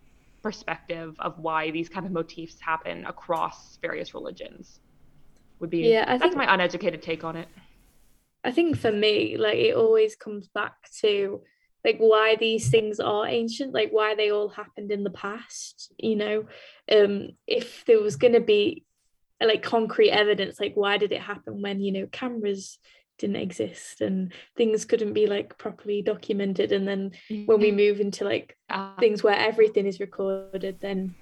perspective 0.42 1.16
of 1.18 1.38
why 1.38 1.70
these 1.70 1.88
kind 1.88 2.06
of 2.06 2.12
motifs 2.12 2.60
happen 2.60 3.04
across 3.06 3.78
various 3.82 4.14
religions 4.14 4.80
would 5.58 5.70
be 5.70 5.80
yeah 5.90 6.04
I 6.06 6.18
that's 6.18 6.34
think, 6.34 6.36
my 6.36 6.52
uneducated 6.54 7.02
take 7.02 7.24
on 7.24 7.36
it. 7.36 7.48
I 8.44 8.52
think 8.52 8.76
for 8.76 8.92
me 8.92 9.36
like 9.36 9.58
it 9.58 9.74
always 9.74 10.14
comes 10.14 10.48
back 10.48 10.74
to 11.00 11.42
like 11.84 11.98
why 11.98 12.36
these 12.36 12.70
things 12.70 13.00
are 13.00 13.26
ancient 13.26 13.72
like 13.72 13.90
why 13.90 14.14
they 14.14 14.30
all 14.30 14.48
happened 14.48 14.90
in 14.90 15.04
the 15.04 15.10
past 15.10 15.92
you 15.98 16.16
know 16.16 16.44
um 16.92 17.30
if 17.46 17.84
there 17.86 18.00
was 18.00 18.16
going 18.16 18.32
to 18.32 18.40
be 18.40 18.84
like 19.40 19.62
concrete 19.62 20.10
evidence 20.10 20.58
like 20.58 20.74
why 20.74 20.98
did 20.98 21.12
it 21.12 21.20
happen 21.20 21.62
when 21.62 21.80
you 21.80 21.92
know 21.92 22.06
cameras 22.10 22.78
didn't 23.18 23.36
exist 23.36 24.00
and 24.00 24.32
things 24.56 24.84
couldn't 24.84 25.12
be 25.12 25.26
like 25.26 25.58
properly 25.58 26.02
documented 26.02 26.72
and 26.72 26.86
then 26.86 27.10
when 27.46 27.60
we 27.60 27.68
mm-hmm. 27.68 27.76
move 27.76 28.00
into 28.00 28.24
like 28.24 28.56
uh, 28.70 28.94
things 28.98 29.22
where 29.22 29.36
everything 29.36 29.86
is 29.86 30.00
recorded 30.00 30.78
then 30.80 31.14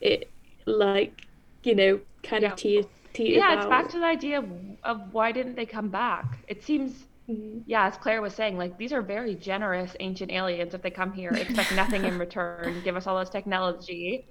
it 0.00 0.30
like 0.66 1.22
you 1.62 1.74
know 1.74 2.00
kind 2.22 2.42
yeah. 2.42 2.52
of 2.52 2.56
teeters 2.58 2.86
yeah 3.16 3.50
out. 3.50 3.58
it's 3.58 3.66
back 3.66 3.88
to 3.88 3.98
the 3.98 4.04
idea 4.04 4.38
of, 4.38 4.48
of, 4.82 5.14
why 5.14 5.30
didn't 5.30 5.54
they 5.54 5.66
come 5.66 5.88
back 5.88 6.38
it 6.48 6.62
seems 6.64 7.04
mm-hmm. 7.28 7.60
yeah 7.66 7.86
as 7.86 7.96
claire 7.96 8.20
was 8.20 8.34
saying 8.34 8.58
like 8.58 8.76
these 8.76 8.92
are 8.92 9.02
very 9.02 9.34
generous 9.36 9.94
ancient 10.00 10.32
aliens 10.32 10.74
if 10.74 10.82
they 10.82 10.90
come 10.90 11.12
here 11.12 11.30
expect 11.30 11.72
nothing 11.74 12.04
in 12.04 12.18
return 12.18 12.80
give 12.82 12.96
us 12.96 13.06
all 13.06 13.18
this 13.18 13.30
technology 13.30 14.26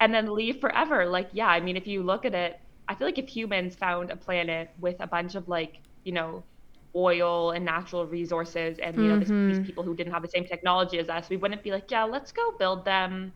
and 0.00 0.12
then 0.14 0.32
leave 0.32 0.60
forever 0.60 1.06
like 1.06 1.28
yeah 1.32 1.48
i 1.48 1.60
mean 1.60 1.76
if 1.76 1.86
you 1.86 2.02
look 2.02 2.24
at 2.24 2.34
it 2.34 2.60
i 2.88 2.94
feel 2.94 3.06
like 3.06 3.18
if 3.18 3.28
humans 3.28 3.74
found 3.74 4.10
a 4.10 4.16
planet 4.16 4.70
with 4.80 4.96
a 5.00 5.06
bunch 5.06 5.34
of 5.34 5.48
like 5.48 5.80
you 6.04 6.12
know 6.12 6.42
oil 6.96 7.50
and 7.50 7.64
natural 7.64 8.06
resources 8.06 8.78
and 8.78 8.96
you 8.96 9.02
know 9.04 9.18
mm-hmm. 9.18 9.48
these 9.48 9.66
people 9.66 9.84
who 9.84 9.94
didn't 9.94 10.12
have 10.12 10.22
the 10.22 10.28
same 10.28 10.44
technology 10.44 10.98
as 10.98 11.08
us 11.08 11.28
we 11.28 11.36
wouldn't 11.36 11.62
be 11.62 11.70
like 11.70 11.90
yeah 11.90 12.04
let's 12.04 12.32
go 12.32 12.52
build 12.52 12.84
them 12.84 13.32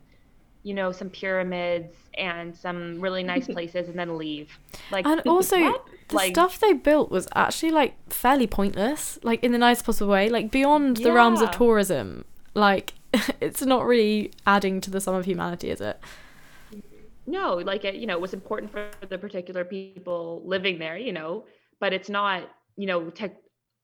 you 0.62 0.74
know 0.74 0.90
some 0.90 1.10
pyramids 1.10 1.94
and 2.14 2.56
some 2.56 3.00
really 3.00 3.22
nice 3.34 3.46
places 3.46 3.88
and 3.88 3.98
then 3.98 4.16
leave 4.16 4.58
like 4.90 5.06
and 5.06 5.20
also 5.26 5.60
what? 5.60 5.86
the 6.08 6.16
like, 6.16 6.34
stuff 6.34 6.60
they 6.60 6.72
built 6.72 7.10
was 7.10 7.28
actually 7.34 7.70
like 7.70 7.94
fairly 8.10 8.46
pointless 8.46 9.18
like 9.22 9.42
in 9.44 9.52
the 9.52 9.58
nicest 9.58 9.84
possible 9.84 10.10
way 10.10 10.28
like 10.28 10.50
beyond 10.50 10.98
yeah. 10.98 11.08
the 11.08 11.12
realms 11.12 11.42
of 11.42 11.50
tourism 11.50 12.24
like 12.54 12.94
it's 13.40 13.62
not 13.62 13.84
really 13.84 14.30
adding 14.46 14.80
to 14.80 14.90
the 14.90 15.00
sum 15.00 15.14
of 15.14 15.26
humanity 15.26 15.70
is 15.70 15.80
it 15.80 16.00
no 17.26 17.54
like 17.54 17.84
it 17.84 17.94
you 17.94 18.06
know 18.06 18.14
it 18.14 18.20
was 18.20 18.34
important 18.34 18.70
for 18.70 18.90
the 19.08 19.18
particular 19.18 19.64
people 19.64 20.42
living 20.44 20.78
there 20.78 20.96
you 20.96 21.12
know 21.12 21.44
but 21.78 21.92
it's 21.92 22.10
not 22.10 22.42
you 22.76 22.86
know 22.86 23.10
tech 23.10 23.32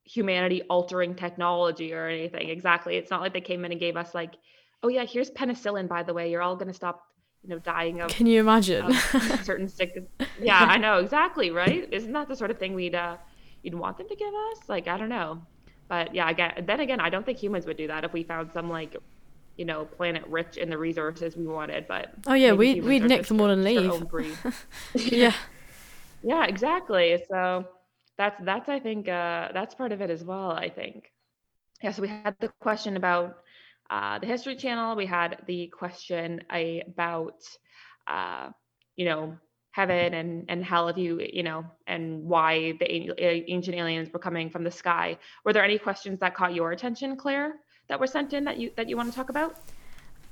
humanity 0.09 0.63
altering 0.71 1.15
technology 1.15 1.93
or 1.93 2.09
anything. 2.09 2.49
Exactly. 2.49 2.97
It's 2.97 3.11
not 3.11 3.21
like 3.21 3.35
they 3.35 3.41
came 3.41 3.65
in 3.65 3.73
and 3.73 3.81
gave 3.81 3.97
us 3.97 4.15
like, 4.15 4.35
oh 4.83 4.89
yeah, 4.89 5.05
here's 5.05 5.31
penicillin 5.31 5.87
by 5.89 6.03
the 6.03 6.15
way. 6.15 6.31
You're 6.31 6.43
all 6.43 6.57
going 6.57 6.69
to 6.69 6.75
stop, 6.75 7.03
you 7.43 7.51
know, 7.51 7.59
dying 7.59 8.01
of 8.01 8.11
Can 8.11 8.27
you 8.27 8.41
imagine? 8.41 8.93
certain 9.43 9.69
sick 9.69 9.95
Yeah, 10.41 10.59
I 10.59 10.79
know, 10.79 10.99
exactly, 10.99 11.51
right? 11.51 11.87
Isn't 11.93 12.13
that 12.13 12.29
the 12.29 12.37
sort 12.37 12.51
of 12.51 12.59
thing 12.59 12.75
we'd 12.75 12.95
uh 12.95 13.17
you'd 13.63 13.75
want 13.75 13.99
them 13.99 14.09
to 14.09 14.17
give 14.17 14.33
us? 14.33 14.69
Like, 14.69 14.89
I 14.89 14.97
don't 14.97 15.09
know. 15.11 15.43
But 15.89 16.15
yeah, 16.15 16.31
again, 16.31 16.65
then 16.67 16.81
again, 16.81 17.01
I 17.01 17.11
don't 17.11 17.27
think 17.27 17.39
humans 17.39 17.67
would 17.67 17.77
do 17.77 17.87
that 17.89 18.05
if 18.05 18.13
we 18.13 18.23
found 18.23 18.53
some 18.53 18.71
like 18.71 18.97
you 19.59 19.65
know, 19.65 19.85
planet 19.85 20.25
rich 20.29 20.57
in 20.57 20.71
the 20.71 20.79
resources 20.79 21.37
we 21.37 21.47
wanted, 21.47 21.87
but 21.89 22.15
Oh 22.27 22.35
yeah, 22.35 22.53
we 22.53 22.81
we'd 22.81 23.03
nick 23.03 23.27
them 23.27 23.41
all 23.41 23.51
and 23.51 23.65
leave. 23.65 23.93
yeah. 24.95 25.35
Yeah, 26.23 26.47
exactly. 26.47 27.23
So 27.29 27.67
that's 28.17 28.41
that's 28.45 28.69
I 28.69 28.79
think 28.79 29.09
uh, 29.09 29.49
that's 29.53 29.75
part 29.75 29.93
of 29.93 30.01
it 30.01 30.11
as 30.11 30.25
well. 30.25 30.53
I 30.53 30.71
think. 30.71 31.13
Yeah. 31.83 31.91
So 31.91 32.03
we 32.03 32.09
had 32.09 32.37
the 32.41 32.49
question 32.61 32.97
about 32.97 33.39
uh, 33.91 34.21
the 34.21 34.27
History 34.27 34.57
Channel. 34.57 34.97
We 34.97 35.07
had 35.07 35.39
the 35.47 35.67
question 35.69 36.41
about 36.51 37.43
uh, 38.07 38.51
you 38.97 39.07
know 39.07 39.37
heaven 39.73 40.15
and 40.15 40.45
and 40.49 40.65
hell 40.65 40.89
if 40.89 40.97
you 40.97 41.21
you 41.33 41.43
know 41.43 41.65
and 41.87 42.23
why 42.23 42.73
the 42.79 42.87
ancient 43.51 43.77
aliens 43.77 44.09
were 44.13 44.21
coming 44.21 44.51
from 44.51 44.63
the 44.63 44.71
sky. 44.71 45.19
Were 45.45 45.53
there 45.53 45.65
any 45.65 45.79
questions 45.79 46.21
that 46.21 46.37
caught 46.37 46.55
your 46.55 46.71
attention, 46.71 47.17
Claire, 47.17 47.55
that 47.89 48.01
were 48.01 48.07
sent 48.07 48.33
in 48.33 48.45
that 48.45 48.59
you 48.59 48.71
that 48.77 48.89
you 48.89 48.97
want 48.97 49.11
to 49.11 49.17
talk 49.17 49.29
about? 49.29 49.57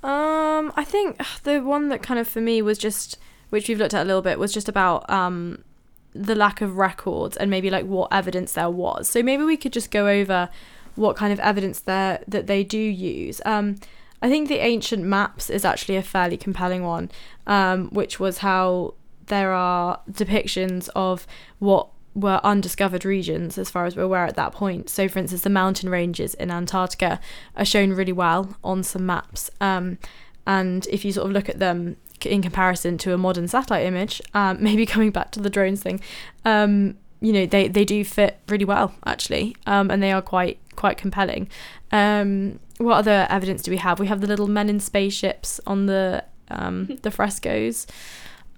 Um, 0.03 0.73
I 0.77 0.85
think 0.85 1.21
the 1.43 1.61
one 1.61 1.89
that 1.89 2.03
kind 2.03 2.21
of 2.21 2.29
for 2.29 2.41
me 2.41 2.63
was 2.63 2.79
just 2.79 3.19
which 3.51 3.69
we've 3.69 3.79
looked 3.79 3.95
at 3.95 4.03
a 4.03 4.05
little 4.05 4.23
bit 4.23 4.39
was 4.39 4.53
just 4.53 4.69
about 4.69 5.09
um 5.11 5.65
the 6.13 6.35
lack 6.35 6.61
of 6.61 6.77
records 6.77 7.37
and 7.37 7.51
maybe 7.51 7.71
like 7.71 7.85
what 7.85 8.09
evidence 8.13 8.53
there 8.53 8.71
was. 8.71 9.09
So 9.09 9.23
maybe 9.23 9.45
we 9.45 9.57
could 9.57 9.73
just 9.73 9.91
go 9.91 10.09
over 10.09 10.49
what 10.95 11.17
kind 11.17 11.33
of 11.33 11.39
evidence 11.41 11.81
there 11.81 12.23
that 12.27 12.47
they 12.47 12.65
do 12.65 12.79
use. 12.79 13.41
Um, 13.45 13.77
I 14.23 14.31
think 14.31 14.49
the 14.49 14.59
ancient 14.59 15.05
maps 15.05 15.51
is 15.51 15.65
actually 15.65 15.97
a 15.97 16.03
fairly 16.03 16.39
compelling 16.39 16.83
one, 16.85 17.11
um, 17.47 17.91
which 17.91 18.19
was 18.19 18.39
how 18.39 18.95
there 19.27 19.53
are 19.53 20.01
depictions 20.11 20.89
of 20.97 21.27
what 21.59 21.89
were 22.17 22.41
undiscovered 22.43 23.05
regions 23.05 23.59
as 23.59 23.69
far 23.69 23.85
as 23.85 23.95
we're 23.95 24.03
aware 24.03 24.25
at 24.25 24.37
that 24.37 24.53
point. 24.53 24.89
So, 24.89 25.07
for 25.07 25.19
instance, 25.19 25.43
the 25.43 25.51
mountain 25.51 25.91
ranges 25.91 26.33
in 26.35 26.51
Antarctica 26.51 27.21
are 27.57 27.65
shown 27.65 27.93
really 27.93 28.13
well 28.13 28.57
on 28.65 28.83
some 28.83 29.05
maps. 29.05 29.51
Um, 29.61 29.99
and 30.47 30.87
if 30.87 31.05
you 31.05 31.13
sort 31.13 31.27
of 31.27 31.33
look 31.33 31.51
at 31.51 31.59
them 31.59 31.97
in 32.25 32.41
comparison 32.41 32.97
to 32.99 33.13
a 33.13 33.19
modern 33.19 33.47
satellite 33.47 33.85
image, 33.85 34.23
um, 34.33 34.57
maybe 34.63 34.87
coming 34.87 35.11
back 35.11 35.31
to 35.33 35.41
the 35.41 35.51
drones 35.51 35.83
thing, 35.83 36.01
um, 36.47 36.97
you 37.21 37.33
know, 37.33 37.45
they, 37.45 37.69
they 37.69 37.85
do 37.85 38.03
fit 38.03 38.39
really 38.49 38.65
well 38.65 38.95
actually, 39.05 39.55
um, 39.67 39.91
and 39.91 40.03
they 40.03 40.13
are 40.13 40.23
quite 40.23 40.59
quite 40.75 40.99
compelling. 40.99 41.49
Um, 41.91 42.61
what 42.79 42.97
other 42.97 43.27
evidence 43.31 43.63
do 43.63 43.71
we 43.71 43.79
have? 43.79 43.99
We 43.99 44.07
have 44.07 44.21
the 44.21 44.27
little 44.27 44.49
men 44.49 44.69
in 44.69 44.81
spaceships 44.81 45.61
on 45.67 45.87
the 45.87 46.25
um, 46.49 46.99
the 47.03 47.11
frescoes. 47.11 47.87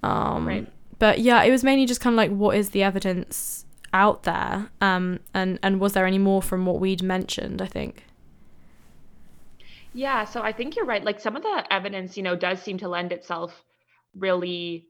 Um, 0.03 0.47
right. 0.47 0.67
But 0.99 1.21
yeah, 1.21 1.43
it 1.43 1.51
was 1.51 1.63
mainly 1.63 1.87
just 1.87 2.01
kind 2.01 2.15
of 2.15 2.17
like, 2.17 2.31
what 2.31 2.57
is 2.57 2.71
the 2.71 2.83
evidence 2.83 3.65
out 3.93 4.25
there, 4.25 4.69
um, 4.81 5.21
and 5.33 5.59
and 5.63 5.81
was 5.81 5.93
there 5.95 6.07
any 6.07 6.19
more 6.19 6.43
from 6.43 6.67
what 6.67 6.81
we'd 6.81 7.03
mentioned? 7.03 7.63
I 7.63 7.67
think. 7.67 8.05
Yeah, 9.95 10.25
so 10.25 10.43
I 10.43 10.53
think 10.53 10.77
you're 10.77 10.85
right. 10.85 11.03
Like 11.03 11.21
some 11.21 11.37
of 11.37 11.43
the 11.43 11.65
evidence, 11.71 12.17
you 12.17 12.23
know, 12.23 12.37
does 12.37 12.61
seem 12.61 12.79
to 12.79 12.89
lend 12.89 13.13
itself 13.13 13.65
really 14.15 14.87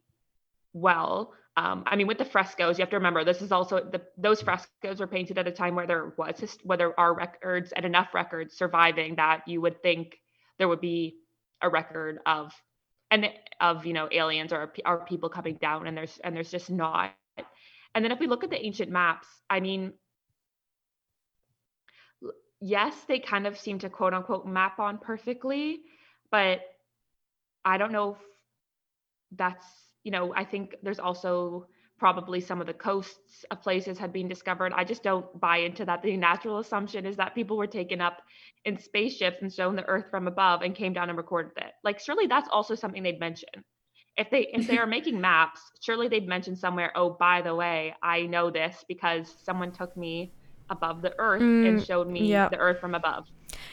well. 0.72 1.32
Um, 1.56 1.84
I 1.86 1.96
mean, 1.96 2.06
with 2.06 2.18
the 2.18 2.24
frescoes, 2.24 2.78
you 2.78 2.82
have 2.82 2.90
to 2.90 2.96
remember 2.96 3.24
this 3.24 3.42
is 3.42 3.52
also 3.52 3.80
the 3.80 4.00
those 4.16 4.42
frescoes 4.42 5.00
were 5.00 5.06
painted 5.06 5.38
at 5.38 5.48
a 5.48 5.52
time 5.52 5.74
where 5.74 5.86
there 5.86 6.12
was 6.16 6.34
just, 6.38 6.64
where 6.64 6.78
there 6.78 6.98
are 6.98 7.14
records 7.14 7.72
and 7.72 7.84
enough 7.84 8.14
records 8.14 8.56
surviving 8.56 9.16
that 9.16 9.42
you 9.46 9.60
would 9.60 9.82
think 9.82 10.18
there 10.58 10.68
would 10.68 10.80
be 10.80 11.16
a 11.62 11.68
record 11.68 12.18
of 12.26 12.52
and 13.10 13.28
of 13.60 13.86
you 13.86 13.92
know 13.92 14.08
aliens 14.12 14.52
or 14.52 14.72
are 14.84 14.98
people 15.04 15.28
coming 15.28 15.54
down 15.54 15.86
and 15.86 15.96
there's 15.96 16.18
and 16.22 16.34
there's 16.36 16.50
just 16.50 16.70
not. 16.70 17.12
And 17.94 18.04
then 18.04 18.12
if 18.12 18.20
we 18.20 18.26
look 18.26 18.44
at 18.44 18.50
the 18.50 18.64
ancient 18.64 18.90
maps 18.90 19.26
i 19.50 19.60
mean 19.60 19.92
yes 22.60 22.94
they 23.08 23.18
kind 23.18 23.46
of 23.46 23.58
seem 23.58 23.78
to 23.78 23.88
quote 23.88 24.14
unquote 24.14 24.46
map 24.46 24.78
on 24.78 24.98
perfectly 24.98 25.80
but 26.30 26.60
i 27.64 27.78
don't 27.78 27.92
know 27.92 28.12
if 28.12 28.18
that's 29.32 29.64
you 30.04 30.10
know 30.10 30.34
i 30.34 30.44
think 30.44 30.74
there's 30.82 30.98
also 30.98 31.66
probably 31.98 32.40
some 32.40 32.60
of 32.60 32.66
the 32.66 32.72
coasts 32.72 33.44
of 33.50 33.60
places 33.62 33.98
had 33.98 34.12
been 34.12 34.28
discovered. 34.28 34.72
I 34.74 34.84
just 34.84 35.02
don't 35.02 35.26
buy 35.40 35.58
into 35.58 35.84
that. 35.84 36.02
The 36.02 36.16
natural 36.16 36.58
assumption 36.58 37.04
is 37.04 37.16
that 37.16 37.34
people 37.34 37.56
were 37.56 37.66
taken 37.66 38.00
up 38.00 38.22
in 38.64 38.78
spaceships 38.78 39.38
and 39.42 39.52
shown 39.52 39.76
the 39.76 39.84
earth 39.86 40.06
from 40.10 40.28
above 40.28 40.62
and 40.62 40.74
came 40.74 40.92
down 40.92 41.08
and 41.08 41.18
recorded 41.18 41.52
it. 41.56 41.72
Like 41.82 41.98
surely 41.98 42.26
that's 42.26 42.48
also 42.52 42.74
something 42.74 43.02
they'd 43.02 43.20
mention. 43.20 43.48
If 44.16 44.30
they 44.30 44.48
if 44.52 44.66
they 44.66 44.78
are 44.78 44.86
making 44.98 45.20
maps, 45.20 45.60
surely 45.80 46.08
they'd 46.08 46.28
mention 46.28 46.56
somewhere, 46.56 46.92
oh, 46.94 47.16
by 47.18 47.42
the 47.42 47.54
way, 47.54 47.94
I 48.02 48.22
know 48.22 48.50
this 48.50 48.84
because 48.88 49.34
someone 49.42 49.72
took 49.72 49.96
me 49.96 50.32
above 50.70 51.02
the 51.02 51.14
earth 51.18 51.42
mm, 51.42 51.68
and 51.68 51.84
showed 51.84 52.08
me 52.08 52.26
yeah. 52.26 52.48
the 52.48 52.58
earth 52.58 52.80
from 52.80 52.94
above. 52.94 53.26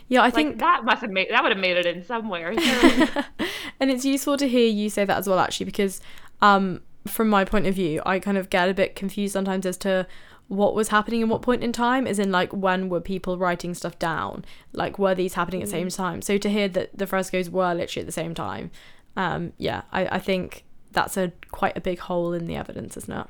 Yeah, 0.08 0.22
I 0.22 0.26
like, 0.26 0.34
think 0.34 0.60
that 0.60 0.84
must 0.84 1.02
have 1.02 1.12
made 1.12 1.28
that 1.32 1.44
would 1.44 1.52
have 1.52 1.62
made 1.62 1.78
it 1.78 1.86
in 1.86 2.04
somewhere. 2.04 2.52
and 3.80 3.92
it's 3.92 4.06
useful 4.06 4.38
to 4.38 4.48
hear 4.48 4.68
you 4.68 4.90
say 4.90 5.06
that 5.06 5.18
as 5.18 5.28
well, 5.28 5.40
actually, 5.40 5.66
because 5.66 6.00
um, 6.42 6.82
from 7.08 7.30
my 7.30 7.46
point 7.46 7.68
of 7.68 7.76
view, 7.76 8.02
I 8.06 8.20
kind 8.20 8.38
of 8.38 8.50
get 8.50 8.70
a 8.70 8.74
bit 8.74 8.96
confused 8.96 9.34
sometimes 9.34 9.66
as 9.66 9.78
to 9.78 10.08
what 10.48 10.76
was 10.76 10.90
happening 10.90 11.22
in 11.22 11.30
what 11.30 11.42
point 11.42 11.64
in 11.64 11.72
time 11.72 12.06
is 12.06 12.20
in 12.20 12.32
like 12.32 12.52
when 12.54 12.88
were 12.90 13.02
people 13.02 13.38
writing 13.38 13.74
stuff 13.74 13.98
down? 13.98 14.46
Like 14.74 15.00
were 15.00 15.16
these 15.16 15.34
happening 15.34 15.62
at 15.62 15.66
the 15.66 15.72
same 15.72 15.88
mm. 15.88 15.96
time? 15.96 16.22
So 16.22 16.38
to 16.38 16.50
hear 16.50 16.68
that 16.70 16.98
the 16.98 17.08
frescoes 17.08 17.50
were 17.50 17.74
literally 17.74 18.02
at 18.02 18.06
the 18.06 18.12
same 18.12 18.34
time 18.34 18.72
um 19.18 19.54
yeah 19.58 19.84
i, 19.92 20.06
I 20.08 20.20
think 20.20 20.64
that's 20.92 21.18
a 21.18 21.32
quite 21.52 21.78
a 21.78 21.82
big 21.82 22.00
hole 22.00 22.34
in 22.34 22.46
the 22.48 22.56
evidence 22.56 22.96
isn't 22.98 23.14
it? 23.14 23.28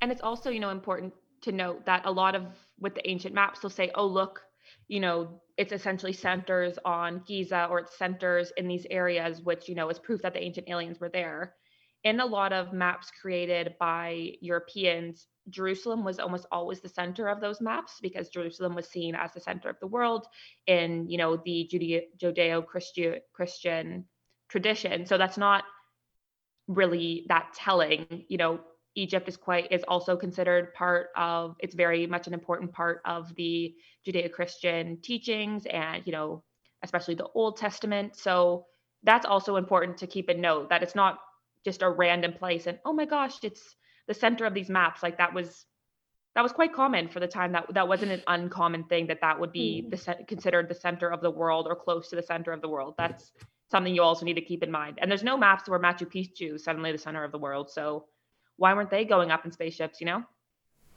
And 0.00 0.10
it's 0.10 0.22
also 0.22 0.50
you 0.50 0.60
know 0.60 0.70
important 0.70 1.14
to 1.42 1.52
note 1.52 1.86
that 1.86 2.02
a 2.04 2.12
lot 2.12 2.34
of 2.34 2.44
with 2.78 2.94
the 2.94 3.08
ancient 3.08 3.34
maps 3.34 3.60
they'll 3.60 3.70
say 3.70 3.90
oh 3.94 4.06
look 4.06 4.42
you 4.88 5.00
know 5.00 5.40
it's 5.56 5.72
essentially 5.72 6.12
centers 6.12 6.78
on 6.84 7.22
giza 7.26 7.66
or 7.70 7.80
it 7.80 7.88
centers 7.88 8.52
in 8.56 8.68
these 8.68 8.86
areas 8.90 9.40
which 9.42 9.68
you 9.68 9.74
know 9.74 9.88
is 9.88 9.98
proof 9.98 10.22
that 10.22 10.32
the 10.32 10.42
ancient 10.42 10.68
aliens 10.68 11.00
were 11.00 11.08
there 11.08 11.54
in 12.04 12.20
a 12.20 12.26
lot 12.26 12.52
of 12.52 12.72
maps 12.72 13.10
created 13.20 13.74
by 13.78 14.32
Europeans, 14.40 15.26
Jerusalem 15.50 16.04
was 16.04 16.18
almost 16.18 16.46
always 16.50 16.80
the 16.80 16.88
center 16.88 17.28
of 17.28 17.40
those 17.40 17.60
maps 17.60 17.98
because 18.00 18.28
Jerusalem 18.28 18.74
was 18.74 18.88
seen 18.88 19.14
as 19.14 19.32
the 19.32 19.40
center 19.40 19.68
of 19.68 19.78
the 19.80 19.86
world 19.86 20.26
in, 20.66 21.08
you 21.08 21.18
know, 21.18 21.36
the 21.36 21.68
Judeo 22.20 22.64
Christian 23.32 24.04
tradition. 24.48 25.06
So 25.06 25.18
that's 25.18 25.38
not 25.38 25.64
really 26.68 27.24
that 27.28 27.52
telling. 27.54 28.24
You 28.28 28.38
know, 28.38 28.60
Egypt 28.94 29.28
is 29.28 29.36
quite 29.36 29.72
is 29.72 29.84
also 29.88 30.16
considered 30.16 30.74
part 30.74 31.08
of. 31.16 31.56
It's 31.60 31.74
very 31.74 32.06
much 32.06 32.26
an 32.26 32.34
important 32.34 32.72
part 32.72 33.00
of 33.04 33.34
the 33.36 33.74
Judeo-Christian 34.06 34.98
teachings, 35.02 35.66
and 35.66 36.02
you 36.04 36.12
know, 36.12 36.42
especially 36.82 37.14
the 37.14 37.28
Old 37.34 37.56
Testament. 37.56 38.16
So 38.16 38.66
that's 39.02 39.26
also 39.26 39.56
important 39.56 39.98
to 39.98 40.06
keep 40.06 40.28
in 40.28 40.40
note 40.40 40.68
that 40.68 40.82
it's 40.82 40.94
not 40.94 41.18
just 41.64 41.82
a 41.82 41.88
random 41.88 42.32
place 42.32 42.66
and 42.66 42.78
oh 42.84 42.92
my 42.92 43.04
gosh 43.04 43.34
it's 43.42 43.76
the 44.08 44.14
center 44.14 44.44
of 44.44 44.54
these 44.54 44.68
maps 44.68 45.02
like 45.02 45.18
that 45.18 45.32
was 45.32 45.66
that 46.34 46.42
was 46.42 46.52
quite 46.52 46.72
common 46.72 47.08
for 47.08 47.20
the 47.20 47.26
time 47.26 47.52
that 47.52 47.66
that 47.74 47.86
wasn't 47.86 48.10
an 48.10 48.22
uncommon 48.26 48.84
thing 48.84 49.06
that 49.06 49.20
that 49.20 49.38
would 49.38 49.52
be 49.52 49.84
mm. 49.86 49.90
the 49.90 50.24
considered 50.24 50.68
the 50.68 50.74
center 50.74 51.08
of 51.08 51.20
the 51.20 51.30
world 51.30 51.66
or 51.68 51.76
close 51.76 52.08
to 52.08 52.16
the 52.16 52.22
center 52.22 52.52
of 52.52 52.62
the 52.62 52.68
world. 52.68 52.94
That's 52.96 53.32
something 53.70 53.94
you 53.94 54.02
also 54.02 54.24
need 54.24 54.34
to 54.34 54.42
keep 54.42 54.62
in 54.62 54.70
mind. 54.70 54.98
And 55.00 55.10
there's 55.10 55.22
no 55.22 55.36
maps 55.36 55.68
where 55.68 55.78
machu 55.78 56.06
picchu 56.06 56.54
is 56.54 56.64
suddenly 56.64 56.92
the 56.92 56.98
center 56.98 57.24
of 57.24 57.32
the 57.32 57.38
world 57.38 57.70
so 57.70 58.06
why 58.56 58.74
weren't 58.74 58.90
they 58.90 59.04
going 59.04 59.30
up 59.30 59.44
in 59.44 59.52
spaceships 59.52 60.00
you 60.00 60.06
know? 60.06 60.22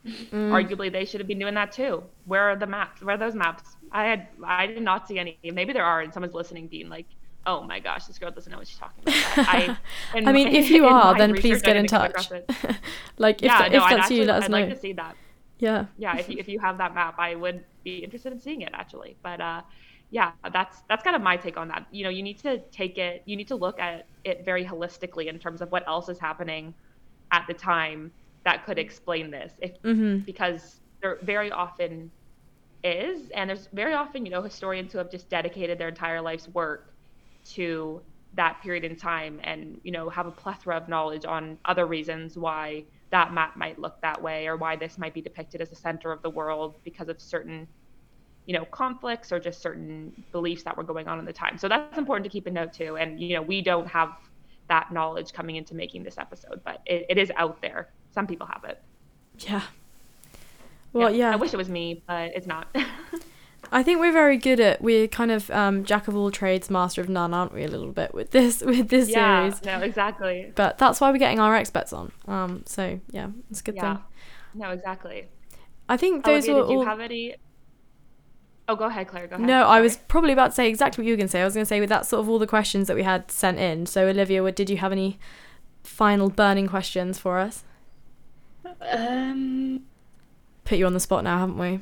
Mm. 0.06 0.50
arguably 0.52 0.92
they 0.92 1.04
should 1.04 1.20
have 1.20 1.26
been 1.26 1.38
doing 1.38 1.54
that 1.54 1.72
too. 1.72 2.02
Where 2.26 2.50
are 2.50 2.56
the 2.56 2.66
maps 2.66 3.02
where 3.02 3.16
are 3.16 3.18
those 3.18 3.34
maps? 3.34 3.76
I 3.92 4.04
had 4.04 4.28
i 4.44 4.66
did 4.66 4.82
not 4.82 5.06
see 5.06 5.18
any. 5.18 5.38
Maybe 5.42 5.72
there 5.72 5.84
are 5.84 6.00
and 6.00 6.14
someone's 6.14 6.34
listening 6.34 6.68
being 6.68 6.88
like 6.88 7.06
oh 7.46 7.62
my 7.62 7.78
gosh, 7.78 8.04
this 8.04 8.18
girl 8.18 8.30
doesn't 8.30 8.50
know 8.50 8.58
what 8.58 8.66
she's 8.66 8.78
talking 8.78 9.02
about. 9.02 9.48
I, 9.48 9.78
I 10.14 10.32
mean, 10.32 10.48
if 10.48 10.70
you 10.70 10.86
are, 10.86 11.16
then 11.16 11.34
please 11.34 11.62
get 11.62 11.76
in 11.76 11.86
touch. 11.86 12.30
like, 13.18 13.42
if, 13.42 13.46
yeah, 13.46 13.58
no, 13.58 13.64
if 13.66 13.72
that's 13.72 13.92
actually, 13.92 14.16
you, 14.16 14.24
let 14.24 14.36
us 14.36 14.44
I'd 14.44 14.50
know. 14.50 14.58
like 14.58 14.70
to 14.70 14.78
see 14.78 14.92
that. 14.92 15.16
Yeah. 15.58 15.86
Yeah, 15.96 16.16
if 16.18 16.28
you, 16.28 16.36
if 16.38 16.48
you 16.48 16.58
have 16.58 16.76
that 16.78 16.94
map, 16.94 17.14
I 17.18 17.34
would 17.34 17.64
be 17.84 17.98
interested 17.98 18.32
in 18.32 18.40
seeing 18.40 18.60
it 18.60 18.70
actually. 18.74 19.16
But 19.22 19.40
uh, 19.40 19.62
yeah, 20.10 20.32
that's 20.52 20.82
that's 20.88 21.02
kind 21.02 21.16
of 21.16 21.22
my 21.22 21.36
take 21.36 21.56
on 21.56 21.68
that. 21.68 21.86
You 21.90 22.04
know, 22.04 22.10
you 22.10 22.22
need 22.22 22.38
to 22.40 22.58
take 22.70 22.98
it, 22.98 23.22
you 23.24 23.36
need 23.36 23.48
to 23.48 23.56
look 23.56 23.78
at 23.80 24.06
it 24.24 24.44
very 24.44 24.64
holistically 24.64 25.28
in 25.28 25.38
terms 25.38 25.62
of 25.62 25.70
what 25.70 25.86
else 25.88 26.08
is 26.08 26.18
happening 26.18 26.74
at 27.32 27.46
the 27.46 27.54
time 27.54 28.12
that 28.44 28.66
could 28.66 28.78
explain 28.78 29.30
this. 29.30 29.52
If 29.62 29.80
mm-hmm. 29.82 30.18
because 30.18 30.80
there 31.00 31.18
very 31.22 31.50
often 31.50 32.10
is, 32.84 33.30
and 33.30 33.48
there's 33.48 33.68
very 33.72 33.94
often, 33.94 34.26
you 34.26 34.30
know, 34.30 34.42
historians 34.42 34.92
who 34.92 34.98
have 34.98 35.10
just 35.10 35.28
dedicated 35.28 35.78
their 35.78 35.88
entire 35.88 36.20
life's 36.20 36.48
work 36.48 36.92
to 37.54 38.00
that 38.34 38.60
period 38.62 38.84
in 38.84 38.96
time 38.96 39.40
and 39.42 39.80
you 39.82 39.90
know 39.90 40.08
have 40.08 40.26
a 40.26 40.30
plethora 40.30 40.76
of 40.76 40.88
knowledge 40.88 41.24
on 41.24 41.58
other 41.64 41.86
reasons 41.86 42.36
why 42.36 42.84
that 43.10 43.32
map 43.32 43.56
might 43.56 43.78
look 43.78 44.00
that 44.02 44.20
way 44.20 44.46
or 44.46 44.56
why 44.56 44.76
this 44.76 44.98
might 44.98 45.14
be 45.14 45.22
depicted 45.22 45.60
as 45.60 45.70
the 45.70 45.76
center 45.76 46.12
of 46.12 46.20
the 46.22 46.30
world 46.30 46.76
because 46.84 47.08
of 47.08 47.20
certain 47.20 47.66
you 48.44 48.52
know 48.52 48.64
conflicts 48.66 49.32
or 49.32 49.40
just 49.40 49.60
certain 49.60 50.24
beliefs 50.32 50.62
that 50.62 50.76
were 50.76 50.84
going 50.84 51.08
on 51.08 51.18
in 51.18 51.24
the 51.24 51.32
time. 51.32 51.58
So 51.58 51.68
that's 51.68 51.98
important 51.98 52.24
to 52.24 52.30
keep 52.30 52.46
a 52.46 52.50
note 52.50 52.72
too 52.72 52.96
and 52.96 53.20
you 53.20 53.34
know 53.34 53.42
we 53.42 53.62
don't 53.62 53.86
have 53.88 54.12
that 54.68 54.92
knowledge 54.92 55.32
coming 55.32 55.56
into 55.56 55.74
making 55.74 56.02
this 56.02 56.18
episode 56.18 56.60
but 56.64 56.82
it, 56.86 57.06
it 57.08 57.18
is 57.18 57.32
out 57.36 57.62
there. 57.62 57.88
Some 58.12 58.26
people 58.26 58.46
have 58.46 58.64
it. 58.64 58.82
Yeah. 59.38 59.62
Well 60.92 61.10
yeah, 61.10 61.28
yeah. 61.28 61.32
i 61.32 61.36
wish 61.36 61.52
it 61.52 61.56
was 61.56 61.68
me 61.68 62.02
but 62.06 62.32
it's 62.34 62.46
not 62.46 62.68
I 63.72 63.82
think 63.82 64.00
we're 64.00 64.12
very 64.12 64.36
good 64.36 64.60
at 64.60 64.80
we're 64.80 65.08
kind 65.08 65.30
of 65.30 65.50
um, 65.50 65.84
jack 65.84 66.08
of 66.08 66.16
all 66.16 66.30
trades, 66.30 66.70
master 66.70 67.00
of 67.00 67.08
none, 67.08 67.34
aren't 67.34 67.52
we? 67.52 67.64
A 67.64 67.68
little 67.68 67.92
bit 67.92 68.14
with 68.14 68.30
this 68.30 68.60
with 68.64 68.88
this 68.88 69.08
yeah, 69.08 69.50
series. 69.50 69.64
no, 69.64 69.80
exactly. 69.80 70.52
But 70.54 70.78
that's 70.78 71.00
why 71.00 71.10
we're 71.10 71.18
getting 71.18 71.40
our 71.40 71.54
experts 71.54 71.92
on. 71.92 72.12
Um, 72.26 72.62
so 72.66 73.00
yeah, 73.10 73.28
it's 73.50 73.60
a 73.60 73.64
good 73.64 73.76
yeah. 73.76 73.96
thing. 73.96 74.04
No, 74.54 74.70
exactly. 74.70 75.28
I 75.88 75.96
think 75.96 76.24
those 76.24 76.48
Olivia, 76.48 76.54
were. 76.54 76.62
Did 76.62 76.72
you 76.72 76.78
all... 76.78 76.84
have 76.84 77.00
any? 77.00 77.34
Oh, 78.68 78.74
go 78.74 78.86
ahead, 78.86 79.06
Claire. 79.08 79.28
Go 79.28 79.36
ahead. 79.36 79.46
No, 79.46 79.62
Sorry. 79.62 79.78
I 79.78 79.80
was 79.80 79.96
probably 80.08 80.32
about 80.32 80.48
to 80.48 80.54
say 80.54 80.68
exactly 80.68 81.02
what 81.02 81.06
you 81.06 81.12
were 81.12 81.18
going 81.18 81.28
to 81.28 81.32
say. 81.32 81.40
I 81.40 81.44
was 81.44 81.54
going 81.54 81.64
to 81.64 81.68
say 81.68 81.80
with 81.80 81.88
that 81.88 82.06
sort 82.06 82.20
of 82.20 82.28
all 82.28 82.38
the 82.38 82.46
questions 82.46 82.88
that 82.88 82.96
we 82.96 83.04
had 83.04 83.30
sent 83.30 83.58
in. 83.58 83.86
So 83.86 84.08
Olivia, 84.08 84.50
did 84.50 84.70
you 84.70 84.78
have 84.78 84.92
any 84.92 85.18
final 85.84 86.30
burning 86.30 86.66
questions 86.66 87.18
for 87.18 87.38
us? 87.38 87.64
Um. 88.80 89.82
Put 90.64 90.78
you 90.78 90.86
on 90.86 90.94
the 90.94 91.00
spot 91.00 91.22
now, 91.22 91.38
haven't 91.38 91.58
we? 91.58 91.78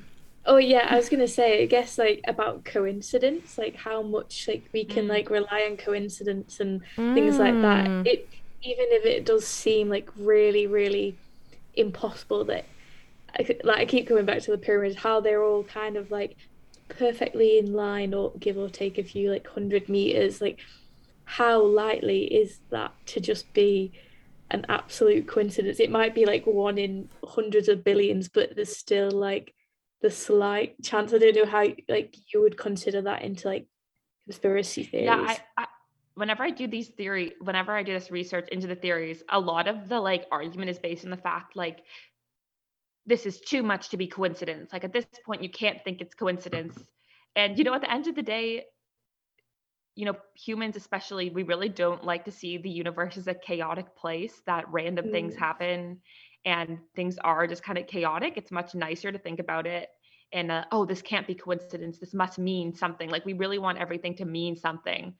Oh 0.47 0.59
yeah, 0.59 0.87
I 0.91 0.97
was 0.97 1.09
gonna 1.09 1.29
say, 1.29 1.63
I 1.63 1.67
guess 1.67 1.97
like 1.97 2.21
about 2.27 2.65
coincidence, 2.65 3.57
like 3.57 3.77
how 3.77 4.03
much 4.03 4.47
like 4.47 4.69
we 4.73 4.85
can 4.85 5.07
mm. 5.07 5.11
like 5.11 5.31
rely 5.31 5.67
on 5.71 5.77
coincidence 5.77 6.61
and 6.61 6.83
mm. 6.97 7.15
things 7.15 7.39
like 7.39 7.61
that. 7.63 7.87
Mm. 7.87 8.07
It 8.07 8.29
even 8.63 8.87
if 8.91 9.05
it 9.05 9.25
does 9.25 9.47
seem 9.47 9.89
like 9.89 10.09
really, 10.17 10.67
really 10.67 11.17
impossible 11.75 12.45
that 12.45 12.65
I, 13.39 13.57
like 13.65 13.79
I 13.79 13.85
keep 13.85 14.07
coming 14.07 14.25
back 14.25 14.43
to 14.43 14.51
the 14.51 14.59
pyramids, 14.59 14.97
how 14.97 15.21
they're 15.21 15.43
all 15.43 15.65
kind 15.65 15.97
of 15.97 16.11
like 16.11 16.37
perfectly 16.89 17.59
in 17.59 17.73
line, 17.73 18.15
or 18.15 18.33
give 18.39 18.57
or 18.57 18.69
take 18.69 18.99
a 18.99 19.05
few 19.05 19.31
like 19.31 19.47
hundred 19.47 19.89
meters. 19.89 20.41
Like, 20.41 20.61
how 21.25 21.63
likely 21.63 22.25
is 22.25 22.61
that 22.71 22.93
to 23.07 23.21
just 23.21 23.53
be 23.53 23.93
an 24.51 24.65
absolute 24.69 25.27
coincidence? 25.27 25.81
It 25.81 25.91
might 25.91 26.15
be 26.15 26.27
like 26.27 26.47
one 26.47 26.79
in 26.79 27.09
hundreds 27.25 27.69
of 27.69 27.85
billions, 27.85 28.29
but 28.29 28.55
there's 28.55 28.77
still 28.77 29.11
like 29.11 29.55
the 30.05 30.11
slight 30.11 30.75
chance. 30.83 31.15
I 31.15 31.19
don't 31.19 31.35
know 31.35 31.47
how 31.47 31.65
like 31.89 32.15
you 32.31 32.43
would 32.43 32.59
consider 32.59 33.01
that 33.03 33.23
into 33.23 33.49
like 33.49 33.67
conspiracy 34.27 34.85
theories. 34.85 35.07
Yeah, 35.07 35.17
I, 35.17 35.39
I 35.57 35.67
whenever 36.15 36.43
I 36.43 36.51
do 36.51 36.69
these 36.69 36.89
theory, 36.89 37.33
whenever 37.41 37.73
I 37.75 37.83
do 37.83 37.95
this 37.95 38.11
research 38.11 38.47
into 38.53 38.67
the 38.67 38.75
theories, 38.75 39.23
a 39.31 39.41
lot 39.41 39.67
of 39.67 39.89
the 39.89 39.99
like 39.99 40.27
argument 40.31 40.69
is 40.69 40.79
based 40.79 41.07
on 41.07 41.11
the 41.11 41.17
fact 41.17 41.57
like 41.57 41.79
this 43.07 43.25
is 43.25 43.41
too 43.41 43.63
much 43.63 43.89
to 43.89 43.97
be 43.97 44.07
coincidence. 44.07 44.75
Like 44.75 44.85
at 44.85 44.93
this 44.93 45.07
point, 45.25 45.43
you 45.43 45.49
can't 45.49 45.83
think 45.85 46.03
it's 46.03 46.15
coincidence. 46.15 46.79
And 47.35 47.57
you 47.57 47.65
know, 47.65 47.73
at 47.73 47.81
the 47.81 47.91
end 47.91 48.07
of 48.07 48.15
the 48.15 48.23
day, 48.23 48.65
you 49.95 50.05
know, 50.05 50.17
humans 50.35 50.77
especially, 50.77 51.31
we 51.31 51.45
really 51.45 51.71
don't 51.71 52.05
like 52.05 52.27
to 52.27 52.31
see 52.31 52.59
the 52.59 52.69
universe 52.69 53.17
as 53.17 53.27
a 53.27 53.35
chaotic 53.35 53.97
place 53.97 54.43
that 54.45 54.71
random 54.71 55.07
mm. 55.07 55.13
things 55.13 55.35
happen 55.35 56.01
and 56.45 56.79
things 56.95 57.19
are 57.19 57.47
just 57.47 57.63
kind 57.63 57.79
of 57.79 57.87
chaotic. 57.87 58.35
It's 58.37 58.51
much 58.51 58.75
nicer 58.75 59.11
to 59.11 59.19
think 59.19 59.39
about 59.39 59.67
it 59.67 59.89
and 60.33 60.51
uh, 60.51 60.65
oh, 60.73 60.85
this 60.85 61.01
can't 61.01 61.27
be 61.27 61.35
coincidence. 61.35 61.99
This 61.99 62.13
must 62.13 62.39
mean 62.39 62.75
something. 62.75 63.09
Like 63.09 63.25
we 63.25 63.35
really 63.35 63.59
want 63.59 63.79
everything 63.79 64.17
to 64.17 64.25
mean 64.25 64.57
something. 64.57 65.15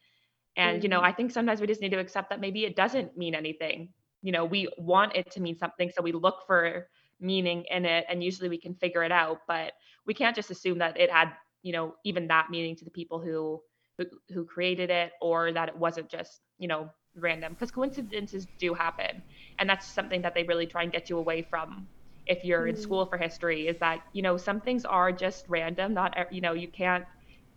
And 0.57 0.81
mm. 0.81 0.83
you 0.83 0.89
know, 0.89 0.99
mm-hmm. 0.99 1.07
I 1.07 1.13
think 1.13 1.31
sometimes 1.31 1.61
we 1.61 1.67
just 1.67 1.81
need 1.81 1.91
to 1.91 1.99
accept 1.99 2.31
that 2.31 2.41
maybe 2.41 2.65
it 2.65 2.75
doesn't 2.75 3.17
mean 3.17 3.35
anything. 3.35 3.91
You 4.23 4.33
know, 4.33 4.45
we 4.45 4.69
want 4.79 5.15
it 5.15 5.31
to 5.33 5.41
mean 5.41 5.57
something, 5.57 5.91
so 5.95 6.03
we 6.03 6.13
look 6.13 6.47
for 6.47 6.89
meaning 7.21 7.65
in 7.71 7.85
it 7.85 8.05
and 8.09 8.23
usually 8.23 8.49
we 8.49 8.59
can 8.59 8.75
figure 8.75 9.03
it 9.03 9.13
out 9.13 9.41
but 9.47 9.73
we 10.07 10.15
can't 10.15 10.37
just 10.37 10.51
assume 10.51 10.79
that 10.79 10.99
it 10.99 11.11
had 11.11 11.33
you 11.63 11.73
know 11.73 11.95
even 12.05 12.29
that 12.29 12.51
meaning 12.51 12.77
to 12.77 12.85
the 12.85 12.91
people 12.91 13.21
who 13.21 13.61
who, 13.97 14.05
who 14.33 14.45
created 14.45 14.91
it 14.91 15.13
or 15.21 15.53
that 15.53 15.69
it 15.69 15.77
wasn't 15.77 16.09
just 16.09 16.41
you 16.59 16.69
know 16.69 16.91
random 17.17 17.53
because 17.53 17.71
coincidences 17.71 18.47
do 18.59 18.75
happen 18.75 19.23
and 19.59 19.69
that's 19.69 19.87
something 19.87 20.23
that 20.23 20.35
they 20.35 20.43
really 20.45 20.67
try 20.67 20.83
and 20.83 20.93
get 20.93 21.09
you 21.09 21.19
away 21.19 21.43
from 21.43 21.87
if 22.27 22.45
you're 22.45 22.65
mm. 22.65 22.71
in 22.71 22.77
school 22.77 23.07
for 23.07 23.17
history 23.17 23.69
is 23.69 23.77
that 23.79 24.01
you 24.13 24.23
know 24.23 24.37
some 24.37 24.61
things 24.61 24.85
are 24.85 25.13
just 25.13 25.45
random 25.49 25.95
not 25.95 26.33
you 26.33 26.41
know 26.41 26.53
you 26.53 26.69
can't 26.69 27.05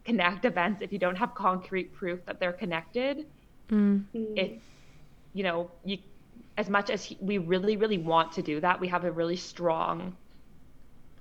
connect 0.05 0.45
events 0.45 0.81
if 0.81 0.93
you 0.93 0.99
don't 0.99 1.15
have 1.15 1.33
concrete 1.33 1.93
proof 1.93 2.23
that 2.25 2.39
they're 2.39 2.53
connected 2.53 3.25
mm. 3.69 4.03
it 4.13 4.61
you 5.33 5.43
know 5.43 5.71
you 5.83 5.97
as 6.57 6.69
much 6.69 6.89
as 6.89 7.13
we 7.19 7.37
really 7.37 7.77
really 7.77 7.97
want 7.97 8.31
to 8.31 8.41
do 8.41 8.59
that 8.59 8.79
we 8.79 8.87
have 8.87 9.05
a 9.05 9.11
really 9.11 9.35
strong 9.35 10.15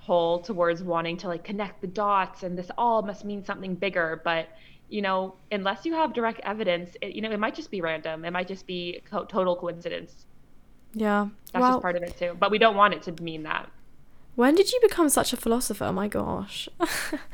pull 0.04 0.38
towards 0.40 0.82
wanting 0.82 1.16
to 1.16 1.26
like 1.26 1.42
connect 1.42 1.80
the 1.80 1.86
dots 1.86 2.42
and 2.42 2.56
this 2.56 2.70
all 2.78 3.02
must 3.02 3.24
mean 3.24 3.44
something 3.44 3.74
bigger 3.74 4.20
but 4.24 4.48
you 4.88 5.02
know 5.02 5.34
unless 5.50 5.84
you 5.84 5.94
have 5.94 6.12
direct 6.14 6.40
evidence 6.44 6.96
it, 7.00 7.14
you 7.14 7.20
know 7.20 7.30
it 7.30 7.40
might 7.40 7.54
just 7.54 7.70
be 7.70 7.80
random. 7.80 8.24
It 8.24 8.30
might 8.30 8.48
just 8.48 8.66
be 8.66 9.00
co- 9.10 9.24
total 9.24 9.56
coincidence. 9.56 10.26
Yeah 10.94 11.28
that's 11.52 11.62
well, 11.62 11.72
just 11.72 11.82
part 11.82 11.96
of 11.96 12.02
it 12.02 12.16
too. 12.18 12.36
But 12.38 12.50
we 12.50 12.58
don't 12.58 12.76
want 12.76 12.94
it 12.94 13.02
to 13.02 13.22
mean 13.22 13.42
that. 13.44 13.70
When 14.34 14.54
did 14.54 14.72
you 14.72 14.78
become 14.82 15.08
such 15.08 15.32
a 15.32 15.36
philosopher? 15.36 15.84
Oh 15.84 15.92
my 15.92 16.08
gosh. 16.08 16.68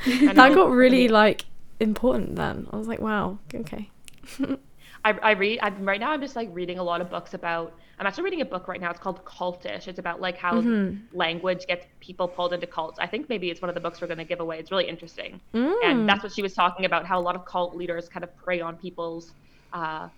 That 0.06 0.54
got 0.54 0.70
really 0.70 1.08
like 1.22 1.46
important 1.80 2.36
then. 2.36 2.68
I 2.72 2.76
was 2.76 2.88
like 2.88 3.00
wow 3.00 3.38
okay 3.54 3.90
I, 5.04 5.10
I 5.10 5.30
read 5.32 5.58
I'm, 5.62 5.84
right 5.84 6.00
now 6.00 6.12
i'm 6.12 6.20
just 6.20 6.36
like 6.36 6.48
reading 6.52 6.78
a 6.78 6.82
lot 6.82 7.00
of 7.00 7.10
books 7.10 7.34
about 7.34 7.74
I'm 8.02 8.08
actually 8.08 8.24
reading 8.24 8.40
a 8.40 8.44
book 8.44 8.66
right 8.66 8.80
now. 8.80 8.90
It's 8.90 8.98
called 8.98 9.24
Cultish. 9.24 9.86
It's 9.86 10.00
about 10.00 10.20
like 10.20 10.36
how 10.36 10.54
mm-hmm. 10.54 11.16
language 11.16 11.66
gets 11.68 11.86
people 12.00 12.26
pulled 12.26 12.52
into 12.52 12.66
cults. 12.66 12.98
I 12.98 13.06
think 13.06 13.28
maybe 13.28 13.48
it's 13.48 13.62
one 13.62 13.68
of 13.68 13.76
the 13.76 13.80
books 13.80 14.00
we're 14.00 14.08
going 14.08 14.18
to 14.18 14.24
give 14.24 14.40
away. 14.40 14.58
It's 14.58 14.72
really 14.72 14.88
interesting. 14.88 15.40
Mm. 15.54 15.74
And 15.84 16.08
that's 16.08 16.20
what 16.24 16.32
she 16.32 16.42
was 16.42 16.52
talking 16.52 16.84
about 16.84 17.06
how 17.06 17.20
a 17.20 17.22
lot 17.22 17.36
of 17.36 17.44
cult 17.44 17.76
leaders 17.76 18.08
kind 18.08 18.24
of 18.24 18.36
prey 18.36 18.60
on 18.60 18.74
people's 18.74 19.34
uh, 19.72 20.08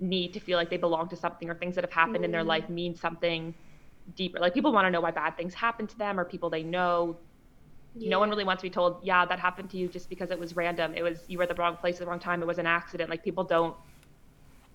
need 0.00 0.34
to 0.34 0.40
feel 0.40 0.58
like 0.58 0.68
they 0.68 0.76
belong 0.76 1.08
to 1.08 1.16
something 1.16 1.48
or 1.48 1.54
things 1.54 1.76
that 1.76 1.84
have 1.84 1.92
happened 1.92 2.18
mm. 2.18 2.24
in 2.24 2.30
their 2.30 2.44
life 2.44 2.64
mm. 2.64 2.74
mean 2.74 2.94
something 2.94 3.54
deeper. 4.16 4.38
Like 4.38 4.52
people 4.52 4.74
want 4.74 4.86
to 4.86 4.90
know 4.90 5.00
why 5.00 5.10
bad 5.10 5.34
things 5.34 5.54
happen 5.54 5.86
to 5.86 5.96
them 5.96 6.20
or 6.20 6.26
people 6.26 6.50
they 6.50 6.62
know. 6.62 7.16
Yeah. 7.96 8.10
No 8.10 8.18
one 8.18 8.28
really 8.28 8.44
wants 8.44 8.60
to 8.60 8.68
be 8.68 8.74
told, 8.74 8.98
yeah, 9.02 9.24
that 9.24 9.38
happened 9.38 9.70
to 9.70 9.78
you 9.78 9.88
just 9.88 10.10
because 10.10 10.30
it 10.30 10.38
was 10.38 10.56
random. 10.56 10.92
It 10.94 11.02
was 11.02 11.20
you 11.26 11.38
were 11.38 11.44
at 11.44 11.48
the 11.48 11.54
wrong 11.54 11.76
place 11.76 11.94
at 11.94 12.00
the 12.00 12.06
wrong 12.06 12.20
time. 12.20 12.42
It 12.42 12.46
was 12.46 12.58
an 12.58 12.66
accident. 12.66 13.08
Like 13.08 13.24
people 13.24 13.44
don't 13.44 13.74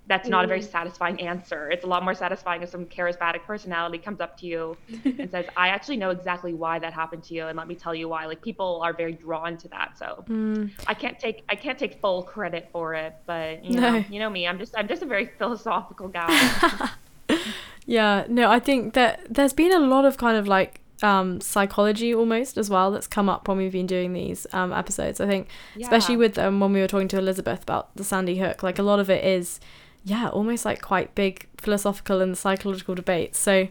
that's 0.10 0.28
not 0.28 0.43
a 0.43 0.47
very 0.47 0.60
mm. 0.60 0.70
satisfying 0.70 1.22
answer. 1.22 1.70
It's 1.70 1.84
a 1.84 1.88
lot 1.88 2.03
more 2.03 2.16
satisfying 2.16 2.64
if 2.64 2.70
some 2.70 2.86
charismatic 2.88 3.43
personality 3.43 3.99
comes 3.99 4.20
up 4.20 4.38
to 4.39 4.47
you 4.47 4.76
and 5.05 5.30
says, 5.32 5.45
I 5.55 5.68
actually 5.70 5.97
know 5.97 6.10
exactly 6.10 6.53
why 6.55 6.80
that 6.80 6.93
happened 6.93 7.24
to 7.26 7.36
you 7.36 7.45
and 7.45 7.55
let 7.55 7.68
me 7.68 7.76
tell 7.76 7.93
you 7.93 8.10
why. 8.10 8.26
Like 8.26 8.41
people 8.41 8.82
are 8.84 8.91
very 8.91 9.14
drawn 9.14 9.55
to 9.57 9.68
that. 9.68 9.99
So 9.99 10.26
mm. 10.28 10.72
I 10.88 10.95
can't 10.95 11.20
take 11.20 11.43
I 11.47 11.55
can't 11.55 11.78
take 11.78 12.01
full 12.01 12.24
credit 12.24 12.70
for 12.72 12.95
it, 12.95 13.18
but 13.28 13.64
you 13.64 13.80
know, 13.80 13.99
no. 13.99 14.05
you 14.10 14.20
know 14.20 14.32
me. 14.32 14.47
I'm 14.47 14.57
just 14.57 14.76
I'm 14.76 14.88
just 14.88 15.03
a 15.03 15.05
very 15.05 15.28
philosophical 15.38 16.07
guy. 16.07 16.89
yeah, 17.86 18.26
no, 18.28 18.49
I 18.49 18.60
think 18.60 18.95
that 18.95 19.22
there's 19.30 19.53
been 19.53 19.72
a 19.72 19.80
lot 19.80 20.05
of 20.05 20.18
kind 20.18 20.38
of 20.38 20.47
like 20.47 20.82
um, 21.03 21.39
psychology 21.39 22.16
almost 22.16 22.57
as 22.57 22.70
well 22.70 22.91
that's 22.91 23.07
come 23.07 23.30
up 23.30 23.47
when 23.47 23.57
we've 23.57 23.72
been 23.72 23.88
doing 23.88 24.14
these 24.14 24.47
um, 24.53 24.74
episodes. 24.74 25.22
I 25.22 25.28
think, 25.28 25.49
yeah. 25.76 25.86
especially 25.86 26.18
with 26.18 26.39
um, 26.39 26.60
when 26.60 26.74
we 26.74 26.82
were 26.82 26.88
talking 26.88 27.07
to 27.10 27.20
Elizabeth 27.20 27.62
about 27.62 27.95
the 27.95 28.03
Sandy 28.03 28.39
Hook, 28.39 28.64
like 28.64 28.80
a 28.80 28.84
lot 28.84 28.99
of 28.99 29.12
it 29.12 29.24
is 29.24 29.60
yeah, 30.04 30.30
almost 30.30 30.66
like 30.66 30.82
quite 30.82 31.16
big 31.16 31.47
philosophical 31.58 32.22
and 32.22 32.38
psychological 32.38 32.95
debates. 32.95 33.38
So 33.39 33.68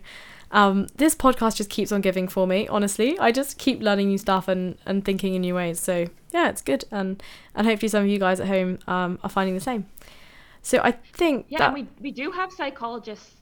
um, 0.51 0.87
this 0.97 1.15
podcast 1.15 1.57
just 1.57 1.71
keeps 1.71 1.93
on 1.93 2.01
giving 2.01 2.29
for 2.29 2.47
me, 2.47 2.69
honestly. 2.69 3.19
I 3.19 3.33
just 3.33 3.59
keep 3.59 3.81
learning 3.81 4.09
new 4.09 4.19
stuff 4.19 4.49
and, 4.49 4.79
and 4.87 5.05
thinking 5.05 5.35
in 5.35 5.43
new 5.43 5.55
ways. 5.55 5.81
So 5.81 6.07
yeah, 6.33 6.49
it's 6.49 6.63
good. 6.63 6.85
And, 6.91 7.23
and 7.55 7.67
hopefully 7.67 7.89
some 7.89 8.03
of 8.03 8.09
you 8.09 8.19
guys 8.19 8.41
at 8.41 8.49
home 8.49 8.79
um, 8.87 9.19
are 9.23 9.31
finding 9.31 9.55
the 9.55 9.61
same. 9.61 9.87
So 10.63 10.81
I 10.83 10.93
think 10.93 11.47
Yeah, 11.49 11.59
that... 11.59 11.75
we, 11.75 11.87
we 12.01 12.11
do 12.11 12.31
have 12.31 12.53
psychologists 12.53 13.37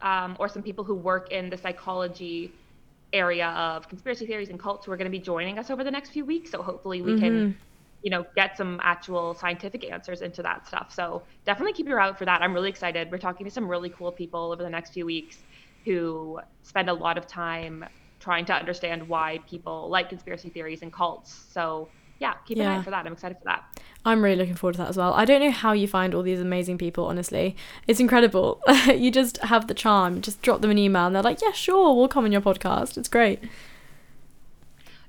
um, 0.00 0.36
or 0.38 0.48
some 0.48 0.62
people 0.62 0.84
who 0.84 0.94
work 0.94 1.30
in 1.30 1.50
the 1.50 1.56
psychology 1.56 2.52
area 3.12 3.48
of 3.48 3.88
conspiracy 3.88 4.26
theories 4.26 4.48
and 4.48 4.58
cults 4.58 4.86
who 4.86 4.92
are 4.92 4.96
going 4.96 5.10
to 5.10 5.16
be 5.16 5.18
joining 5.18 5.58
us 5.58 5.70
over 5.70 5.84
the 5.84 5.90
next 5.90 6.10
few 6.10 6.24
weeks. 6.24 6.50
So 6.50 6.62
hopefully 6.62 7.02
we 7.02 7.12
mm-hmm. 7.12 7.20
can 7.20 7.58
you 8.02 8.10
know 8.10 8.26
get 8.34 8.56
some 8.56 8.80
actual 8.82 9.34
scientific 9.34 9.90
answers 9.90 10.22
into 10.22 10.42
that 10.42 10.66
stuff. 10.66 10.92
So 10.92 11.22
definitely 11.44 11.72
keep 11.72 11.86
your 11.86 12.00
eye 12.00 12.08
out 12.08 12.18
for 12.18 12.24
that. 12.24 12.42
I'm 12.42 12.52
really 12.52 12.68
excited. 12.68 13.10
We're 13.10 13.18
talking 13.18 13.44
to 13.44 13.50
some 13.50 13.68
really 13.68 13.90
cool 13.90 14.12
people 14.12 14.52
over 14.52 14.62
the 14.62 14.70
next 14.70 14.92
few 14.92 15.06
weeks 15.06 15.38
who 15.84 16.40
spend 16.62 16.88
a 16.88 16.92
lot 16.92 17.18
of 17.18 17.26
time 17.26 17.84
trying 18.20 18.44
to 18.46 18.54
understand 18.54 19.08
why 19.08 19.40
people 19.48 19.88
like 19.88 20.08
conspiracy 20.08 20.48
theories 20.48 20.82
and 20.82 20.92
cults. 20.92 21.46
So 21.50 21.88
yeah 22.18 22.34
keep 22.46 22.56
yeah. 22.56 22.64
an 22.64 22.70
eye 22.70 22.76
out 22.76 22.84
for 22.84 22.90
that. 22.90 23.06
I'm 23.06 23.12
excited 23.12 23.38
for 23.38 23.44
that. 23.44 23.64
I'm 24.04 24.22
really 24.22 24.36
looking 24.36 24.54
forward 24.54 24.74
to 24.74 24.78
that 24.78 24.88
as 24.88 24.96
well. 24.96 25.12
I 25.14 25.24
don't 25.24 25.40
know 25.40 25.50
how 25.50 25.72
you 25.72 25.86
find 25.86 26.14
all 26.14 26.22
these 26.22 26.40
amazing 26.40 26.78
people 26.78 27.06
honestly. 27.06 27.56
It's 27.86 28.00
incredible. 28.00 28.60
You 28.92 29.10
just 29.10 29.38
have 29.38 29.68
the 29.68 29.74
charm. 29.74 30.20
Just 30.20 30.42
drop 30.42 30.60
them 30.60 30.70
an 30.70 30.78
email 30.78 31.06
and 31.06 31.14
they're 31.14 31.22
like 31.22 31.40
yeah 31.40 31.52
sure 31.52 31.94
we'll 31.94 32.08
come 32.08 32.24
on 32.24 32.32
your 32.32 32.40
podcast. 32.40 32.96
It's 32.96 33.08
great 33.08 33.40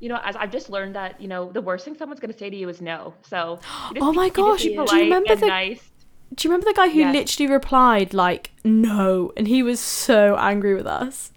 you 0.03 0.09
know, 0.09 0.19
as 0.21 0.35
I've 0.35 0.51
just 0.51 0.69
learned 0.69 0.95
that, 0.95 1.21
you 1.21 1.29
know, 1.29 1.49
the 1.49 1.61
worst 1.61 1.85
thing 1.85 1.95
someone's 1.95 2.19
going 2.19 2.33
to 2.33 2.37
say 2.37 2.49
to 2.49 2.55
you 2.57 2.67
is 2.67 2.81
no. 2.81 3.13
So, 3.21 3.61
oh 4.01 4.11
my 4.11 4.27
gosh, 4.27 4.63
do 4.63 4.71
you 4.71 4.85
remember 4.85 5.33
the 5.33 5.47
nice. 5.47 5.91
Do 6.35 6.45
you 6.45 6.51
remember 6.51 6.69
the 6.69 6.75
guy 6.75 6.89
who 6.89 6.99
yes. 6.99 7.15
literally 7.15 7.53
replied 7.53 8.13
like 8.13 8.51
no, 8.65 9.31
and 9.37 9.47
he 9.47 9.63
was 9.63 9.79
so 9.79 10.35
angry 10.37 10.75
with 10.75 10.87
us? 10.87 11.31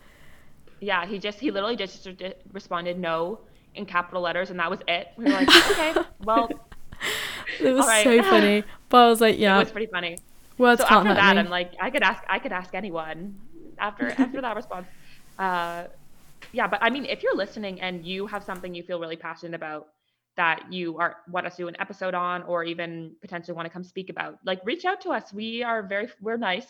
Yeah, 0.80 1.06
he 1.06 1.20
just 1.20 1.38
he 1.38 1.52
literally 1.52 1.76
just 1.76 2.08
responded 2.52 2.98
no 2.98 3.38
in 3.76 3.86
capital 3.86 4.22
letters, 4.22 4.50
and 4.50 4.58
that 4.58 4.68
was 4.68 4.80
it. 4.88 5.10
We 5.16 5.26
were 5.26 5.30
like, 5.30 5.48
okay, 5.70 5.94
well, 6.24 6.50
it 7.60 7.70
was 7.70 7.86
right. 7.86 8.02
so 8.02 8.20
funny. 8.24 8.64
But 8.88 8.98
I 8.98 9.08
was 9.08 9.20
like, 9.20 9.38
yeah, 9.38 9.56
it 9.56 9.60
was 9.60 9.70
pretty 9.70 9.92
funny. 9.92 10.18
Words 10.58 10.80
so 10.80 10.88
after 10.88 11.14
that, 11.14 11.36
me. 11.36 11.40
I'm 11.40 11.48
like, 11.48 11.72
I 11.80 11.90
could 11.90 12.02
ask, 12.02 12.20
I 12.28 12.40
could 12.40 12.52
ask 12.52 12.74
anyone. 12.74 13.38
After 13.78 14.10
after 14.10 14.40
that 14.40 14.56
response, 14.60 14.88
uh, 15.38 15.84
yeah, 16.57 16.66
but 16.66 16.78
I 16.82 16.88
mean, 16.88 17.04
if 17.04 17.22
you're 17.22 17.36
listening 17.36 17.82
and 17.82 18.02
you 18.07 18.26
have 18.26 18.42
something 18.42 18.74
you 18.74 18.82
feel 18.82 18.98
really 18.98 19.16
passionate 19.16 19.54
about 19.54 19.88
that 20.38 20.72
you 20.72 20.96
are 20.96 21.16
want 21.28 21.46
us 21.46 21.57
to 21.57 21.64
do 21.64 21.68
an 21.68 21.76
episode 21.78 22.14
on, 22.14 22.42
or 22.44 22.64
even 22.64 23.14
potentially 23.20 23.54
want 23.54 23.66
to 23.66 23.70
come 23.70 23.84
speak 23.84 24.09
about, 24.09 24.38
like 24.42 24.61
reach 24.64 24.86
out 24.86 25.02
to 25.02 25.11
us. 25.11 25.34
We 25.34 25.62
are 25.62 25.82
very 25.86 26.09
we're 26.22 26.38
nice. 26.38 26.66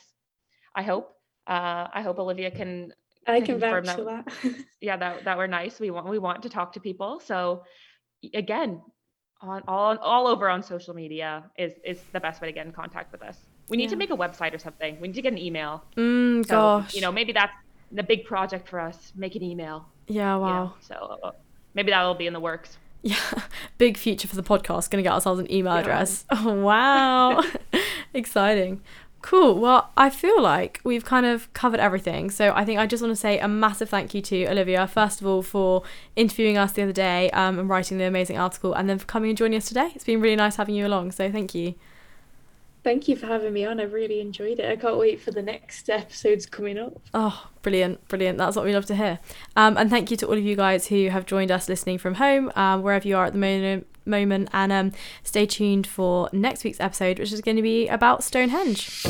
I 0.74 0.82
hope. 0.82 1.12
Uh, 1.46 1.86
I 1.94 2.02
hope 2.02 2.18
Olivia 2.18 2.50
can. 2.50 2.94
I 3.28 3.40
can 3.40 3.60
vouch 3.60 3.86
that, 3.86 4.04
that. 4.04 4.54
yeah, 4.80 4.96
that 4.96 5.22
that 5.22 5.38
we're 5.38 5.46
nice. 5.46 5.78
We 5.78 5.92
want 5.92 6.08
we 6.08 6.18
want 6.18 6.42
to 6.42 6.48
talk 6.48 6.72
to 6.72 6.80
people. 6.80 7.20
So 7.20 7.62
again, 8.34 8.82
on 9.40 9.62
all 9.68 9.96
all 9.98 10.26
over 10.26 10.48
on 10.48 10.64
social 10.64 10.94
media 10.94 11.44
is 11.56 11.74
is 11.84 12.00
the 12.12 12.18
best 12.18 12.42
way 12.42 12.48
to 12.48 12.52
get 12.52 12.66
in 12.66 12.72
contact 12.72 13.12
with 13.12 13.22
us. 13.22 13.38
We 13.68 13.76
need 13.76 13.84
yeah. 13.84 13.90
to 13.90 13.96
make 13.96 14.10
a 14.10 14.16
website 14.16 14.52
or 14.52 14.58
something. 14.58 15.00
We 15.00 15.06
need 15.08 15.14
to 15.14 15.22
get 15.22 15.32
an 15.32 15.38
email. 15.38 15.84
Mm, 15.96 16.44
so, 16.44 16.54
gosh. 16.54 16.94
You 16.94 17.02
know, 17.02 17.12
maybe 17.12 17.32
that's 17.32 17.54
the 17.92 18.02
big 18.02 18.24
project 18.24 18.68
for 18.68 18.80
us, 18.80 19.12
make 19.16 19.34
an 19.34 19.42
email. 19.42 19.86
Yeah, 20.08 20.36
wow. 20.36 20.74
so 20.80 21.18
uh, 21.22 21.32
maybe 21.74 21.90
that 21.90 22.02
will 22.04 22.14
be 22.14 22.26
in 22.26 22.32
the 22.32 22.40
works. 22.40 22.78
Yeah, 23.02 23.42
big 23.78 23.96
future 23.96 24.26
for 24.26 24.34
the 24.34 24.42
podcast. 24.42 24.90
Going 24.90 25.04
to 25.04 25.08
get 25.08 25.12
ourselves 25.12 25.38
an 25.38 25.52
email 25.52 25.74
yeah. 25.74 25.80
address. 25.80 26.24
Oh, 26.28 26.54
wow. 26.60 27.40
Exciting. 28.14 28.80
Cool. 29.22 29.60
Well, 29.60 29.90
I 29.96 30.10
feel 30.10 30.42
like 30.42 30.80
we've 30.82 31.04
kind 31.04 31.24
of 31.24 31.52
covered 31.52 31.78
everything. 31.78 32.30
So 32.30 32.52
I 32.52 32.64
think 32.64 32.80
I 32.80 32.86
just 32.86 33.02
want 33.02 33.12
to 33.12 33.16
say 33.16 33.38
a 33.38 33.46
massive 33.46 33.90
thank 33.90 34.12
you 34.12 34.22
to 34.22 34.46
Olivia, 34.46 34.88
first 34.88 35.20
of 35.20 35.26
all, 35.28 35.42
for 35.42 35.84
interviewing 36.16 36.58
us 36.58 36.72
the 36.72 36.82
other 36.82 36.92
day 36.92 37.30
um, 37.30 37.60
and 37.60 37.68
writing 37.68 37.98
the 37.98 38.04
amazing 38.04 38.38
article, 38.38 38.72
and 38.74 38.88
then 38.88 38.98
for 38.98 39.06
coming 39.06 39.30
and 39.30 39.38
joining 39.38 39.58
us 39.58 39.68
today. 39.68 39.92
It's 39.94 40.04
been 40.04 40.20
really 40.20 40.36
nice 40.36 40.56
having 40.56 40.74
you 40.74 40.86
along. 40.86 41.12
So 41.12 41.30
thank 41.30 41.54
you. 41.54 41.74
Thank 42.86 43.08
you 43.08 43.16
for 43.16 43.26
having 43.26 43.52
me 43.52 43.64
on. 43.64 43.80
I've 43.80 43.92
really 43.92 44.20
enjoyed 44.20 44.60
it. 44.60 44.70
I 44.70 44.76
can't 44.76 44.96
wait 44.96 45.20
for 45.20 45.32
the 45.32 45.42
next 45.42 45.90
episodes 45.90 46.46
coming 46.46 46.78
up. 46.78 47.00
Oh, 47.12 47.48
brilliant, 47.62 48.06
brilliant. 48.06 48.38
That's 48.38 48.54
what 48.54 48.64
we 48.64 48.72
love 48.72 48.86
to 48.86 48.94
hear. 48.94 49.18
Um, 49.56 49.76
and 49.76 49.90
thank 49.90 50.12
you 50.12 50.16
to 50.18 50.26
all 50.28 50.34
of 50.34 50.44
you 50.44 50.54
guys 50.54 50.86
who 50.86 51.08
have 51.08 51.26
joined 51.26 51.50
us 51.50 51.68
listening 51.68 51.98
from 51.98 52.14
home, 52.14 52.52
um, 52.54 52.82
wherever 52.82 53.08
you 53.08 53.16
are 53.16 53.24
at 53.24 53.32
the 53.32 53.40
moment. 53.40 53.88
Moment 54.04 54.50
and 54.52 54.70
um, 54.70 54.92
stay 55.24 55.46
tuned 55.46 55.84
for 55.84 56.30
next 56.32 56.62
week's 56.62 56.78
episode, 56.78 57.18
which 57.18 57.32
is 57.32 57.40
going 57.40 57.56
to 57.56 57.62
be 57.62 57.88
about 57.88 58.22
Stonehenge. 58.22 59.04